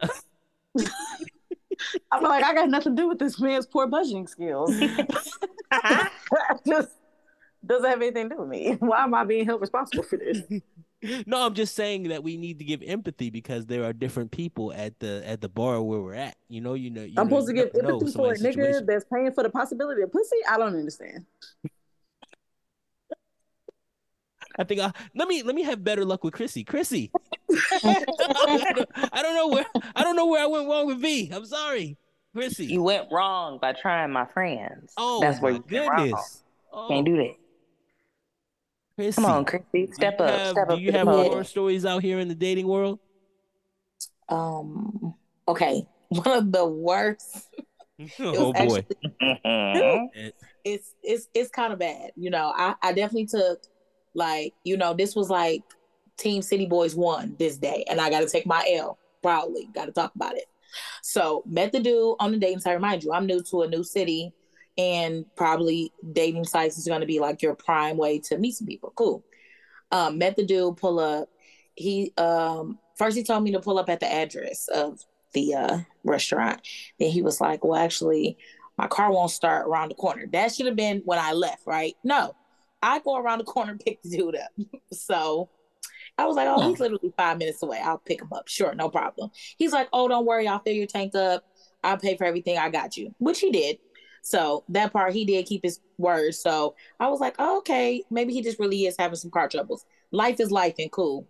I'm 2.11 2.23
like, 2.23 2.43
I 2.43 2.53
got 2.53 2.69
nothing 2.69 2.95
to 2.95 3.01
do 3.01 3.07
with 3.07 3.19
this 3.19 3.39
man's 3.39 3.65
poor 3.65 3.87
budgeting 3.87 4.27
skills. 4.29 4.73
just 6.67 6.89
doesn't 7.65 7.89
have 7.89 8.01
anything 8.01 8.29
to 8.29 8.35
do 8.35 8.41
with 8.41 8.49
me. 8.49 8.73
Why 8.79 9.03
am 9.03 9.13
I 9.13 9.23
being 9.23 9.45
held 9.45 9.61
responsible 9.61 10.03
for 10.03 10.17
this? 10.17 10.41
No, 11.27 11.45
I'm 11.45 11.53
just 11.53 11.75
saying 11.75 12.09
that 12.09 12.23
we 12.23 12.37
need 12.37 12.57
to 12.57 12.65
give 12.65 12.81
empathy 12.81 13.29
because 13.29 13.67
there 13.67 13.83
are 13.83 13.93
different 13.93 14.31
people 14.31 14.73
at 14.73 14.97
the 14.99 15.21
at 15.25 15.41
the 15.41 15.49
bar 15.49 15.79
where 15.81 15.99
we're 15.99 16.15
at. 16.15 16.35
You 16.49 16.59
know, 16.61 16.73
you 16.73 16.89
know. 16.89 17.03
You 17.03 17.13
I'm 17.17 17.29
know, 17.29 17.41
supposed 17.41 17.47
to 17.49 17.53
give 17.53 17.69
empathy 17.75 18.11
for 18.11 18.31
a 18.31 18.35
nigga 18.35 18.53
situation. 18.53 18.85
that's 18.87 19.05
paying 19.13 19.31
for 19.31 19.43
the 19.43 19.49
possibility 19.51 20.01
of 20.01 20.11
pussy. 20.11 20.37
I 20.49 20.57
don't 20.57 20.75
understand. 20.75 21.25
I 24.57 24.63
think 24.63 24.81
I 24.81 24.91
let 25.13 25.27
me 25.27 25.43
let 25.43 25.55
me 25.55 25.63
have 25.63 25.83
better 25.83 26.03
luck 26.03 26.23
with 26.23 26.33
Chrissy. 26.33 26.63
Chrissy, 26.63 27.11
I 27.51 29.19
don't 29.21 29.35
know 29.35 29.47
where 29.47 29.65
I 29.95 30.03
don't 30.03 30.15
know 30.15 30.25
where 30.25 30.43
I 30.43 30.47
went 30.47 30.67
wrong 30.67 30.87
with 30.87 30.99
V. 30.99 31.29
I'm 31.31 31.45
sorry, 31.45 31.97
Chrissy. 32.33 32.65
You 32.65 32.81
went 32.81 33.07
wrong 33.11 33.59
by 33.61 33.73
trying 33.73 34.11
my 34.11 34.25
friends. 34.25 34.93
Oh, 34.97 35.21
that's 35.21 35.39
where 35.41 35.53
you 35.53 35.63
goodness. 35.67 36.43
Oh. 36.73 36.87
Can't 36.87 37.05
do 37.05 37.17
that. 37.17 37.35
Chrissy, 38.95 39.21
Come 39.21 39.25
on, 39.25 39.45
Chrissy, 39.45 39.91
step 39.93 40.19
up. 40.19 40.29
Have, 40.29 40.51
step 40.51 40.69
do 40.69 40.77
you 40.77 40.91
have 40.91 41.05
more 41.05 41.43
stories 41.43 41.85
out 41.85 42.01
here 42.01 42.19
in 42.19 42.27
the 42.27 42.35
dating 42.35 42.67
world? 42.67 42.99
Um. 44.27 45.13
Okay, 45.47 45.87
one 46.09 46.37
of 46.37 46.51
the 46.51 46.65
worst. 46.65 47.47
oh 48.19 48.53
boy. 48.53 48.85
Actually, 49.21 50.41
it's 50.65 50.95
it's 51.03 51.27
it's 51.35 51.49
kind 51.51 51.73
of 51.73 51.79
bad. 51.79 52.11
You 52.15 52.31
know, 52.31 52.51
I 52.55 52.73
I 52.81 52.93
definitely 52.93 53.27
took 53.27 53.61
like, 54.17 54.53
you 54.63 54.75
know, 54.75 54.93
this 54.93 55.15
was 55.15 55.29
like 55.29 55.63
Team 56.17 56.41
City 56.41 56.65
Boys 56.65 56.95
won 56.95 57.35
this 57.39 57.57
day, 57.57 57.85
and 57.89 58.01
I 58.01 58.09
got 58.09 58.21
to 58.21 58.29
take 58.29 58.45
my 58.45 58.67
L 58.75 58.97
proudly. 59.21 59.69
Got 59.73 59.85
to 59.85 59.91
talk 59.91 60.13
about 60.15 60.35
it. 60.35 60.45
So 61.01 61.43
met 61.45 61.71
the 61.71 61.79
dude 61.79 62.15
on 62.19 62.31
the 62.31 62.37
dating 62.37 62.59
site. 62.59 62.75
Remind 62.75 63.03
you, 63.03 63.13
I'm 63.13 63.25
new 63.25 63.41
to 63.43 63.61
a 63.61 63.67
new 63.67 63.83
city, 63.83 64.33
and 64.77 65.25
probably 65.35 65.93
dating 66.11 66.45
sites 66.45 66.77
is 66.77 66.87
going 66.87 67.01
to 67.01 67.07
be 67.07 67.19
like 67.19 67.41
your 67.41 67.55
prime 67.55 67.97
way 67.97 68.19
to 68.19 68.37
meet 68.37 68.55
some 68.55 68.67
people. 68.67 68.91
Cool. 68.95 69.23
Um, 69.91 70.17
met 70.17 70.35
the 70.35 70.45
dude. 70.45 70.77
Pull 70.77 70.99
up. 70.99 71.29
He 71.75 72.11
um 72.17 72.79
first 72.95 73.15
he 73.15 73.23
told 73.23 73.43
me 73.43 73.51
to 73.51 73.59
pull 73.59 73.77
up 73.77 73.89
at 73.89 73.99
the 73.99 74.11
address 74.11 74.67
of 74.67 74.99
the 75.33 75.53
uh, 75.53 75.79
restaurant. 76.03 76.61
Then 76.99 77.11
he 77.11 77.21
was 77.21 77.39
like, 77.39 77.63
"Well, 77.63 77.79
actually, 77.79 78.37
my 78.77 78.87
car 78.87 79.11
won't 79.11 79.31
start 79.31 79.67
around 79.67 79.89
the 79.89 79.95
corner." 79.95 80.25
That 80.31 80.53
should 80.53 80.65
have 80.65 80.75
been 80.75 81.01
when 81.05 81.19
I 81.19 81.33
left, 81.33 81.65
right? 81.65 81.95
No, 82.03 82.35
I 82.81 82.99
go 82.99 83.17
around 83.17 83.39
the 83.39 83.43
corner 83.43 83.71
and 83.71 83.79
pick 83.79 84.01
the 84.01 84.09
dude 84.09 84.35
up. 84.35 84.51
so 84.93 85.49
I 86.17 86.25
was 86.25 86.35
like, 86.35 86.47
oh, 86.47 86.67
he's 86.69 86.79
literally 86.79 87.13
five 87.15 87.37
minutes 87.37 87.61
away. 87.61 87.79
I'll 87.83 87.99
pick 87.99 88.21
him 88.21 88.33
up. 88.33 88.47
Sure, 88.47 88.73
no 88.73 88.89
problem. 88.89 89.31
He's 89.57 89.71
like, 89.71 89.87
oh, 89.93 90.07
don't 90.07 90.25
worry. 90.25 90.47
I'll 90.47 90.59
fill 90.59 90.73
your 90.73 90.87
tank 90.87 91.15
up. 91.15 91.43
I'll 91.83 91.97
pay 91.97 92.17
for 92.17 92.25
everything. 92.25 92.57
I 92.57 92.69
got 92.69 92.97
you, 92.97 93.13
which 93.19 93.39
he 93.39 93.51
did. 93.51 93.77
So 94.23 94.63
that 94.69 94.91
part, 94.91 95.13
he 95.13 95.25
did 95.25 95.45
keep 95.45 95.63
his 95.63 95.79
word. 95.97 96.33
So 96.35 96.75
I 96.99 97.07
was 97.07 97.19
like, 97.19 97.35
oh, 97.39 97.59
okay, 97.59 98.03
maybe 98.09 98.33
he 98.33 98.41
just 98.41 98.59
really 98.59 98.85
is 98.85 98.95
having 98.97 99.15
some 99.15 99.31
car 99.31 99.47
troubles. 99.47 99.85
Life 100.11 100.39
is 100.39 100.51
life 100.51 100.75
and 100.79 100.91
cool, 100.91 101.27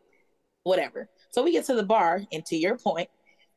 whatever. 0.64 1.10
So 1.32 1.44
we 1.44 1.52
get 1.52 1.66
to 1.66 1.76
the 1.76 1.84
bar, 1.84 2.22
and 2.32 2.46
to 2.46 2.56
your 2.56 2.78
point, 2.78 3.10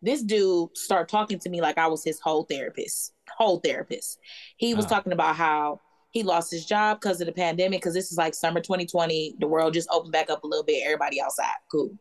this 0.03 0.23
dude 0.23 0.77
started 0.77 1.09
talking 1.09 1.39
to 1.39 1.49
me 1.49 1.61
like 1.61 1.79
I 1.79 1.87
was 1.87 2.05
his 2.05 2.21
whole 2.21 2.45
therapist. 2.45 3.13
Whole 3.37 3.59
therapist. 3.61 4.19
He 4.57 4.75
was 4.75 4.87
talking 4.87 5.13
about 5.13 5.37
how 5.37 5.81
he 6.11 6.23
lost 6.23 6.51
his 6.51 6.65
job 6.65 7.01
because 7.01 7.21
of 7.21 7.27
the 7.27 7.33
pandemic, 7.33 7.81
because 7.81 7.95
this 7.95 8.11
is 8.11 8.19
like 8.19 8.35
summer 8.35 8.61
2020. 8.61 9.37
The 9.39 9.47
world 9.47 9.75
just 9.75 9.89
opened 9.93 10.13
back 10.13 10.31
up 10.31 10.43
a 10.45 10.47
little 10.47 10.65
bit. 10.65 10.83
Everybody 10.85 11.21
outside. 11.21 11.55
Cool. 11.71 11.97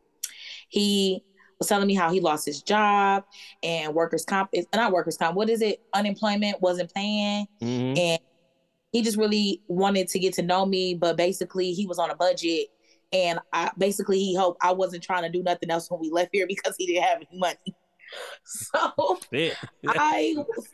He 0.69 1.23
was 1.59 1.67
telling 1.67 1.87
me 1.87 1.93
how 1.95 2.11
he 2.11 2.19
lost 2.19 2.45
his 2.45 2.61
job 2.61 3.23
and 3.63 3.93
workers' 3.93 4.25
comp 4.25 4.49
is 4.53 4.65
not 4.73 4.91
workers' 4.91 5.17
comp. 5.17 5.35
What 5.35 5.49
is 5.49 5.61
it? 5.61 5.81
Unemployment 5.93 6.61
wasn't 6.61 6.93
paying, 6.93 7.47
Mhm. 7.61 7.97
and 7.97 8.19
he 8.91 9.01
just 9.01 9.17
really 9.17 9.61
wanted 9.67 10.07
to 10.09 10.19
get 10.19 10.33
to 10.35 10.41
know 10.41 10.65
me. 10.65 10.95
But 10.95 11.17
basically, 11.17 11.73
he 11.73 11.85
was 11.85 11.99
on 11.99 12.09
a 12.09 12.15
budget, 12.15 12.67
and 13.11 13.39
I 13.53 13.71
basically 13.77 14.19
he 14.19 14.35
hoped 14.35 14.59
I 14.63 14.71
wasn't 14.71 15.03
trying 15.03 15.23
to 15.23 15.29
do 15.29 15.43
nothing 15.43 15.69
else 15.69 15.91
when 15.91 15.99
we 15.99 16.09
left 16.11 16.29
here 16.33 16.47
because 16.47 16.75
he 16.77 16.87
didn't 16.87 17.03
have 17.03 17.17
any 17.17 17.39
money. 17.39 17.57
So. 18.43 19.19
I 19.87 20.33
was 20.35 20.67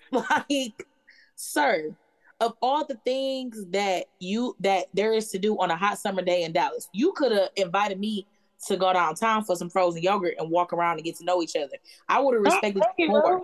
like, 0.49 0.87
sir, 1.35 1.93
of 2.39 2.53
all 2.61 2.85
the 2.85 2.97
things 3.05 3.65
that 3.71 4.05
you 4.19 4.55
that 4.59 4.87
there 4.93 5.13
is 5.13 5.29
to 5.29 5.39
do 5.39 5.57
on 5.59 5.71
a 5.71 5.75
hot 5.75 5.97
summer 5.99 6.21
day 6.21 6.43
in 6.43 6.51
Dallas, 6.51 6.87
you 6.93 7.13
could 7.13 7.31
have 7.31 7.49
invited 7.55 7.99
me 7.99 8.27
to 8.67 8.77
go 8.77 8.91
downtown 8.93 9.43
for 9.43 9.55
some 9.55 9.69
frozen 9.69 10.01
yogurt 10.01 10.35
and 10.37 10.49
walk 10.49 10.73
around 10.73 10.97
and 10.97 11.03
get 11.03 11.15
to 11.17 11.25
know 11.25 11.41
each 11.41 11.55
other. 11.55 11.75
I 12.09 12.19
would 12.19 12.33
have 12.33 12.43
respected 12.43 12.83
you 12.97 13.07
more 13.07 13.41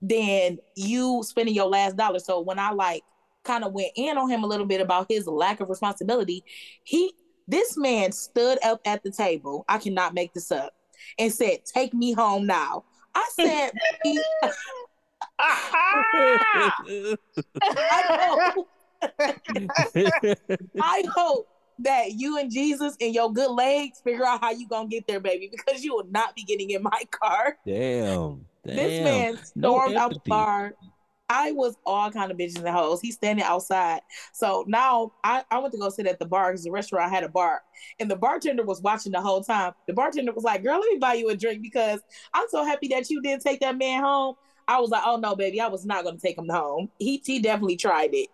than 0.00 0.58
you 0.76 1.22
spending 1.24 1.54
your 1.54 1.66
last 1.66 1.96
dollar. 1.96 2.18
So 2.18 2.40
when 2.40 2.58
I 2.58 2.70
like 2.70 3.02
kind 3.44 3.64
of 3.64 3.72
went 3.72 3.92
in 3.96 4.18
on 4.18 4.30
him 4.30 4.44
a 4.44 4.46
little 4.46 4.66
bit 4.66 4.80
about 4.80 5.06
his 5.08 5.26
lack 5.26 5.60
of 5.60 5.68
responsibility, 5.68 6.44
he 6.84 7.12
this 7.48 7.76
man 7.76 8.12
stood 8.12 8.58
up 8.64 8.80
at 8.86 9.02
the 9.02 9.10
table. 9.10 9.64
I 9.68 9.78
cannot 9.78 10.14
make 10.14 10.32
this 10.32 10.50
up 10.50 10.72
and 11.18 11.32
said, 11.32 11.64
"Take 11.64 11.94
me 11.94 12.12
home 12.12 12.46
now." 12.46 12.84
I 13.14 13.28
said, 13.34 13.72
"He- 14.02 14.20
I 15.38 16.46
hope, 18.18 18.68
I 20.80 21.04
hope 21.14 21.48
that 21.80 22.12
you 22.12 22.38
and 22.38 22.50
Jesus 22.50 22.96
and 23.00 23.14
your 23.14 23.32
good 23.32 23.50
legs 23.50 24.00
figure 24.02 24.24
out 24.24 24.40
how 24.40 24.50
you 24.50 24.66
gonna 24.68 24.88
get 24.88 25.06
there, 25.06 25.20
baby, 25.20 25.50
because 25.50 25.84
you 25.84 25.94
will 25.94 26.06
not 26.10 26.34
be 26.34 26.42
getting 26.44 26.70
in 26.70 26.82
my 26.82 27.02
car. 27.10 27.56
Damn. 27.66 28.46
Damn. 28.64 28.76
This 28.76 29.00
man 29.00 29.38
No 29.54 29.70
stormed 29.70 29.96
out 29.96 30.12
the 30.14 30.20
bar. 30.26 30.72
I 31.28 31.52
was 31.52 31.76
all 31.84 32.10
kind 32.12 32.30
of 32.30 32.38
bitches 32.38 32.58
and 32.58 32.68
hoes. 32.68 33.00
He's 33.00 33.16
standing 33.16 33.44
outside. 33.44 34.00
So 34.32 34.64
now 34.68 35.12
I, 35.24 35.42
I 35.50 35.58
went 35.58 35.72
to 35.72 35.78
go 35.78 35.88
sit 35.88 36.06
at 36.06 36.20
the 36.20 36.26
bar 36.26 36.52
because 36.52 36.62
the 36.62 36.70
restaurant 36.70 37.10
had 37.10 37.24
a 37.24 37.28
bar. 37.28 37.62
And 37.98 38.08
the 38.08 38.16
bartender 38.16 38.64
was 38.64 38.80
watching 38.80 39.10
the 39.10 39.20
whole 39.20 39.42
time. 39.42 39.72
The 39.88 39.92
bartender 39.92 40.32
was 40.32 40.44
like, 40.44 40.62
Girl, 40.62 40.78
let 40.78 40.88
me 40.88 40.98
buy 40.98 41.14
you 41.14 41.28
a 41.30 41.36
drink 41.36 41.62
because 41.62 42.00
I'm 42.32 42.46
so 42.48 42.64
happy 42.64 42.88
that 42.88 43.10
you 43.10 43.20
didn't 43.20 43.42
take 43.42 43.60
that 43.60 43.76
man 43.76 44.02
home. 44.02 44.36
I 44.68 44.80
was 44.80 44.90
like, 44.90 45.02
Oh 45.04 45.16
no, 45.16 45.36
baby, 45.36 45.60
I 45.60 45.68
was 45.68 45.84
not 45.84 46.04
gonna 46.04 46.18
take 46.18 46.38
him 46.38 46.48
home. 46.48 46.90
He 46.98 47.22
he 47.24 47.40
definitely 47.40 47.76
tried 47.76 48.10
it 48.12 48.28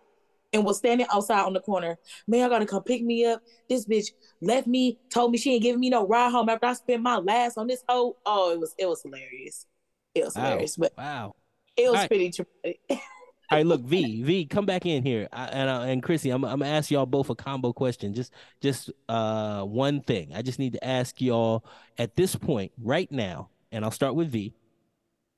and 0.52 0.64
was 0.64 0.78
standing 0.78 1.06
outside 1.12 1.40
on 1.42 1.52
the 1.54 1.60
corner. 1.60 1.98
Man, 2.26 2.44
I 2.44 2.48
gotta 2.48 2.66
come 2.66 2.82
pick 2.82 3.02
me 3.02 3.24
up. 3.24 3.42
This 3.68 3.86
bitch 3.86 4.08
left 4.40 4.66
me, 4.66 4.98
told 5.12 5.32
me 5.32 5.38
she 5.38 5.54
ain't 5.54 5.62
giving 5.62 5.80
me 5.80 5.90
no 5.90 6.06
ride 6.06 6.30
home 6.30 6.48
after 6.48 6.66
I 6.66 6.74
spent 6.74 7.02
my 7.02 7.16
last 7.16 7.56
on 7.58 7.66
this 7.66 7.82
hoe. 7.88 8.16
Oh, 8.26 8.52
it 8.52 8.60
was 8.60 8.74
it 8.78 8.86
was 8.86 9.02
hilarious. 9.02 9.66
It 10.14 10.24
was 10.24 10.36
Wow. 10.36 10.42
hilarious, 10.44 10.76
but 10.76 10.92
Wow. 10.96 11.34
it 11.76 11.82
was 11.90 11.90
Alright. 11.90 12.10
pretty 12.10 12.30
traumatic. 12.30 12.80
All 13.50 13.58
right, 13.58 13.66
look, 13.66 13.82
V, 13.82 14.22
V, 14.22 14.46
come 14.46 14.64
back 14.64 14.86
in 14.86 15.02
here, 15.04 15.28
I, 15.30 15.44
and 15.46 15.68
uh, 15.68 15.80
and 15.82 16.02
Chrissy, 16.02 16.30
I'm 16.30 16.42
I'm 16.42 16.60
gonna 16.60 16.70
ask 16.70 16.90
y'all 16.90 17.04
both 17.04 17.28
a 17.28 17.34
combo 17.34 17.70
question. 17.74 18.14
Just 18.14 18.32
just 18.62 18.90
uh 19.10 19.62
one 19.64 20.00
thing. 20.00 20.32
I 20.34 20.40
just 20.40 20.58
need 20.58 20.72
to 20.72 20.82
ask 20.82 21.20
y'all 21.20 21.62
at 21.98 22.16
this 22.16 22.34
point 22.34 22.72
right 22.80 23.12
now, 23.12 23.50
and 23.70 23.84
I'll 23.84 23.90
start 23.90 24.14
with 24.14 24.30
V. 24.30 24.54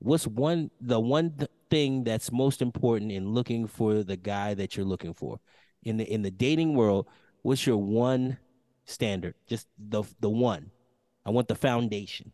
What's 0.05 0.27
one 0.27 0.69
the 0.79 0.99
one 0.99 1.31
th- 1.37 1.49
thing 1.69 2.03
that's 2.03 2.31
most 2.31 2.61
important 2.61 3.11
in 3.11 3.29
looking 3.33 3.67
for 3.67 4.03
the 4.03 4.17
guy 4.17 4.53
that 4.53 4.77
you're 4.77 4.85
looking 4.85 5.13
for 5.15 5.39
in 5.83 5.97
the 5.97 6.05
in 6.11 6.21
the 6.21 6.31
dating 6.31 6.75
world? 6.75 7.07
What's 7.41 7.65
your 7.65 7.77
one 7.77 8.37
standard? 8.85 9.35
Just 9.47 9.67
the 9.79 10.03
the 10.19 10.29
one. 10.29 10.71
I 11.25 11.31
want 11.31 11.47
the 11.47 11.55
foundation. 11.55 12.33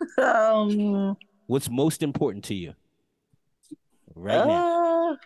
Um, 0.18 1.16
What's 1.46 1.70
most 1.70 2.02
important 2.02 2.44
to 2.46 2.54
you 2.54 2.74
right 4.14 4.44
now? 4.46 4.66
uh, 5.12 5.16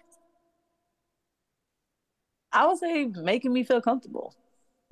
I 2.53 2.67
would 2.67 2.79
say 2.79 3.07
making 3.07 3.53
me 3.53 3.65
feel 3.65 3.81
comfortable. 3.81 4.35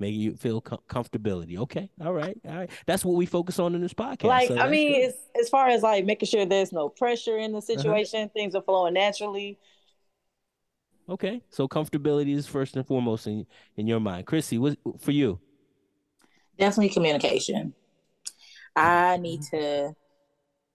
Make 0.01 0.15
you 0.15 0.35
feel 0.35 0.59
com- 0.61 0.79
comfortability. 0.89 1.57
Okay. 1.59 1.89
All 2.03 2.11
right. 2.13 2.35
All 2.47 2.55
right. 2.55 2.69
That's 2.87 3.05
what 3.05 3.15
we 3.15 3.25
focus 3.27 3.59
on 3.59 3.75
in 3.75 3.81
this 3.81 3.93
podcast. 3.93 4.23
like 4.25 4.47
so 4.47 4.57
I 4.57 4.67
mean, 4.69 4.93
good. 4.93 5.09
it's, 5.09 5.17
as 5.39 5.47
far 5.49 5.67
as 5.69 5.83
like 5.83 6.05
making 6.05 6.27
sure 6.27 6.43
there's 6.45 6.71
no 6.73 6.89
pressure 6.89 7.37
in 7.37 7.51
the 7.53 7.61
situation, 7.61 8.27
things 8.29 8.55
are 8.55 8.63
flowing 8.63 8.95
naturally. 8.95 9.59
okay. 11.07 11.41
So 11.49 11.67
comfortability 11.67 12.33
is 12.35 12.47
first 12.47 12.75
and 12.75 12.85
foremost 12.85 13.27
in 13.27 13.45
in 13.77 13.85
your 13.87 13.99
mind. 13.99 14.25
Chrissy, 14.25 14.57
what 14.57 14.77
for 14.99 15.11
you? 15.11 15.39
Definitely 16.57 16.89
communication. 16.89 17.73
I 18.75 19.17
need 19.17 19.41
to 19.51 19.93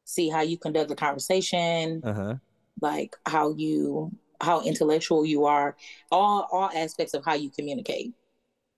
see 0.05 0.29
how 0.29 0.43
you 0.43 0.57
conduct 0.59 0.89
the 0.89 0.95
conversation, 0.97 2.01
Uh 2.05 2.13
huh. 2.15 2.35
like 2.81 3.17
how 3.27 3.53
you 3.55 4.13
how 4.41 4.61
intellectual 4.63 5.25
you 5.27 5.47
are, 5.47 5.75
all 6.13 6.47
all 6.53 6.71
aspects 6.75 7.15
of 7.15 7.25
how 7.25 7.35
you 7.35 7.51
communicate. 7.51 8.13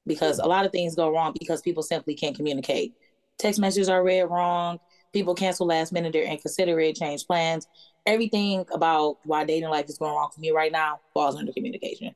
Because 0.09 0.38
a 0.38 0.46
lot 0.46 0.66
of 0.66 0.72
things 0.72 0.94
go 0.96 1.12
wrong 1.12 1.34
because 1.38 1.62
people 1.62 1.82
simply 1.82 2.14
can't 2.14 2.34
communicate. 2.34 2.94
Text 3.38 3.61
messages 3.61 3.88
are 3.88 4.02
read 4.02 4.22
wrong. 4.22 4.80
People 5.12 5.34
cancel 5.34 5.66
last 5.66 5.92
minute. 5.92 6.12
They're 6.12 6.24
inconsiderate. 6.24 6.96
Change 6.96 7.26
plans. 7.26 7.68
Everything 8.06 8.64
about 8.72 9.18
why 9.24 9.44
dating 9.44 9.68
life 9.68 9.86
is 9.88 9.98
going 9.98 10.14
wrong 10.14 10.30
for 10.34 10.40
me 10.40 10.50
right 10.50 10.72
now 10.72 11.00
falls 11.14 11.36
under 11.36 11.52
communication. 11.52 12.14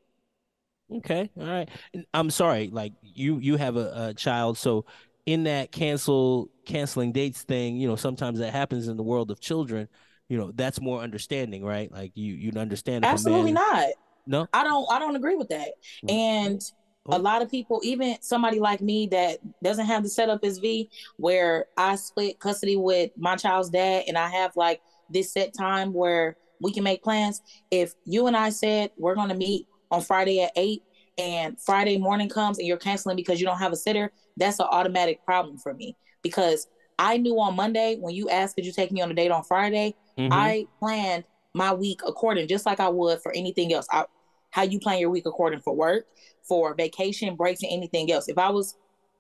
Okay. 0.97 1.31
All 1.39 1.47
right. 1.47 1.69
I'm 2.13 2.31
sorry. 2.31 2.69
Like 2.73 2.93
you 3.03 3.39
you 3.39 3.57
have 3.57 3.77
a, 3.77 4.09
a 4.09 4.15
child, 4.15 4.59
so 4.59 4.85
in 5.27 5.45
that 5.45 5.73
cancel 5.73 6.51
canceling 6.67 7.13
dates 7.13 7.43
thing, 7.43 7.77
you 7.77 7.89
know, 7.89 7.97
sometimes 7.97 8.41
that 8.41 8.53
happens 8.53 8.89
in 8.89 8.97
the 8.97 9.03
world 9.03 9.31
of 9.31 9.41
children. 9.41 9.89
You 10.29 10.39
know, 10.39 10.53
that's 10.55 10.81
more 10.81 11.01
understanding, 11.01 11.65
right? 11.65 11.91
Like 11.91 12.13
you 12.15 12.35
you'd 12.35 12.57
understand. 12.57 13.05
Absolutely 13.05 13.53
man- 13.53 13.63
not. 13.73 13.89
No. 14.27 14.47
I 14.53 14.65
don't 14.65 14.87
I 14.91 14.99
don't 14.99 15.17
agree 15.17 15.37
with 15.37 15.49
that. 15.49 15.69
Mm. 16.05 16.11
And 16.11 16.63
Oh. 16.63 16.82
A 17.07 17.19
lot 17.19 17.43
of 17.43 17.51
people, 17.51 17.81
even 17.83 18.17
somebody 18.21 18.61
like 18.61 18.81
me 18.81 19.09
that 19.09 19.39
doesn't 19.63 19.87
have 19.87 20.03
the 20.03 20.09
setup 20.09 20.45
as 20.45 20.59
V, 20.59 20.89
where 21.17 21.67
I 21.77 21.97
split 21.97 22.39
custody 22.39 22.77
with 22.77 23.11
my 23.17 23.37
child's 23.37 23.71
dad 23.71 24.05
and 24.07 24.17
I 24.17 24.29
have 24.29 24.57
like 24.57 24.81
this 25.11 25.33
set 25.33 25.53
time 25.53 25.93
where 25.93 26.37
we 26.61 26.73
can 26.73 26.85
make 26.85 27.03
plans. 27.03 27.43
If 27.71 27.95
you 28.05 28.29
and 28.29 28.37
I 28.37 28.51
said 28.51 28.93
we're 28.97 29.17
gonna 29.17 29.35
meet 29.35 29.67
on 29.91 30.01
Friday 30.01 30.43
at 30.43 30.53
eight 30.55 30.85
and 31.19 31.61
Friday 31.61 31.99
morning 31.99 32.29
comes 32.29 32.59
and 32.59 32.67
you're 32.67 32.77
canceling 32.77 33.17
because 33.17 33.41
you 33.41 33.47
don't 33.47 33.59
have 33.59 33.73
a 33.73 33.77
sitter, 33.77 34.13
that's 34.37 34.61
an 34.61 34.67
automatic 34.71 35.25
problem 35.25 35.59
for 35.59 35.75
me. 35.75 35.97
Because 36.23 36.69
I 36.99 37.17
knew 37.17 37.39
on 37.41 37.57
Monday 37.57 37.97
when 37.99 38.15
you 38.15 38.29
asked 38.29 38.55
could 38.55 38.65
you 38.65 38.73
take 38.73 38.93
me 38.93 39.01
on 39.01 39.11
a 39.11 39.15
date 39.15 39.33
on 39.33 39.43
Friday, 39.43 39.97
Mhm. 40.17 40.29
I 40.31 40.67
planned 40.79 41.25
my 41.53 41.75
week 41.75 42.01
according, 42.07 42.47
just 42.47 42.65
like 42.65 42.79
I 42.81 42.89
would 42.89 43.21
for 43.23 43.33
anything 43.33 43.73
else. 43.73 43.87
I, 43.91 44.05
how 44.53 44.63
you 44.63 44.79
plan 44.79 44.99
your 44.99 45.11
week 45.11 45.27
according 45.27 45.61
for 45.61 45.75
work, 45.75 46.07
for 46.43 46.75
vacation, 46.75 47.35
breaks, 47.35 47.63
and 47.63 47.73
anything 47.73 48.13
else. 48.13 48.29
If 48.29 48.39
I 48.39 48.51
was, 48.51 48.77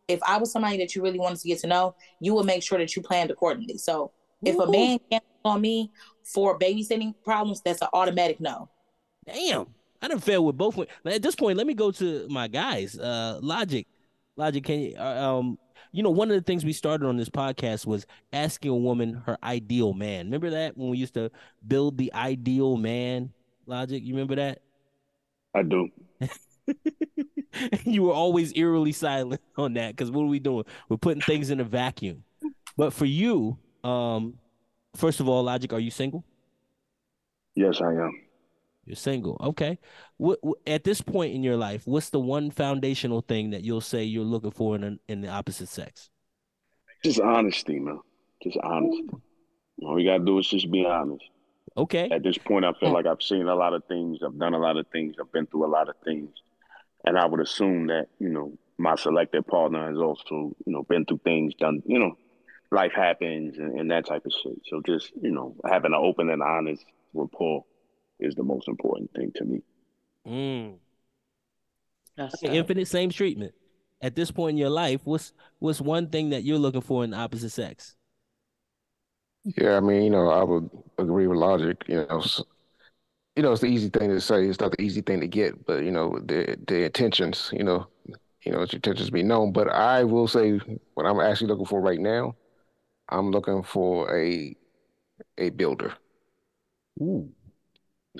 if 0.06 0.22
I 0.22 0.36
was 0.36 0.52
somebody 0.52 0.76
that 0.78 0.94
you 0.94 1.02
really 1.02 1.18
wanted 1.18 1.40
to 1.40 1.48
get 1.48 1.58
to 1.60 1.66
know, 1.66 1.96
you 2.20 2.34
would 2.34 2.46
make 2.46 2.62
sure 2.62 2.78
that 2.78 2.94
you 2.94 3.02
planned 3.02 3.30
accordingly. 3.30 3.78
So 3.78 4.12
if 4.44 4.54
a 4.54 4.58
Woo. 4.58 4.72
man 4.72 4.98
cancels 5.10 5.30
on 5.44 5.60
me 5.60 5.90
for 6.22 6.58
babysitting 6.58 7.14
problems, 7.24 7.62
that's 7.64 7.80
an 7.82 7.88
automatic 7.92 8.40
no. 8.40 8.68
Damn, 9.26 9.66
I 10.00 10.08
done 10.08 10.20
failed 10.20 10.46
with 10.46 10.58
both. 10.58 10.78
At 11.06 11.22
this 11.22 11.34
point, 11.34 11.56
let 11.56 11.66
me 11.66 11.74
go 11.74 11.90
to 11.92 12.26
my 12.28 12.46
guys. 12.48 12.98
Uh, 12.98 13.40
Logik, 13.42 13.86
Logik, 14.38 14.64
can 14.64 14.80
you? 14.80 14.96
Uh, 14.98 15.38
um, 15.38 15.58
you 15.92 16.02
know, 16.02 16.10
one 16.10 16.30
of 16.30 16.36
the 16.36 16.42
things 16.42 16.64
we 16.64 16.72
started 16.72 17.06
on 17.06 17.16
this 17.16 17.28
podcast 17.28 17.86
was 17.86 18.06
asking 18.32 18.70
a 18.70 18.76
woman 18.76 19.22
her 19.26 19.38
ideal 19.42 19.92
man. 19.92 20.26
Remember 20.26 20.50
that 20.50 20.76
when 20.76 20.90
we 20.90 20.98
used 20.98 21.14
to 21.14 21.30
build 21.66 21.96
the 21.96 22.12
ideal 22.14 22.76
man? 22.76 23.32
Logik, 23.68 24.04
you 24.04 24.14
remember 24.14 24.36
that? 24.36 24.60
I 25.54 25.62
do. 25.62 25.88
you 27.84 28.04
were 28.04 28.12
always 28.12 28.52
eerily 28.56 28.92
silent 28.92 29.40
on 29.56 29.74
that 29.74 29.96
because 29.96 30.10
what 30.10 30.22
are 30.22 30.26
we 30.26 30.38
doing? 30.38 30.64
We're 30.88 30.96
putting 30.96 31.22
things 31.22 31.50
in 31.50 31.60
a 31.60 31.64
vacuum. 31.64 32.24
But 32.76 32.92
for 32.92 33.04
you, 33.04 33.58
um, 33.84 34.34
first 34.96 35.20
of 35.20 35.28
all, 35.28 35.44
Logik, 35.44 35.72
are 35.72 35.80
you 35.80 35.90
single? 35.90 36.24
Yes, 37.54 37.80
I 37.80 37.92
am. 37.92 38.12
You're 38.84 38.96
single. 38.96 39.36
Okay. 39.40 39.78
What, 40.16 40.38
what 40.42 40.58
at 40.66 40.84
this 40.84 41.00
point 41.00 41.34
in 41.34 41.42
your 41.42 41.56
life, 41.56 41.82
what's 41.84 42.10
the 42.10 42.18
one 42.18 42.50
foundational 42.50 43.20
thing 43.20 43.50
that 43.50 43.62
you'll 43.62 43.80
say 43.80 44.02
you're 44.02 44.24
looking 44.24 44.50
for 44.50 44.74
in 44.74 44.84
an, 44.84 45.00
in 45.08 45.20
the 45.20 45.28
opposite 45.28 45.68
sex? 45.68 46.10
Just 47.04 47.20
honesty, 47.20 47.78
man. 47.78 48.00
Just 48.42 48.56
honesty. 48.62 49.08
All 49.82 49.94
we 49.94 50.04
gotta 50.04 50.24
do 50.24 50.38
is 50.38 50.48
just 50.48 50.70
be 50.70 50.84
honest. 50.84 51.24
Okay. 51.76 52.08
At 52.10 52.22
this 52.22 52.38
point, 52.38 52.64
I 52.64 52.72
feel 52.74 52.92
like 52.92 53.06
I've 53.06 53.22
seen 53.22 53.46
a 53.46 53.54
lot 53.54 53.72
of 53.72 53.84
things. 53.86 54.18
I've 54.24 54.38
done 54.38 54.54
a 54.54 54.58
lot 54.58 54.76
of 54.76 54.86
things. 54.88 55.16
I've 55.18 55.32
been 55.32 55.46
through 55.46 55.66
a 55.66 55.72
lot 55.72 55.88
of 55.88 55.94
things, 56.04 56.30
and 57.04 57.18
I 57.18 57.26
would 57.26 57.40
assume 57.40 57.86
that 57.86 58.08
you 58.18 58.28
know 58.28 58.52
my 58.78 58.94
selected 58.96 59.46
partner 59.46 59.88
has 59.88 59.98
also 59.98 60.54
you 60.66 60.72
know 60.72 60.82
been 60.82 61.06
through 61.06 61.20
things. 61.24 61.54
Done 61.54 61.82
you 61.86 61.98
know, 61.98 62.18
life 62.70 62.92
happens 62.94 63.58
and, 63.58 63.78
and 63.78 63.90
that 63.90 64.06
type 64.06 64.26
of 64.26 64.32
shit. 64.42 64.58
So 64.68 64.82
just 64.84 65.12
you 65.20 65.30
know 65.30 65.56
having 65.64 65.92
an 65.92 66.00
open 66.00 66.28
and 66.28 66.42
honest 66.42 66.84
rapport 67.14 67.64
is 68.20 68.34
the 68.34 68.42
most 68.42 68.68
important 68.68 69.10
thing 69.14 69.32
to 69.36 69.44
me. 69.44 69.62
Mm. 70.26 70.74
That's 72.16 72.42
Infinite 72.42 72.88
same 72.88 73.10
treatment. 73.10 73.54
at 74.02 74.14
this 74.14 74.30
point 74.30 74.54
in 74.54 74.58
your 74.58 74.70
life, 74.70 75.00
what's 75.04 75.32
what's 75.58 75.80
one 75.80 76.08
thing 76.08 76.30
that 76.30 76.44
you're 76.44 76.58
looking 76.58 76.82
for 76.82 77.04
in 77.04 77.10
the 77.10 77.16
opposite 77.16 77.50
sex? 77.50 77.96
Yeah, 79.44 79.76
I 79.76 79.80
mean, 79.80 80.02
you 80.02 80.10
know, 80.10 80.28
I 80.28 80.42
would 80.44 80.70
agree 80.98 81.26
with 81.26 81.38
Logik. 81.38 81.88
You 81.88 82.06
know, 82.08 82.22
you 83.36 83.42
know, 83.42 83.52
it's 83.52 83.60
the 83.60 83.66
easy 83.66 83.88
thing 83.88 84.10
to 84.10 84.20
say. 84.20 84.46
It's 84.46 84.60
not 84.60 84.72
the 84.72 84.82
easy 84.82 85.00
thing 85.00 85.20
to 85.20 85.26
get, 85.26 85.66
but 85.66 85.82
you 85.82 85.90
know, 85.90 86.18
the 86.24 86.56
the 86.66 86.84
intentions. 86.84 87.50
You 87.52 87.64
know, 87.64 87.86
you 88.42 88.52
know, 88.52 88.58
your 88.58 88.68
intentions 88.72 89.10
be 89.10 89.22
known. 89.22 89.52
But 89.52 89.68
I 89.68 90.04
will 90.04 90.28
say, 90.28 90.60
what 90.94 91.06
I'm 91.06 91.20
actually 91.20 91.48
looking 91.48 91.66
for 91.66 91.80
right 91.80 92.00
now, 92.00 92.36
I'm 93.08 93.30
looking 93.30 93.62
for 93.62 94.16
a 94.16 94.54
a 95.38 95.50
builder. 95.50 95.94
Ooh. 97.00 97.28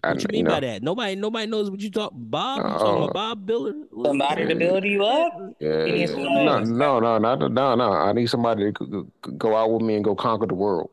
What 0.01 0.23
you 0.23 0.29
mean 0.31 0.39
you 0.39 0.45
know, 0.45 0.51
by 0.53 0.61
that? 0.61 0.83
Nobody, 0.83 1.15
nobody 1.17 1.47
knows 1.47 1.71
what 1.71 1.81
you 1.81 1.91
talk. 1.91 2.13
Bob, 2.15 2.65
you 2.65 2.79
talking 2.79 2.97
about 2.97 3.11
uh, 3.11 3.13
Bob 3.13 3.47
Builder? 3.47 3.75
Somebody 4.03 4.47
to 4.47 4.55
build 4.55 4.85
you 4.85 5.05
up. 5.05 5.35
Yeah, 5.61 6.07
no, 6.07 6.61
no, 6.61 6.99
no, 6.99 7.19
no, 7.19 7.35
no, 7.35 7.75
no. 7.75 7.93
I 7.93 8.13
need 8.15 8.31
somebody 8.31 8.73
to 8.73 9.13
go 9.37 9.55
out 9.55 9.71
with 9.71 9.83
me 9.83 9.97
and 9.97 10.03
go 10.03 10.15
conquer 10.15 10.47
the 10.47 10.55
world. 10.55 10.91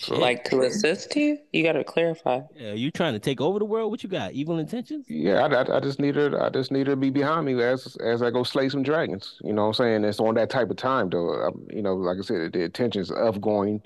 So, 0.00 0.16
like 0.16 0.44
to 0.44 0.60
assist 0.60 1.16
you? 1.16 1.38
You 1.52 1.64
got 1.64 1.72
to 1.72 1.82
clarify. 1.82 2.42
Yeah, 2.54 2.72
you 2.72 2.92
trying 2.92 3.14
to 3.14 3.18
take 3.18 3.40
over 3.40 3.58
the 3.58 3.64
world? 3.64 3.90
What 3.90 4.04
you 4.04 4.08
got? 4.08 4.32
Evil 4.32 4.58
intentions? 4.58 5.06
Yeah, 5.08 5.44
I, 5.44 5.48
I, 5.48 5.76
I 5.78 5.80
just 5.80 5.98
need 5.98 6.14
her. 6.14 6.40
I 6.40 6.50
just 6.50 6.70
need 6.70 6.86
her 6.86 6.92
to 6.92 6.96
be 6.96 7.10
behind 7.10 7.46
me 7.46 7.60
as 7.60 7.96
as 7.96 8.22
I 8.22 8.30
go 8.30 8.44
slay 8.44 8.68
some 8.68 8.84
dragons. 8.84 9.38
You 9.42 9.52
know 9.52 9.62
what 9.62 9.68
I'm 9.68 9.74
saying? 9.74 10.04
It's 10.04 10.20
on 10.20 10.36
that 10.36 10.50
type 10.50 10.70
of 10.70 10.76
time 10.76 11.10
though. 11.10 11.48
I, 11.48 11.74
you 11.74 11.82
know, 11.82 11.94
like 11.96 12.18
I 12.18 12.20
said, 12.20 12.52
the 12.52 12.62
intentions 12.62 13.10
of 13.10 13.40
going 13.40 13.82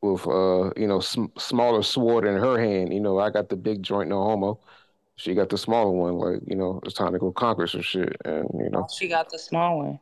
with 0.00 0.24
uh, 0.28 0.70
you 0.76 0.86
know, 0.86 1.00
sm- 1.00 1.36
smaller 1.36 1.82
sword 1.82 2.24
in 2.24 2.36
her 2.36 2.56
hand. 2.56 2.94
You 2.94 3.00
know, 3.00 3.18
I 3.18 3.30
got 3.30 3.48
the 3.48 3.56
big 3.56 3.82
joint, 3.82 4.10
no 4.10 4.22
homo. 4.22 4.60
She 5.16 5.34
got 5.34 5.48
the 5.48 5.58
smaller 5.58 5.90
one. 5.90 6.14
Like, 6.14 6.40
you 6.46 6.54
know, 6.54 6.80
it's 6.84 6.94
time 6.94 7.12
to 7.12 7.18
go 7.18 7.32
conquer 7.32 7.66
some 7.66 7.82
shit. 7.82 8.16
And 8.24 8.48
you 8.54 8.70
know, 8.70 8.86
she 8.96 9.08
got 9.08 9.28
the 9.28 9.40
small 9.40 9.78
one. 9.78 9.98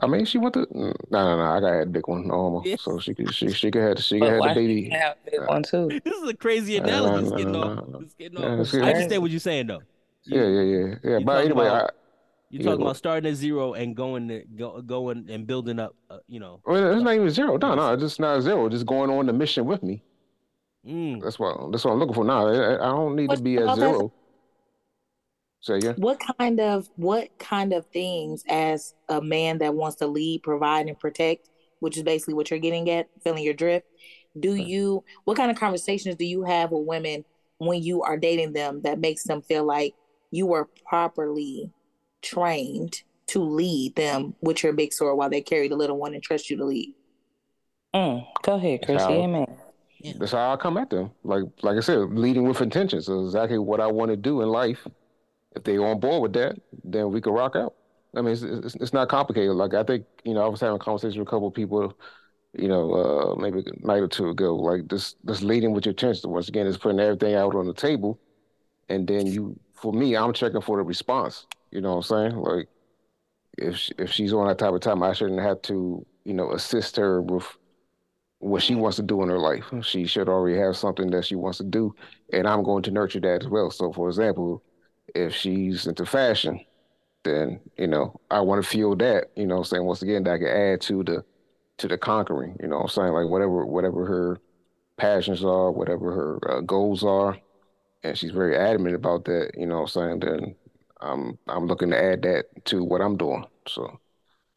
I 0.00 0.06
mean, 0.06 0.24
she 0.24 0.38
went 0.38 0.54
to 0.54 0.66
no, 0.72 0.92
no, 1.10 1.36
no. 1.36 1.44
I 1.44 1.60
got 1.60 1.82
a 1.82 1.86
big 1.86 2.08
one, 2.08 2.26
no 2.26 2.34
homo. 2.34 2.62
Yeah. 2.64 2.76
So 2.78 2.98
she 2.98 3.14
could, 3.14 3.32
she, 3.34 3.50
she 3.50 3.70
could 3.70 3.82
have, 3.82 3.98
she 3.98 4.18
could 4.18 4.32
have 4.32 4.42
the 4.42 4.54
baby. 4.54 4.88
Have 4.88 5.16
big 5.24 5.40
uh, 5.40 5.44
one 5.44 5.62
too. 5.62 6.00
This 6.02 6.14
is 6.14 6.28
a 6.28 6.34
crazy 6.34 6.78
analogy. 6.78 7.44
No, 7.44 7.74
no, 7.74 7.74
no, 7.74 8.04
getting 8.18 8.38
off. 8.38 8.74
I 8.74 8.92
understand 8.92 9.22
what 9.22 9.30
you're 9.30 9.38
saying 9.38 9.66
though. 9.66 9.82
You, 10.24 10.40
yeah, 10.40 10.48
yeah, 10.48 10.62
yeah, 10.62 10.94
yeah. 11.04 11.18
But 11.24 11.44
anyway, 11.44 11.66
about, 11.66 11.84
I, 11.84 11.90
you're 12.48 12.62
talking 12.62 12.82
about 12.82 12.96
starting 12.96 13.30
at 13.30 13.36
zero 13.36 13.74
and 13.74 13.94
going 13.94 14.28
to, 14.28 14.44
go, 14.56 14.80
going 14.80 15.26
and 15.28 15.46
building 15.46 15.78
up. 15.78 15.94
Uh, 16.08 16.18
you 16.26 16.40
know, 16.40 16.60
well, 16.64 16.94
it's 16.94 17.02
not 17.02 17.14
even 17.14 17.28
zero. 17.30 17.58
No, 17.58 17.74
no, 17.74 17.92
it's 17.92 18.02
just 18.02 18.18
not 18.18 18.40
zero. 18.40 18.68
Just 18.70 18.86
going 18.86 19.10
on 19.10 19.26
the 19.26 19.32
mission 19.32 19.66
with 19.66 19.82
me. 19.82 20.02
Mm. 20.86 21.22
That's 21.22 21.38
what 21.38 21.70
that's 21.70 21.84
what 21.84 21.92
I'm 21.92 21.98
looking 21.98 22.14
for 22.14 22.24
now. 22.24 22.48
I, 22.48 22.74
I 22.74 22.90
don't 22.90 23.14
need 23.14 23.28
what 23.28 23.36
to 23.36 23.42
be 23.42 23.58
at 23.58 23.76
zero. 23.76 24.12
Say 25.62 25.78
yeah. 25.78 25.92
What 25.92 26.20
kind 26.38 26.60
of 26.60 26.88
what 26.96 27.38
kind 27.38 27.72
of 27.72 27.86
things 27.86 28.44
as 28.48 28.94
a 29.08 29.22
man 29.22 29.58
that 29.58 29.74
wants 29.74 29.96
to 29.96 30.08
lead, 30.08 30.42
provide, 30.42 30.88
and 30.88 30.98
protect, 30.98 31.48
which 31.78 31.96
is 31.96 32.02
basically 32.02 32.34
what 32.34 32.50
you're 32.50 32.58
getting 32.58 32.90
at, 32.90 33.08
feeling 33.22 33.44
your 33.44 33.54
drift. 33.54 33.86
Do 34.38 34.54
you 34.56 35.04
what 35.24 35.36
kind 35.36 35.50
of 35.50 35.56
conversations 35.58 36.16
do 36.16 36.24
you 36.24 36.42
have 36.42 36.72
with 36.72 36.86
women 36.86 37.24
when 37.58 37.82
you 37.82 38.02
are 38.02 38.16
dating 38.16 38.54
them 38.54 38.82
that 38.82 38.98
makes 38.98 39.22
them 39.24 39.40
feel 39.40 39.64
like 39.64 39.94
you 40.32 40.46
were 40.46 40.68
properly 40.84 41.70
trained 42.22 43.02
to 43.28 43.40
lead 43.40 43.94
them 43.94 44.34
with 44.40 44.64
your 44.64 44.72
big 44.72 44.92
sword 44.92 45.16
while 45.16 45.30
they 45.30 45.40
carry 45.40 45.68
the 45.68 45.76
little 45.76 45.96
one 45.96 46.12
and 46.12 46.22
trust 46.22 46.50
you 46.50 46.56
to 46.56 46.64
lead. 46.64 46.92
Mm, 47.94 48.26
go 48.42 48.54
ahead, 48.54 48.84
Chrissy. 48.84 49.04
Amen. 49.04 49.46
Yeah. 50.00 50.14
That's 50.18 50.32
how 50.32 50.52
I 50.52 50.56
come 50.56 50.76
at 50.76 50.90
them. 50.90 51.12
Like 51.22 51.44
like 51.62 51.76
I 51.76 51.80
said, 51.80 51.98
leading 52.14 52.48
with 52.48 52.60
intentions. 52.60 53.06
So 53.06 53.24
exactly 53.24 53.58
what 53.58 53.80
I 53.80 53.86
want 53.86 54.10
to 54.10 54.16
do 54.16 54.40
in 54.40 54.48
life. 54.48 54.88
If 55.54 55.64
they 55.64 55.78
on 55.78 56.00
board 56.00 56.22
with 56.22 56.32
that, 56.34 56.58
then 56.84 57.10
we 57.10 57.20
can 57.20 57.32
rock 57.32 57.56
out. 57.56 57.74
I 58.16 58.20
mean, 58.20 58.32
it's, 58.32 58.42
it's, 58.42 58.74
it's 58.76 58.92
not 58.92 59.08
complicated. 59.08 59.54
Like 59.54 59.74
I 59.74 59.82
think 59.82 60.06
you 60.24 60.34
know, 60.34 60.42
I 60.42 60.48
was 60.48 60.60
having 60.60 60.76
a 60.76 60.78
conversation 60.78 61.20
with 61.20 61.28
a 61.28 61.30
couple 61.30 61.48
of 61.48 61.54
people, 61.54 61.96
you 62.54 62.68
know, 62.68 62.92
uh, 62.92 63.34
maybe 63.36 63.60
a 63.60 63.86
night 63.86 64.02
or 64.02 64.08
two 64.08 64.28
ago. 64.28 64.54
Like 64.54 64.88
this, 64.88 65.16
this 65.24 65.42
leading 65.42 65.72
with 65.72 65.86
your 65.86 65.92
intentions. 65.92 66.26
Once 66.26 66.48
again, 66.48 66.66
is 66.66 66.78
putting 66.78 67.00
everything 67.00 67.34
out 67.34 67.54
on 67.54 67.66
the 67.66 67.74
table, 67.74 68.18
and 68.88 69.06
then 69.06 69.26
you. 69.26 69.58
For 69.74 69.92
me, 69.92 70.16
I'm 70.16 70.32
checking 70.32 70.60
for 70.60 70.76
the 70.76 70.84
response. 70.84 71.46
You 71.72 71.80
know 71.80 71.96
what 71.96 72.10
I'm 72.10 72.30
saying? 72.30 72.36
Like, 72.36 72.68
if 73.58 73.76
she, 73.76 73.92
if 73.98 74.12
she's 74.12 74.32
on 74.32 74.46
that 74.46 74.58
type 74.58 74.72
of 74.72 74.80
time, 74.80 75.02
I 75.02 75.12
shouldn't 75.12 75.40
have 75.40 75.60
to, 75.62 76.06
you 76.24 76.34
know, 76.34 76.52
assist 76.52 76.96
her 76.96 77.20
with 77.20 77.44
what 78.38 78.62
she 78.62 78.76
wants 78.76 78.96
to 78.96 79.02
do 79.02 79.22
in 79.22 79.28
her 79.28 79.38
life. 79.38 79.64
She 79.82 80.06
should 80.06 80.28
already 80.28 80.56
have 80.58 80.76
something 80.76 81.10
that 81.10 81.24
she 81.24 81.34
wants 81.34 81.58
to 81.58 81.64
do, 81.64 81.94
and 82.32 82.46
I'm 82.46 82.62
going 82.62 82.82
to 82.84 82.90
nurture 82.92 83.20
that 83.20 83.42
as 83.42 83.48
well. 83.48 83.70
So, 83.70 83.92
for 83.92 84.08
example, 84.08 84.62
if 85.14 85.34
she's 85.34 85.86
into 85.86 86.06
fashion, 86.06 86.64
then 87.24 87.60
you 87.76 87.86
know 87.86 88.20
I 88.30 88.40
want 88.40 88.62
to 88.62 88.68
feel 88.68 88.96
that. 88.96 89.30
You 89.36 89.46
know, 89.46 89.58
I'm 89.58 89.64
saying 89.64 89.84
once 89.84 90.02
again 90.02 90.24
that 90.24 90.34
I 90.34 90.38
can 90.38 90.48
add 90.48 90.80
to 90.82 91.04
the 91.04 91.24
to 91.78 91.88
the 91.88 91.98
conquering. 91.98 92.56
You 92.60 92.68
know, 92.68 92.80
I'm 92.80 92.88
saying 92.88 93.12
like 93.12 93.28
whatever 93.28 93.66
whatever 93.66 94.06
her 94.06 94.40
passions 94.96 95.44
are, 95.44 95.70
whatever 95.70 96.12
her 96.12 96.50
uh, 96.50 96.60
goals 96.60 97.04
are, 97.04 97.38
and 98.02 98.16
she's 98.16 98.30
very 98.30 98.56
adamant 98.56 98.94
about 98.94 99.24
that. 99.26 99.52
You 99.56 99.66
know, 99.66 99.80
I'm 99.80 99.88
saying 99.88 100.20
then 100.20 100.54
I'm 101.00 101.38
I'm 101.48 101.66
looking 101.66 101.90
to 101.90 102.02
add 102.02 102.22
that 102.22 102.64
to 102.66 102.84
what 102.84 103.00
I'm 103.00 103.16
doing. 103.16 103.44
So 103.66 104.00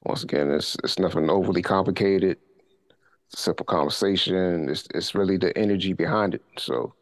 once 0.03 0.23
again, 0.23 0.51
it's 0.51 0.77
it's 0.83 0.99
nothing 0.99 1.29
overly 1.29 1.61
complicated. 1.61 2.37
It's 3.27 3.39
a 3.39 3.43
simple 3.43 3.65
conversation. 3.65 4.69
It's 4.69 4.87
it's 4.93 5.15
really 5.15 5.37
the 5.37 5.57
energy 5.57 5.93
behind 5.93 6.35
it. 6.35 6.43
So 6.57 6.93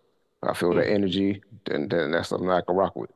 I 0.41 0.53
feel 0.53 0.73
the 0.73 0.81
mm. 0.81 0.91
energy, 0.91 1.41
then 1.65 1.87
then 1.89 2.11
that's 2.11 2.29
something 2.29 2.49
I 2.49 2.61
can 2.61 2.75
rock 2.75 2.95
with. 2.95 3.11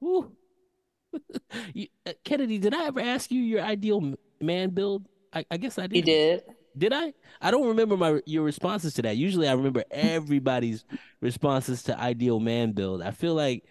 You, 1.72 1.86
uh, 2.06 2.12
Kennedy, 2.24 2.58
did 2.58 2.74
I 2.74 2.86
ever 2.86 3.00
ask 3.00 3.30
you 3.30 3.40
your 3.40 3.62
ideal 3.62 4.14
man 4.40 4.70
build? 4.70 5.06
I, 5.32 5.46
I 5.50 5.56
guess 5.56 5.78
I 5.78 5.86
did. 5.86 5.96
You 5.96 6.02
did. 6.02 6.42
Did 6.76 6.92
I? 6.92 7.14
I 7.40 7.50
don't 7.50 7.68
remember 7.68 7.96
my 7.96 8.20
your 8.26 8.44
responses 8.44 8.92
to 8.94 9.02
that. 9.02 9.16
Usually, 9.16 9.48
I 9.48 9.52
remember 9.52 9.82
everybody's 9.90 10.84
responses 11.22 11.82
to 11.84 11.98
ideal 11.98 12.38
man 12.38 12.72
build. 12.72 13.00
I 13.00 13.12
feel 13.12 13.34
like 13.34 13.64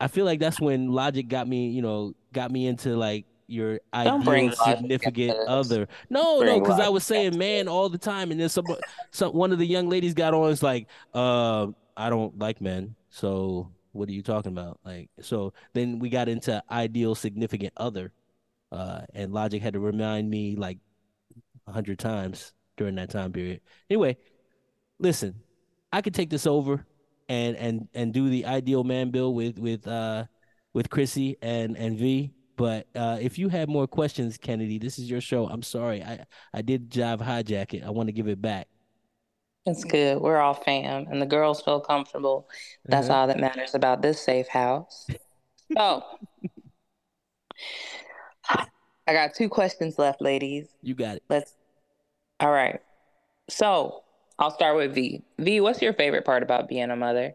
I 0.00 0.08
feel 0.08 0.24
like 0.24 0.38
that's 0.40 0.60
when 0.60 0.88
Logik 0.88 1.28
got 1.28 1.48
me, 1.48 1.70
you 1.70 1.82
know, 1.82 2.14
got 2.32 2.50
me 2.50 2.66
into 2.66 2.96
like 2.96 3.24
your 3.46 3.80
ideal 3.94 4.52
significant 4.52 5.36
other. 5.48 5.88
No, 6.10 6.40
no, 6.40 6.60
because 6.60 6.78
I 6.80 6.90
was 6.90 7.04
saying 7.04 7.38
man 7.38 7.66
all 7.66 7.88
the 7.88 7.98
time, 7.98 8.30
and 8.30 8.38
then 8.40 8.48
some, 8.50 8.66
some 9.10 9.32
one 9.32 9.52
of 9.52 9.58
the 9.58 9.66
young 9.66 9.88
ladies 9.88 10.14
got 10.14 10.34
on. 10.34 10.52
It's 10.52 10.62
like, 10.62 10.86
uh, 11.14 11.68
I 11.96 12.10
don't 12.10 12.38
like 12.38 12.60
men, 12.60 12.94
so 13.08 13.70
what 13.98 14.08
are 14.08 14.12
you 14.12 14.22
talking 14.22 14.52
about? 14.52 14.78
Like, 14.84 15.10
so 15.20 15.52
then 15.74 15.98
we 15.98 16.08
got 16.08 16.28
into 16.28 16.62
ideal 16.70 17.14
significant 17.14 17.72
other, 17.76 18.12
uh, 18.70 19.02
and 19.14 19.32
Logik 19.32 19.60
had 19.60 19.74
to 19.74 19.80
remind 19.80 20.30
me 20.30 20.56
like 20.56 20.78
a 21.66 21.72
hundred 21.72 21.98
times 21.98 22.52
during 22.76 22.94
that 22.94 23.10
time 23.10 23.32
period. 23.32 23.60
Anyway, 23.90 24.16
listen, 24.98 25.34
I 25.92 26.00
could 26.00 26.14
take 26.14 26.30
this 26.30 26.46
over 26.46 26.86
and 27.28 27.56
and 27.56 27.88
and 27.92 28.14
do 28.14 28.30
the 28.30 28.46
ideal 28.46 28.84
man 28.84 29.10
bill 29.10 29.34
with 29.34 29.58
with 29.58 29.86
uh 29.86 30.24
with 30.72 30.88
Chrissy 30.90 31.36
and 31.42 31.76
and 31.76 31.98
V. 31.98 32.32
But 32.56 32.88
uh, 32.96 33.18
if 33.20 33.38
you 33.38 33.48
have 33.50 33.68
more 33.68 33.86
questions, 33.86 34.36
Kennedy, 34.36 34.78
this 34.78 34.98
is 34.98 35.08
your 35.08 35.20
show. 35.20 35.46
I'm 35.46 35.62
sorry, 35.62 36.02
I 36.02 36.24
I 36.52 36.62
did 36.62 36.90
jive 36.90 37.20
hijack 37.20 37.74
it. 37.74 37.84
I 37.84 37.90
want 37.90 38.08
to 38.08 38.12
give 38.12 38.28
it 38.28 38.42
back. 38.42 38.68
It's 39.68 39.84
good. 39.84 40.22
We're 40.22 40.38
all 40.38 40.54
fam, 40.54 41.06
and 41.10 41.20
the 41.20 41.26
girls 41.26 41.60
feel 41.60 41.80
comfortable. 41.80 42.48
That's 42.86 43.10
uh-huh. 43.10 43.18
all 43.18 43.26
that 43.26 43.38
matters 43.38 43.74
about 43.74 44.00
this 44.00 44.18
safe 44.18 44.48
house. 44.48 45.06
So, 45.76 46.02
I 48.48 49.12
got 49.12 49.34
two 49.34 49.50
questions 49.50 49.98
left, 49.98 50.22
ladies. 50.22 50.68
You 50.80 50.94
got 50.94 51.16
it. 51.16 51.22
Let's. 51.28 51.54
All 52.40 52.50
right. 52.50 52.80
So, 53.50 54.04
I'll 54.38 54.50
start 54.50 54.76
with 54.76 54.94
V. 54.94 55.22
V, 55.38 55.60
what's 55.60 55.82
your 55.82 55.92
favorite 55.92 56.24
part 56.24 56.42
about 56.42 56.68
being 56.68 56.90
a 56.90 56.96
mother? 56.96 57.34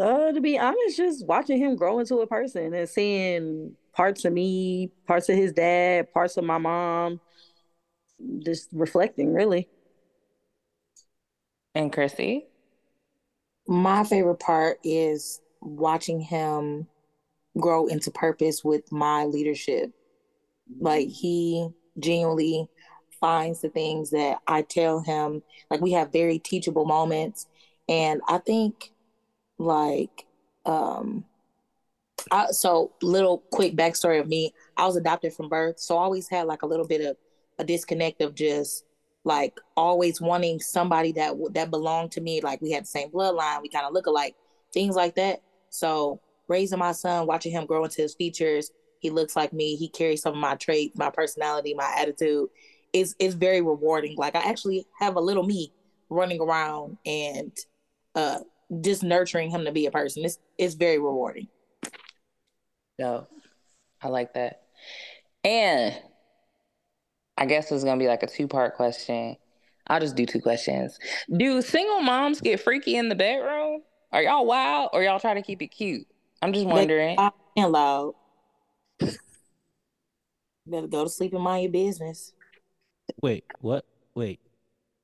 Uh, 0.00 0.32
to 0.32 0.40
be 0.40 0.58
honest, 0.58 0.96
just 0.96 1.26
watching 1.26 1.58
him 1.58 1.76
grow 1.76 1.98
into 1.98 2.16
a 2.20 2.26
person 2.26 2.72
and 2.72 2.88
seeing 2.88 3.76
parts 3.92 4.24
of 4.24 4.32
me, 4.32 4.90
parts 5.06 5.28
of 5.28 5.36
his 5.36 5.52
dad, 5.52 6.10
parts 6.14 6.38
of 6.38 6.44
my 6.44 6.56
mom, 6.56 7.20
just 8.42 8.68
reflecting 8.72 9.34
really. 9.34 9.68
And 11.76 11.92
Chrissy? 11.92 12.46
My 13.68 14.02
favorite 14.02 14.40
part 14.40 14.78
is 14.82 15.42
watching 15.60 16.20
him 16.20 16.86
grow 17.58 17.86
into 17.86 18.10
purpose 18.10 18.64
with 18.64 18.90
my 18.90 19.26
leadership. 19.26 19.92
Like 20.80 21.08
he 21.08 21.68
genuinely 21.98 22.70
finds 23.20 23.60
the 23.60 23.68
things 23.68 24.08
that 24.12 24.38
I 24.46 24.62
tell 24.62 25.00
him. 25.00 25.42
Like 25.70 25.82
we 25.82 25.92
have 25.92 26.10
very 26.10 26.38
teachable 26.38 26.86
moments. 26.86 27.46
And 27.90 28.22
I 28.26 28.38
think 28.38 28.92
like 29.58 30.24
um 30.64 31.26
I, 32.30 32.52
so 32.52 32.92
little 33.02 33.44
quick 33.52 33.76
backstory 33.76 34.18
of 34.18 34.28
me. 34.28 34.54
I 34.78 34.86
was 34.86 34.96
adopted 34.96 35.34
from 35.34 35.50
birth, 35.50 35.78
so 35.78 35.98
I 35.98 36.04
always 36.04 36.30
had 36.30 36.46
like 36.46 36.62
a 36.62 36.66
little 36.66 36.86
bit 36.86 37.02
of 37.02 37.18
a 37.58 37.64
disconnect 37.64 38.22
of 38.22 38.34
just 38.34 38.85
like 39.26 39.58
always 39.76 40.20
wanting 40.20 40.60
somebody 40.60 41.12
that 41.12 41.34
that 41.52 41.70
belonged 41.70 42.12
to 42.12 42.20
me. 42.20 42.40
Like 42.40 42.62
we 42.62 42.70
had 42.70 42.84
the 42.84 42.88
same 42.88 43.10
bloodline, 43.10 43.60
we 43.60 43.68
kind 43.68 43.84
of 43.84 43.92
look 43.92 44.06
alike, 44.06 44.36
things 44.72 44.94
like 44.94 45.16
that. 45.16 45.42
So 45.68 46.20
raising 46.48 46.78
my 46.78 46.92
son, 46.92 47.26
watching 47.26 47.52
him 47.52 47.66
grow 47.66 47.84
into 47.84 48.00
his 48.00 48.14
features, 48.14 48.70
he 49.00 49.10
looks 49.10 49.34
like 49.34 49.52
me. 49.52 49.74
He 49.74 49.88
carries 49.88 50.22
some 50.22 50.34
of 50.34 50.38
my 50.38 50.54
traits, 50.54 50.96
my 50.96 51.10
personality, 51.10 51.74
my 51.74 51.92
attitude. 51.98 52.48
It's 52.92 53.16
it's 53.18 53.34
very 53.34 53.60
rewarding. 53.60 54.16
Like 54.16 54.36
I 54.36 54.48
actually 54.48 54.86
have 55.00 55.16
a 55.16 55.20
little 55.20 55.42
me 55.42 55.72
running 56.08 56.40
around 56.40 56.96
and 57.04 57.52
uh 58.14 58.38
just 58.80 59.02
nurturing 59.02 59.50
him 59.50 59.64
to 59.64 59.72
be 59.72 59.86
a 59.86 59.90
person. 59.90 60.24
It's 60.24 60.38
it's 60.56 60.74
very 60.74 60.98
rewarding. 60.98 61.48
No, 62.96 63.26
I 64.00 64.08
like 64.08 64.34
that. 64.34 64.62
And 65.42 65.94
I 67.38 67.46
guess 67.46 67.70
it's 67.70 67.84
gonna 67.84 67.98
be 67.98 68.08
like 68.08 68.22
a 68.22 68.26
two 68.26 68.48
part 68.48 68.76
question. 68.76 69.36
I'll 69.86 70.00
just 70.00 70.16
do 70.16 70.26
two 70.26 70.40
questions. 70.40 70.98
Do 71.36 71.62
single 71.62 72.00
moms 72.00 72.40
get 72.40 72.60
freaky 72.60 72.96
in 72.96 73.08
the 73.08 73.14
bedroom? 73.14 73.82
Are 74.12 74.22
y'all 74.22 74.46
wild 74.46 74.90
or 74.92 75.02
y'all 75.02 75.20
try 75.20 75.34
to 75.34 75.42
keep 75.42 75.62
it 75.62 75.68
cute? 75.68 76.06
I'm 76.42 76.52
just 76.52 76.66
wondering. 76.66 77.16
Loud 77.16 77.32
and 77.56 77.72
loud. 77.72 78.14
Better 80.66 80.88
go 80.88 81.04
to 81.04 81.10
sleep 81.10 81.32
and 81.32 81.42
mind 81.42 81.62
your 81.62 81.72
business. 81.72 82.32
Wait, 83.22 83.44
what? 83.60 83.84
Wait, 84.16 84.40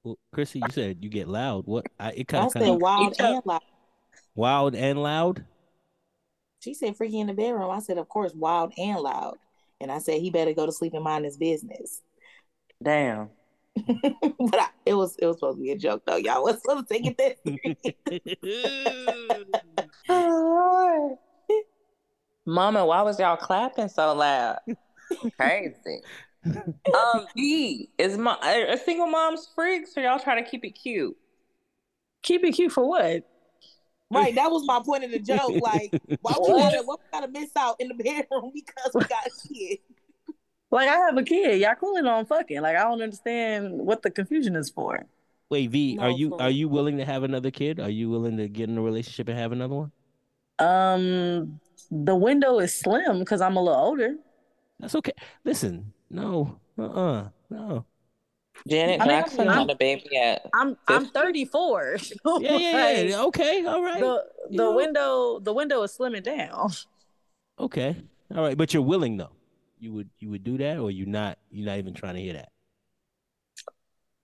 well, 0.03 0.19
Chrissy, 0.33 0.59
you 0.59 0.71
said 0.71 0.99
you 1.01 1.09
get 1.09 1.29
loud. 1.29 1.67
What? 1.67 1.87
I 2.01 2.11
it 2.11 2.29
kind 2.29 2.45
I 2.45 2.47
of 2.47 2.53
said 2.53 2.81
wild 2.81 3.15
and 3.21 3.43
loud. 3.45 3.63
wild 4.35 4.75
and 4.75 5.01
loud. 5.01 5.45
She 6.61 6.75
said 6.75 6.97
freaky 6.97 7.21
in 7.21 7.27
the 7.29 7.35
bedroom. 7.35 7.71
I 7.71 7.81
said, 7.81 7.99
of 7.99 8.09
course, 8.09 8.33
wild 8.35 8.73
and 8.79 8.99
loud. 8.99 9.37
And 9.81 9.91
I 9.91 9.99
said 9.99 10.21
he 10.21 10.31
better 10.31 10.53
go 10.53 10.65
to 10.67 10.73
sleep 10.73 10.95
and 10.95 11.03
mind 11.05 11.25
his 11.25 11.37
business. 11.37 12.03
Damn. 12.83 13.31
but 13.87 14.59
I, 14.59 14.69
it 14.85 14.95
was 14.95 15.17
it 15.17 15.27
was 15.27 15.37
supposed 15.37 15.57
to 15.57 15.63
be 15.63 15.71
a 15.71 15.79
joke 15.79 16.03
though. 16.07 16.17
Y'all 16.17 16.43
was 16.43 16.61
supposed 16.61 16.89
to 16.89 16.95
take 16.95 17.07
it 17.07 17.17
that 17.19 17.39
oh, 20.09 21.19
Mama, 22.47 22.85
why 22.85 23.03
was 23.03 23.19
y'all 23.19 23.37
clapping 23.37 23.89
so 23.89 24.15
loud? 24.15 24.59
Crazy. 25.39 26.03
um, 26.45 27.27
B 27.35 27.89
is 27.99 28.19
my 28.19 28.37
a 28.69 28.77
single 28.77 29.07
mom's 29.07 29.49
freaks, 29.55 29.97
or 29.97 30.03
y'all 30.03 30.19
trying 30.19 30.43
to 30.43 30.51
keep 30.51 30.65
it 30.65 30.73
cute? 30.73 31.17
Keep 32.23 32.45
it 32.45 32.53
cute 32.53 32.73
for 32.73 32.87
what? 32.87 33.29
Right, 34.11 34.35
that 34.35 34.51
was 34.51 34.67
my 34.67 34.81
point 34.85 35.05
of 35.05 35.11
the 35.11 35.19
joke. 35.19 35.63
Like, 35.63 35.91
why 36.21 36.35
we 36.39 36.49
gotta, 36.49 36.83
what 36.83 37.01
we 37.01 37.07
gotta 37.11 37.29
miss 37.29 37.51
out 37.57 37.77
in 37.79 37.89
the 37.89 37.95
bedroom 37.95 38.53
because 38.53 38.91
we 38.93 39.01
got 39.05 39.27
a 39.27 39.49
kid? 39.49 39.79
Like, 40.73 40.89
I 40.89 40.95
have 40.97 41.17
a 41.19 41.23
kid. 41.23 41.61
Y'all 41.61 41.75
cooling 41.75 42.07
on 42.07 42.25
fucking. 42.27 42.61
Like, 42.63 42.77
I 42.77 42.83
don't 42.83 43.03
understand 43.03 43.73
what 43.79 44.03
the 44.03 44.11
confusion 44.11 44.57
is 44.57 44.71
for. 44.71 45.05
Wait, 45.51 45.69
V, 45.71 45.99
are 46.01 46.11
you 46.11 46.35
are 46.39 46.49
you 46.51 46.67
willing 46.67 46.97
to 46.97 47.05
have 47.05 47.25
another 47.25 47.51
kid? 47.51 47.79
Are 47.79 47.91
you 47.91 48.09
willing 48.09 48.39
to 48.39 48.49
get 48.49 48.71
in 48.71 48.79
a 48.79 48.83
relationship 48.83 49.29
and 49.29 49.39
have 49.39 49.53
another 49.53 49.75
one? 49.75 49.93
Um, 50.59 51.61
the 51.91 52.15
window 52.17 52.59
is 52.59 52.73
slim 52.73 53.19
because 53.19 53.43
I'm 53.43 53.57
a 53.57 53.63
little 53.63 53.79
older. 53.79 54.15
That's 54.81 54.95
okay. 54.95 55.13
Listen, 55.45 55.93
no, 56.11 56.59
uh, 56.79 56.85
uh 56.87 57.29
no. 57.51 57.85
Janet 58.67 59.01
I 59.01 59.05
mean, 59.05 59.09
Jackson 59.15 59.49
I'm- 59.49 59.59
had 59.59 59.71
a 59.71 59.77
baby 59.77 60.17
at 60.17 60.47
I'm 60.55 60.77
I'm 60.89 61.05
34. 61.07 61.99
Yeah, 62.41 62.57
yeah, 62.57 62.91
yeah. 63.03 63.17
Like, 63.19 63.27
Okay, 63.27 63.65
all 63.67 63.83
right. 63.83 64.01
The 64.01 64.25
You 64.51 64.57
the 64.57 64.65
know- 64.65 64.73
window 64.77 65.39
the 65.41 65.53
window 65.53 65.83
is 65.83 65.97
slimming 65.99 66.23
down. 66.23 66.71
Okay, 67.59 67.97
all 68.35 68.43
right. 68.43 68.57
But 68.57 68.73
you're 68.73 68.83
willing 68.83 69.19
though. 69.19 69.33
You 69.83 69.93
would 69.95 70.11
you 70.21 70.31
would 70.31 70.45
do 70.45 70.57
that, 70.59 70.79
or 70.79 70.93
you 70.93 71.07
not? 71.07 71.39
You're 71.51 71.67
not 71.67 71.79
even 71.79 71.93
trying 71.93 72.15
to 72.15 72.21
hear 72.21 72.35
that. 72.35 72.51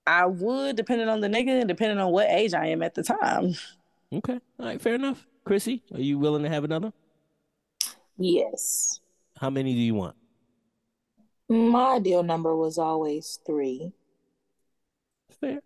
I 0.07 0.25
would, 0.25 0.77
depending 0.77 1.09
on 1.09 1.19
the 1.19 1.27
nigga 1.27 1.59
and 1.59 1.67
depending 1.67 1.99
on 1.99 2.13
what 2.13 2.29
age 2.29 2.53
I 2.53 2.67
am 2.67 2.81
at 2.81 2.95
the 2.95 3.03
time. 3.03 3.55
Okay, 4.13 4.39
all 4.57 4.65
right. 4.65 4.81
Fair 4.81 4.95
enough. 4.95 5.27
Chrissy, 5.43 5.83
are 5.93 5.99
you 5.99 6.17
willing 6.17 6.43
to 6.43 6.49
have 6.49 6.63
another? 6.63 6.93
Yes. 8.17 9.01
How 9.37 9.49
many 9.49 9.73
do 9.73 9.79
you 9.81 9.95
want? 9.95 10.15
My 11.49 11.95
ideal 11.95 12.23
number 12.23 12.55
was 12.55 12.77
always 12.77 13.39
three. 13.45 13.91
Fair. 15.41 15.59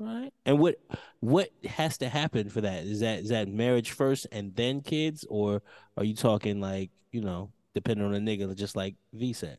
All 0.00 0.06
right. 0.06 0.32
And 0.46 0.60
what 0.60 0.76
what 1.18 1.50
has 1.64 1.98
to 1.98 2.08
happen 2.08 2.48
for 2.48 2.60
that? 2.60 2.84
Is 2.84 3.00
that 3.00 3.18
is 3.18 3.30
that 3.30 3.48
marriage 3.48 3.90
first 3.90 4.28
and 4.30 4.54
then 4.54 4.82
kids, 4.82 5.26
or 5.28 5.62
are 5.96 6.04
you 6.04 6.14
talking 6.14 6.60
like 6.60 6.90
you 7.10 7.22
know 7.22 7.50
depending 7.74 8.04
on 8.06 8.12
the 8.12 8.18
nigga, 8.20 8.54
just 8.56 8.76
like 8.76 8.96
V 9.12 9.32
said? 9.32 9.58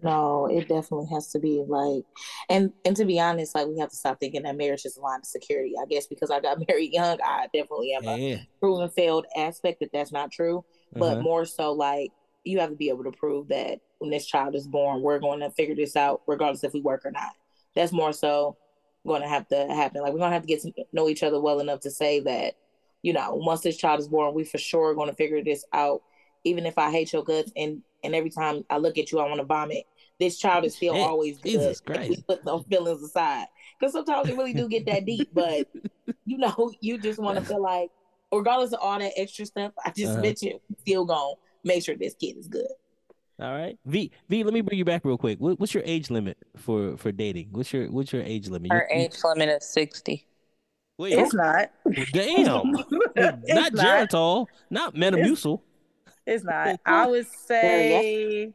No, 0.00 0.46
it 0.46 0.68
definitely 0.68 1.08
has 1.12 1.30
to 1.32 1.40
be 1.40 1.64
like, 1.66 2.04
and 2.48 2.72
and 2.84 2.94
to 2.96 3.04
be 3.04 3.18
honest, 3.18 3.54
like 3.54 3.66
we 3.66 3.78
have 3.80 3.90
to 3.90 3.96
stop 3.96 4.20
thinking 4.20 4.42
that 4.44 4.56
marriage 4.56 4.84
is 4.84 4.96
a 4.96 5.00
line 5.00 5.20
of 5.20 5.26
security. 5.26 5.74
I 5.80 5.86
guess 5.86 6.06
because 6.06 6.30
I 6.30 6.40
got 6.40 6.58
married 6.68 6.92
young, 6.92 7.18
I 7.24 7.46
definitely 7.52 7.92
have 7.94 8.06
a 8.06 8.16
Yeah. 8.16 8.36
proven 8.60 8.90
failed 8.90 9.26
aspect 9.36 9.80
that 9.80 9.90
that's 9.92 10.12
not 10.12 10.30
true. 10.30 10.64
But 10.98 11.18
Uh-huh. 11.18 11.22
more 11.22 11.44
so, 11.44 11.72
like 11.72 12.12
you 12.44 12.60
have 12.60 12.70
to 12.70 12.76
be 12.76 12.90
able 12.90 13.04
to 13.04 13.12
prove 13.12 13.48
that 13.48 13.80
when 13.98 14.10
this 14.10 14.26
child 14.26 14.54
is 14.54 14.68
born, 14.68 15.02
we're 15.02 15.18
going 15.18 15.40
to 15.40 15.50
figure 15.50 15.74
this 15.74 15.96
out, 15.96 16.22
regardless 16.28 16.62
if 16.64 16.72
we 16.74 16.80
work 16.80 17.04
or 17.04 17.10
not. 17.10 17.32
That's 17.74 17.92
more 17.92 18.12
so 18.12 18.56
going 19.06 19.22
to 19.22 19.28
have 19.28 19.48
to 19.48 19.56
happen. 19.68 20.02
Like 20.02 20.12
we're 20.12 20.20
going 20.20 20.30
to 20.30 20.34
have 20.34 20.42
to 20.42 20.48
get 20.48 20.62
to 20.62 20.72
know 20.92 21.08
each 21.08 21.22
other 21.24 21.40
well 21.40 21.58
enough 21.60 21.80
to 21.80 21.90
say 21.90 22.20
that, 22.20 22.54
you 23.02 23.12
know, 23.12 23.34
once 23.34 23.60
this 23.60 23.76
child 23.76 24.00
is 24.00 24.08
born, 24.08 24.34
we 24.34 24.44
for 24.44 24.58
sure 24.58 24.90
are 24.90 24.94
going 24.94 25.08
to 25.08 25.14
figure 25.14 25.42
this 25.42 25.64
out. 25.72 26.02
Even 26.44 26.66
if 26.66 26.78
I 26.78 26.90
hate 26.90 27.12
your 27.12 27.24
guts 27.24 27.52
and 27.56 27.82
and 28.04 28.14
every 28.14 28.30
time 28.30 28.64
I 28.70 28.78
look 28.78 28.96
at 28.98 29.10
you, 29.10 29.18
I 29.18 29.26
want 29.28 29.40
to 29.40 29.44
vomit. 29.44 29.84
This 30.20 30.38
child 30.38 30.64
is 30.64 30.74
still 30.76 30.94
Shit, 30.94 31.02
always 31.06 31.38
good. 31.38 31.50
Jesus 31.50 31.82
if 31.86 32.08
We 32.08 32.16
put 32.28 32.44
those 32.44 32.64
feelings 32.68 33.02
aside 33.02 33.46
because 33.78 33.92
sometimes 33.92 34.28
it 34.28 34.36
really 34.36 34.52
do 34.54 34.68
get 34.68 34.86
that 34.86 35.04
deep. 35.04 35.30
But 35.32 35.68
you 36.24 36.38
know, 36.38 36.72
you 36.80 36.98
just 36.98 37.18
want 37.20 37.38
to 37.38 37.44
feel 37.44 37.60
like, 37.62 37.90
regardless 38.32 38.72
of 38.72 38.80
all 38.80 38.98
that 38.98 39.12
extra 39.16 39.46
stuff 39.46 39.72
I 39.84 39.90
just 39.90 40.12
Uh-huh. 40.12 40.22
mentioned, 40.22 40.60
still 40.80 41.04
gonna 41.04 41.34
make 41.64 41.84
sure 41.84 41.96
this 41.96 42.14
kid 42.14 42.36
is 42.36 42.46
good. 42.48 42.68
All 43.40 43.52
right. 43.52 43.76
V 43.86 44.10
V, 44.28 44.44
let 44.44 44.54
me 44.54 44.60
bring 44.60 44.78
you 44.78 44.84
back 44.84 45.04
real 45.04 45.18
quick. 45.18 45.38
What, 45.40 45.58
what's 45.60 45.74
your 45.74 45.82
age 45.86 46.10
limit 46.10 46.38
for 46.56 46.96
for 46.96 47.10
dating? 47.12 47.48
What's 47.52 47.72
your 47.72 47.90
what's 47.90 48.12
your 48.12 48.22
age 48.22 48.48
limit? 48.48 48.70
her 48.72 48.88
You- 48.90 48.98
you- 48.98 49.04
age 49.06 49.16
limit 49.24 49.48
is 49.48 49.64
sixty. 49.68 50.24
Wait, 50.98 51.12
It's 51.14 51.32
not. 51.32 51.70
damn. 52.12 52.74
It's 53.16 53.54
not 53.54 53.72
not. 53.72 54.08
Geritol, 54.10 54.46
not 54.68 54.94
Metamucil. 54.94 55.60
It's 56.26 56.44
not. 56.44 56.78
I 56.84 57.06
would 57.06 57.26
say 57.26 58.52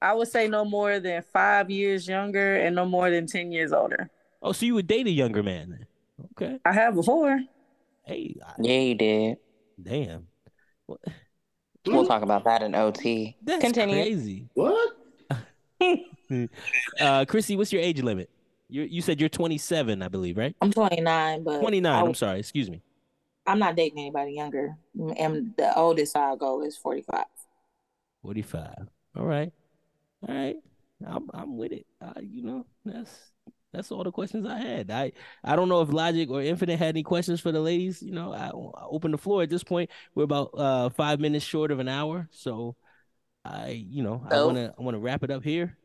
I 0.00 0.14
would 0.14 0.28
say 0.28 0.48
no 0.48 0.64
more 0.64 1.00
than 1.00 1.22
five 1.32 1.70
years 1.70 2.06
younger 2.06 2.56
and 2.56 2.76
no 2.76 2.84
more 2.84 3.10
than 3.10 3.26
ten 3.26 3.50
years 3.52 3.72
older. 3.72 4.10
Oh, 4.42 4.52
so 4.52 4.66
you 4.66 4.74
would 4.74 4.86
date 4.86 5.06
a 5.06 5.10
younger 5.10 5.42
man 5.42 5.70
then? 5.70 5.86
Okay. 6.32 6.58
I 6.64 6.72
have 6.72 6.94
before. 6.94 7.40
Hey, 8.04 8.36
I- 8.44 8.52
Yeah, 8.60 8.80
you 8.80 8.94
did. 8.94 9.36
damn. 9.82 10.26
What- 10.86 11.00
We'll 11.86 12.06
talk 12.06 12.22
about 12.22 12.44
that 12.44 12.62
in 12.62 12.74
OT. 12.76 13.36
That's 13.42 13.60
Continue. 13.64 13.96
crazy. 13.96 14.48
What? 14.54 14.92
Uh, 17.00 17.24
Chrissy, 17.26 17.56
what's 17.56 17.72
your 17.72 17.82
age 17.82 18.00
limit? 18.02 18.30
You 18.72 18.82
you 18.84 19.02
said 19.02 19.20
you're 19.20 19.28
27, 19.28 20.00
I 20.02 20.08
believe, 20.08 20.38
right? 20.38 20.56
I'm 20.62 20.72
29, 20.72 21.44
but 21.44 21.60
29. 21.60 21.92
I, 21.92 22.00
I'm 22.00 22.14
sorry. 22.14 22.38
Excuse 22.38 22.70
me. 22.70 22.80
I'm 23.46 23.58
not 23.58 23.76
dating 23.76 23.98
anybody 23.98 24.32
younger. 24.32 24.76
And 25.18 25.52
the 25.58 25.76
oldest 25.76 26.16
I'll 26.16 26.36
go 26.36 26.62
is 26.62 26.78
45. 26.78 27.24
45. 28.22 28.88
All 29.16 29.26
right. 29.26 29.52
All 30.26 30.34
right. 30.34 30.56
I'm 31.06 31.28
I'm 31.34 31.58
with 31.58 31.72
it. 31.72 31.86
Uh, 32.00 32.20
you 32.22 32.42
know, 32.42 32.64
that's 32.84 33.32
that's 33.74 33.92
all 33.92 34.04
the 34.04 34.12
questions 34.12 34.46
I 34.46 34.58
had. 34.58 34.90
I 34.90 35.12
I 35.44 35.54
don't 35.54 35.68
know 35.68 35.82
if 35.82 35.88
Logik 35.90 36.30
or 36.30 36.40
Infinite 36.40 36.78
had 36.78 36.88
any 36.88 37.02
questions 37.02 37.40
for 37.40 37.52
the 37.52 37.60
ladies. 37.60 38.02
You 38.02 38.12
know, 38.12 38.32
I, 38.32 38.46
I 38.48 38.84
open 38.86 39.10
the 39.10 39.18
floor 39.18 39.42
at 39.42 39.50
this 39.50 39.64
point. 39.64 39.90
We're 40.14 40.24
about 40.24 40.50
uh 40.56 40.88
five 40.90 41.20
minutes 41.20 41.44
short 41.44 41.72
of 41.72 41.78
an 41.78 41.88
hour, 41.88 42.28
so 42.30 42.76
I 43.44 43.70
you 43.70 44.02
know 44.02 44.24
I 44.30 44.42
wanna 44.44 44.72
I 44.78 44.82
wanna 44.82 44.98
wrap 44.98 45.24
it 45.24 45.30
up 45.30 45.42
here. 45.42 45.76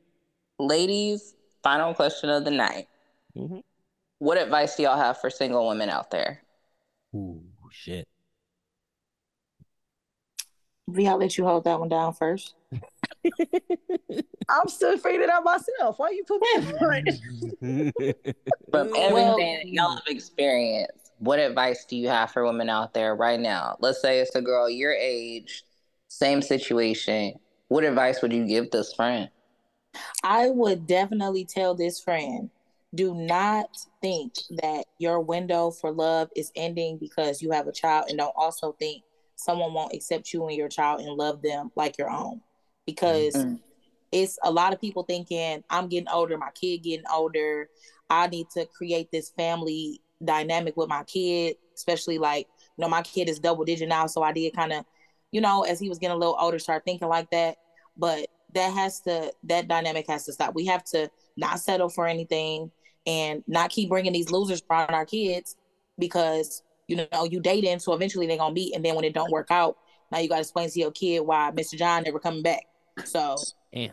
Ladies, 0.59 1.33
final 1.67 1.93
question 1.93 2.29
of 2.29 2.45
the 2.45 2.51
night. 2.51 2.87
Mhm. 3.35 3.61
What 4.19 4.37
advice 4.37 4.77
do 4.77 4.83
y'all 4.83 4.95
have 4.97 5.19
for 5.19 5.29
single 5.29 5.67
women 5.67 5.89
out 5.89 6.09
there? 6.11 6.41
Ooh 7.13 7.43
shit. 7.71 8.07
V, 10.87 11.05
I'll 11.09 11.17
let 11.17 11.37
you 11.37 11.43
hold 11.45 11.65
that 11.65 11.77
one 11.77 11.89
down 11.89 12.13
first. 12.13 12.55
I'm 14.49 14.69
still 14.69 14.97
figuring 14.97 15.23
it 15.23 15.29
out 15.29 15.43
myself. 15.43 15.99
Why 15.99 16.11
you 16.11 16.23
put 16.23 16.41
me 16.41 16.47
in 16.55 16.63
front? 16.77 17.09
From 18.71 18.89
Well- 18.91 19.27
everything 19.35 19.55
that 19.57 19.67
y'all 19.67 19.95
have 19.95 20.07
experienced, 20.07 21.11
what 21.19 21.39
advice 21.39 21.83
do 21.83 21.97
you 21.97 22.07
have 22.07 22.31
for 22.31 22.45
women 22.45 22.69
out 22.69 22.93
there 22.93 23.13
right 23.13 23.39
now? 23.39 23.75
Let's 23.81 24.01
say 24.01 24.19
it's 24.19 24.35
a 24.35 24.41
girl 24.41 24.69
your 24.69 24.93
age, 24.93 25.65
same 26.07 26.41
situation. 26.41 27.33
What 27.67 27.83
advice 27.83 28.21
would 28.21 28.31
you 28.31 28.45
give 28.47 28.71
this 28.71 28.93
friend? 28.93 29.29
I 30.23 30.49
would 30.49 30.87
definitely 30.87 31.45
tell 31.45 31.75
this 31.75 31.99
friend 31.99 32.49
do 32.95 33.13
not 33.13 33.69
think 34.01 34.33
that 34.61 34.85
your 34.97 35.19
window 35.19 35.71
for 35.71 35.91
love 35.91 36.29
is 36.35 36.51
ending 36.55 36.97
because 36.97 37.41
you 37.41 37.51
have 37.51 37.67
a 37.67 37.71
child, 37.71 38.05
and 38.09 38.17
don't 38.17 38.33
also 38.35 38.73
think 38.79 39.03
someone 39.35 39.73
won't 39.73 39.93
accept 39.93 40.33
you 40.33 40.47
and 40.47 40.55
your 40.55 40.69
child 40.69 41.01
and 41.01 41.13
love 41.15 41.41
them 41.41 41.71
like 41.75 41.97
your 41.97 42.09
own. 42.09 42.41
Because 42.85 43.35
Mhm. 43.35 43.59
it's 44.11 44.39
a 44.43 44.51
lot 44.51 44.73
of 44.73 44.79
people 44.81 45.03
thinking, 45.03 45.63
I'm 45.69 45.89
getting 45.89 46.07
older, 46.07 46.37
my 46.37 46.51
kid 46.51 46.79
getting 46.79 47.05
older, 47.11 47.69
I 48.09 48.27
need 48.27 48.49
to 48.51 48.65
create 48.65 49.11
this 49.11 49.31
family 49.31 50.01
dynamic 50.23 50.77
with 50.77 50.87
my 50.87 51.03
kid, 51.03 51.57
especially 51.75 52.17
like, 52.17 52.47
you 52.77 52.81
know, 52.81 52.89
my 52.89 53.01
kid 53.01 53.27
is 53.29 53.39
double 53.39 53.65
digit 53.65 53.89
now, 53.89 54.07
so 54.07 54.23
I 54.23 54.31
did 54.31 54.55
kind 54.55 54.73
of 54.73 54.85
you 55.31 55.41
know, 55.41 55.63
as 55.63 55.79
he 55.79 55.89
was 55.89 55.99
getting 55.99 56.15
a 56.15 56.17
little 56.17 56.37
older, 56.39 56.57
start 56.57 56.85
thinking 56.85 57.09
like 57.09 57.29
that. 57.31 57.57
But 57.97 58.29
that 58.57 58.73
has 58.73 58.99
to 59.01 59.31
that 59.43 59.67
dynamic 59.67 60.07
has 60.07 60.25
to 60.25 60.33
stop. 60.33 60.55
We 60.55 60.65
have 60.65 60.83
to 60.85 61.09
not 61.37 61.59
settle 61.59 61.89
for 61.89 62.07
anything 62.07 62.71
and 63.05 63.43
not 63.47 63.69
keep 63.69 63.89
bringing 63.89 64.13
these 64.13 64.31
losers 64.31 64.61
around 64.69 64.91
our 64.91 65.05
kids 65.05 65.55
because 65.99 66.63
you 66.87 66.95
know 66.97 67.23
you 67.29 67.39
date 67.39 67.61
dating, 67.61 67.79
so 67.79 67.93
eventually 67.93 68.27
they're 68.27 68.37
gonna 68.37 68.53
meet, 68.53 68.75
and 68.75 68.83
then 68.83 68.95
when 68.95 69.05
it 69.05 69.13
don't 69.13 69.31
work 69.31 69.51
out, 69.51 69.77
now 70.11 70.19
you 70.19 70.27
got 70.27 70.35
to 70.35 70.41
explain 70.41 70.69
to 70.69 70.79
your 70.79 70.91
kid 70.91 71.19
why 71.19 71.51
Mr. 71.51 71.77
John 71.77 72.03
never 72.03 72.19
coming 72.19 72.41
back. 72.41 72.63
So, 73.05 73.35
and 73.73 73.91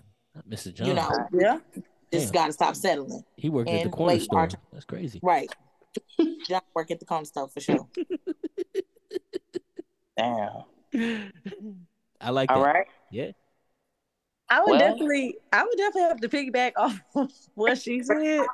Mr. 0.49 0.73
John, 0.73 0.89
you 0.89 0.95
know, 0.95 1.11
yeah, 1.33 1.59
just 2.13 2.33
got 2.33 2.47
to 2.47 2.53
stop 2.53 2.75
settling. 2.75 3.23
He 3.37 3.51
worked 3.51 3.69
and 3.69 3.81
at 3.81 3.85
the 3.85 3.91
corner 3.91 4.19
store. 4.19 4.41
Our, 4.41 4.49
That's 4.73 4.87
crazy, 4.87 5.21
right? 5.23 5.49
John 6.49 6.63
work 6.75 6.91
at 6.91 7.01
the 7.01 7.07
corner 7.07 7.27
store 7.27 7.49
for 7.49 7.61
sure. 7.61 7.87
Damn. 10.17 10.63
I 12.21 12.31
like 12.31 12.51
All 12.51 12.63
that. 12.63 12.75
right. 12.75 12.87
Yeah. 13.11 13.33
I 14.49 14.61
would 14.61 14.71
well, 14.71 14.79
definitely, 14.79 15.37
I 15.53 15.63
would 15.65 15.77
definitely 15.77 16.03
have 16.03 16.21
to 16.21 16.29
piggyback 16.29 16.73
off 16.77 17.01
of 17.15 17.33
what 17.55 17.79
she 17.79 18.03
said. 18.03 18.47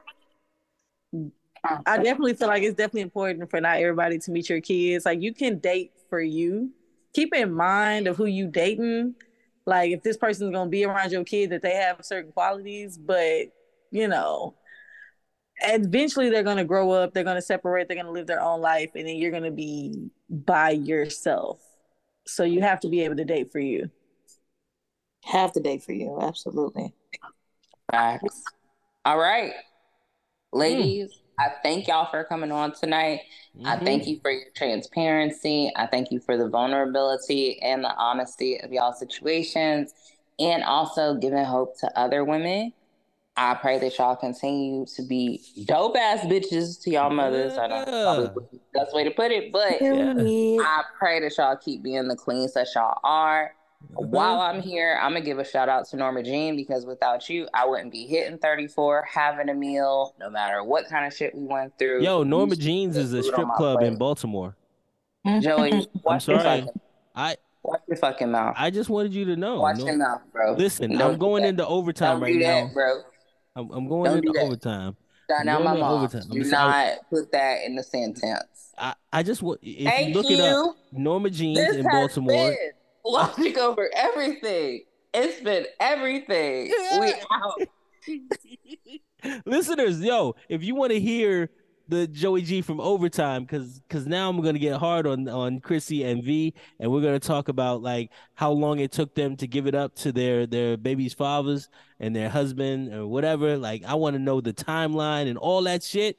I 1.87 1.97
definitely 1.99 2.35
feel 2.35 2.49
like 2.49 2.63
it's 2.63 2.77
definitely 2.77 3.03
important 3.03 3.51
for 3.51 3.61
not 3.61 3.79
everybody 3.79 4.19
to 4.19 4.31
meet 4.31 4.49
your 4.49 4.61
kids. 4.61 5.05
Like 5.05 5.21
you 5.21 5.35
can 5.35 5.59
date 5.59 5.93
for 6.09 6.21
you. 6.21 6.71
Keep 7.13 7.35
in 7.35 7.53
mind 7.53 8.07
of 8.07 8.17
who 8.17 8.27
you 8.27 8.47
dating. 8.47 9.15
Like 9.67 9.91
if 9.91 10.03
this 10.03 10.17
person's 10.17 10.53
gonna 10.53 10.71
be 10.71 10.85
around 10.85 11.13
your 11.13 11.25
kid, 11.25 11.51
that 11.51 11.63
they 11.63 11.75
have 11.75 11.99
certain 12.03 12.33
qualities, 12.33 12.97
but 12.97 13.49
you 13.91 14.09
know, 14.09 14.55
eventually 15.61 16.31
they're 16.31 16.43
gonna 16.43 16.65
grow 16.65 16.91
up, 16.93 17.13
they're 17.13 17.25
gonna 17.25 17.43
separate, 17.43 17.89
they're 17.89 17.97
gonna 17.97 18.11
live 18.11 18.27
their 18.27 18.41
own 18.41 18.61
life, 18.61 18.93
and 18.95 19.07
then 19.07 19.17
you're 19.17 19.31
gonna 19.31 19.51
be 19.51 20.11
by 20.31 20.71
yourself. 20.71 21.61
So 22.27 22.45
you 22.45 22.63
have 22.63 22.81
to 22.81 22.89
be 22.89 23.03
able 23.03 23.17
to 23.17 23.25
date 23.25 23.53
for 23.53 23.61
you. 23.61 23.91
Have 25.25 25.53
the 25.53 25.61
day 25.61 25.79
for 25.79 25.93
you, 25.93 26.19
absolutely. 26.21 26.95
Facts. 27.91 28.43
All 29.05 29.19
right. 29.19 29.53
Ladies, 30.53 31.11
mm. 31.11 31.21
I 31.39 31.53
thank 31.63 31.89
y'all 31.89 32.11
for 32.11 32.25
coming 32.25 32.53
on 32.53 32.73
tonight. 32.73 33.21
Mm-hmm. 33.57 33.67
I 33.67 33.79
thank 33.79 34.07
you 34.07 34.19
for 34.21 34.31
your 34.31 34.51
transparency. 34.57 35.73
I 35.77 35.87
thank 35.87 36.11
you 36.11 36.21
for 36.21 36.37
the 36.37 36.49
vulnerability 36.49 37.61
and 37.63 37.85
the 37.85 37.95
honesty 37.95 38.61
of 38.61 38.73
y'all 38.73 38.93
situations 38.93 39.95
and 40.39 40.65
also 40.65 41.15
giving 41.15 41.45
hope 41.45 41.79
to 41.81 41.99
other 41.99 42.25
women. 42.25 42.73
I 43.37 43.55
pray 43.55 43.79
that 43.79 43.97
y'all 43.97 44.17
continue 44.17 44.85
to 44.97 45.03
be 45.03 45.41
dope 45.65 45.97
ass 45.97 46.27
bitches 46.27 46.83
to 46.83 46.91
y'all 46.91 47.11
mothers. 47.11 47.55
Yeah. 47.55 47.63
I 47.63 47.69
don't 47.69 47.89
know 47.89 48.23
the 48.25 48.61
best 48.75 48.95
way 48.95 49.05
to 49.05 49.11
put 49.13 49.31
it, 49.31 49.53
but 49.53 49.81
yeah. 49.81 50.63
I 50.63 50.83
pray 50.99 51.21
that 51.21 51.37
y'all 51.39 51.57
keep 51.57 51.83
being 51.83 52.09
the 52.09 52.17
queens 52.17 52.55
that 52.55 52.69
y'all 52.75 52.99
are. 53.03 53.53
Mm-hmm. 53.83 54.11
While 54.11 54.41
I'm 54.41 54.61
here, 54.61 54.99
I'm 55.01 55.13
gonna 55.13 55.25
give 55.25 55.39
a 55.39 55.45
shout 55.45 55.69
out 55.69 55.87
to 55.89 55.97
Norma 55.97 56.23
Jean 56.23 56.55
because 56.57 56.85
without 56.85 57.29
you, 57.29 57.49
I 57.55 57.67
wouldn't 57.67 57.91
be 57.91 58.07
hitting 58.07 58.39
34, 58.39 59.09
having 59.13 59.49
a 59.49 59.55
meal, 59.55 60.15
no 60.21 60.31
matter 60.31 60.63
what 60.63 60.89
kind 60.89 61.07
of 61.07 61.15
shit 61.15 61.35
we 61.35 61.45
went 61.45 61.79
through. 61.79 62.03
Yo, 62.03 62.23
Norma 62.23 62.57
Jean's 62.57 62.97
is 62.97 63.13
a 63.13 63.23
strip 63.23 63.49
club 63.57 63.79
plate. 63.79 63.89
in 63.89 63.97
Baltimore. 63.97 64.57
Joey, 65.41 65.87
I'm 66.09 66.21
sorry. 66.21 66.69
I 67.15 67.37
watch 67.63 67.81
your 67.89 67.97
fucking 67.97 68.31
mouth. 68.31 68.55
I 68.59 68.71
just 68.71 68.91
wanted 68.91 69.15
you 69.15 69.25
to 69.27 69.37
know. 69.37 69.61
Watch 69.61 69.79
no, 69.79 69.87
your 69.87 69.97
mouth, 69.97 70.23
bro. 70.33 70.55
Listen, 70.55 70.97
Don't 70.97 71.13
I'm 71.13 71.19
going 71.19 71.45
into 71.45 71.67
overtime 71.67 72.21
Don't 72.21 72.23
right 72.23 72.41
that, 72.41 72.65
now, 72.67 72.71
bro. 72.73 73.01
I'm, 73.57 73.71
I'm 73.71 73.89
going 73.89 74.05
Don't 74.05 74.27
into 74.27 74.41
overtime. 74.41 74.97
Now, 75.45 75.61
my 75.61 75.77
mom. 75.77 76.09
Do 76.09 76.45
not 76.45 76.99
put 77.09 77.31
that 77.33 77.65
in 77.65 77.77
the 77.77 77.83
sentence. 77.83 78.73
I, 78.77 78.95
I 79.13 79.23
just 79.23 79.43
want 79.43 79.61
if 79.63 79.85
Thank 79.85 80.09
you 80.09 80.15
look 80.15 80.31
you. 80.31 80.37
it 80.37 80.41
up, 80.41 80.77
Norma 80.93 81.31
Jean's 81.31 81.59
this 81.59 81.77
in 81.77 81.85
Baltimore. 81.85 82.51
Been 82.51 82.57
Logik 83.05 83.57
over 83.59 83.91
everything. 83.95 84.83
It's 85.13 85.41
been 85.41 85.67
everything. 85.81 86.73
We 87.01 87.15
out. 87.33 87.63
Listeners, 89.47 90.01
yo, 90.01 90.37
if 90.49 90.63
you 90.63 90.75
want 90.75 90.93
to 90.93 91.01
hear 91.01 91.51
the 91.89 92.07
Joey 92.07 92.43
Gee 92.43 92.63
from 92.63 92.81
overtime, 92.81 93.43
because 93.43 93.81
because 93.81 94.07
now 94.07 94.31
I'm 94.31 94.41
gonna 94.41 94.59
get 94.59 94.79
hard 94.79 95.07
on 95.07 95.29
on 95.29 95.61
Chrissy 95.61 96.05
and 96.05 96.23
V, 96.23 96.55
and 96.79 96.91
we're 96.91 97.03
gonna 97.03 97.19
talk 97.19 97.49
about 97.49 97.83
like 97.83 98.11
how 98.35 98.53
long 98.53 98.79
it 98.79 98.93
took 98.93 99.15
them 99.15 99.37
to 99.39 99.47
give 99.47 99.67
it 99.67 99.75
up 99.75 99.97
to 99.97 100.13
their 100.13 100.47
their 100.47 100.77
baby's 100.77 101.13
fathers 101.13 101.69
and 101.99 102.15
their 102.15 102.29
husband 102.31 102.95
or 102.95 103.07
whatever. 103.07 103.57
Like 103.57 103.85
I 103.85 103.95
want 103.95 104.15
to 104.15 104.21
know 104.21 104.41
the 104.41 104.53
timeline 104.53 105.29
and 105.29 105.37
all 105.37 105.63
that 105.65 105.83
shit. 105.83 106.17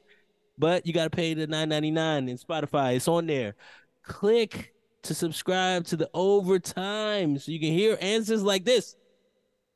But 0.58 0.86
you 0.86 0.94
gotta 0.94 1.10
pay 1.10 1.34
the 1.34 1.48
9.99 1.48 2.30
in 2.30 2.38
Spotify. 2.38 2.96
It's 2.96 3.08
on 3.08 3.26
there. 3.26 3.56
Click 4.04 4.71
to 5.04 5.14
subscribe 5.14 5.86
to 5.86 5.96
the 5.96 6.10
overtime 6.14 7.38
so 7.38 7.52
you 7.52 7.60
can 7.60 7.72
hear 7.72 7.98
answers 8.02 8.44
like 8.44 8.66
this. 8.66 8.96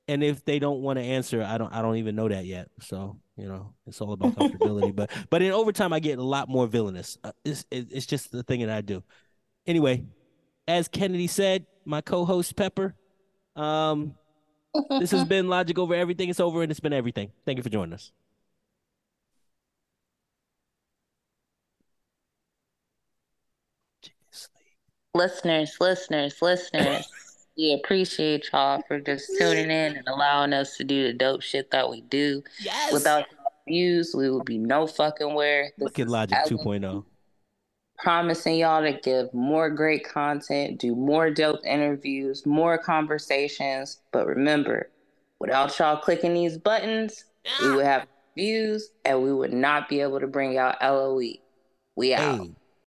And 0.07 0.23
if 0.23 0.45
they 0.45 0.59
don't 0.59 0.81
want 0.81 0.99
to 0.99 1.03
answer, 1.03 1.41
I 1.41 1.57
don't 1.57 1.73
I 1.73 1.81
don't 1.81 1.97
even 1.97 2.15
know 2.15 2.29
that 2.29 2.45
yet. 2.45 2.69
So, 2.79 3.17
you 3.37 3.47
know, 3.47 3.73
it's 3.87 4.01
all 4.01 4.13
about 4.13 4.35
comfortability. 4.35 4.95
but 4.95 5.09
but 5.29 5.41
in 5.41 5.51
overtime 5.51 5.93
I 5.93 5.99
get 5.99 6.19
a 6.19 6.23
lot 6.23 6.47
more 6.47 6.67
villainous. 6.67 7.17
Uh, 7.23 7.31
it's 7.43 7.65
it's 7.71 8.05
just 8.05 8.31
the 8.31 8.43
thing 8.43 8.59
that 8.61 8.69
I 8.69 8.81
do. 8.81 9.03
Anyway, 9.65 10.05
as 10.67 10.87
Kennedy 10.87 11.27
said, 11.27 11.65
my 11.85 12.01
co-host 12.01 12.55
Pepper, 12.55 12.95
um 13.55 14.13
this 14.99 15.11
has 15.11 15.25
been 15.27 15.47
Logik 15.47 15.79
over 15.79 15.95
everything. 15.95 16.29
It's 16.29 16.39
over 16.39 16.61
and 16.61 16.69
it's 16.69 16.79
been 16.79 16.93
everything. 16.93 17.31
Thank 17.45 17.57
you 17.57 17.63
for 17.63 17.69
joining 17.69 17.93
us. 17.93 18.11
Listeners, 25.15 25.77
listeners, 25.79 26.41
listeners, 26.41 27.09
we 27.57 27.71
appreciate 27.71 28.49
y'all 28.51 28.83
for 28.85 28.99
just 28.99 29.31
tuning 29.39 29.71
in 29.71 29.95
and 29.95 30.05
allowing 30.09 30.51
us 30.51 30.75
to 30.75 30.83
do 30.83 31.07
the 31.07 31.13
dope 31.13 31.41
shit 31.41 31.71
that 31.71 31.89
we 31.89 32.01
do. 32.01 32.43
Yes. 32.59 32.91
Without 32.91 33.23
views, 33.65 34.13
we 34.13 34.29
would 34.29 34.43
be 34.43 34.57
no 34.57 34.85
fucking 34.87 35.33
where. 35.33 35.71
Look 35.79 35.99
at 35.99 36.07
Logik 36.07 36.47
2.0. 36.47 37.05
Promising 37.97 38.57
y'all 38.57 38.81
to 38.81 38.91
give 38.91 39.33
more 39.33 39.69
great 39.69 40.05
content, 40.05 40.81
do 40.81 40.93
more 40.93 41.31
dope 41.31 41.65
interviews, 41.65 42.45
more 42.45 42.77
conversations. 42.77 44.01
But 44.11 44.27
remember, 44.27 44.89
without 45.39 45.79
y'all 45.79 45.95
clicking 45.95 46.33
these 46.33 46.57
buttons, 46.57 47.23
yeah. 47.45 47.69
we 47.69 47.75
would 47.77 47.85
have 47.85 48.05
views 48.35 48.89
and 49.05 49.23
we 49.23 49.31
would 49.31 49.53
not 49.53 49.87
be 49.87 50.01
able 50.01 50.19
to 50.19 50.27
bring 50.27 50.57
out 50.57 50.75
LOE. 50.81 51.35
We 51.95 52.13
out. 52.13 52.41
Hey. 52.41 52.51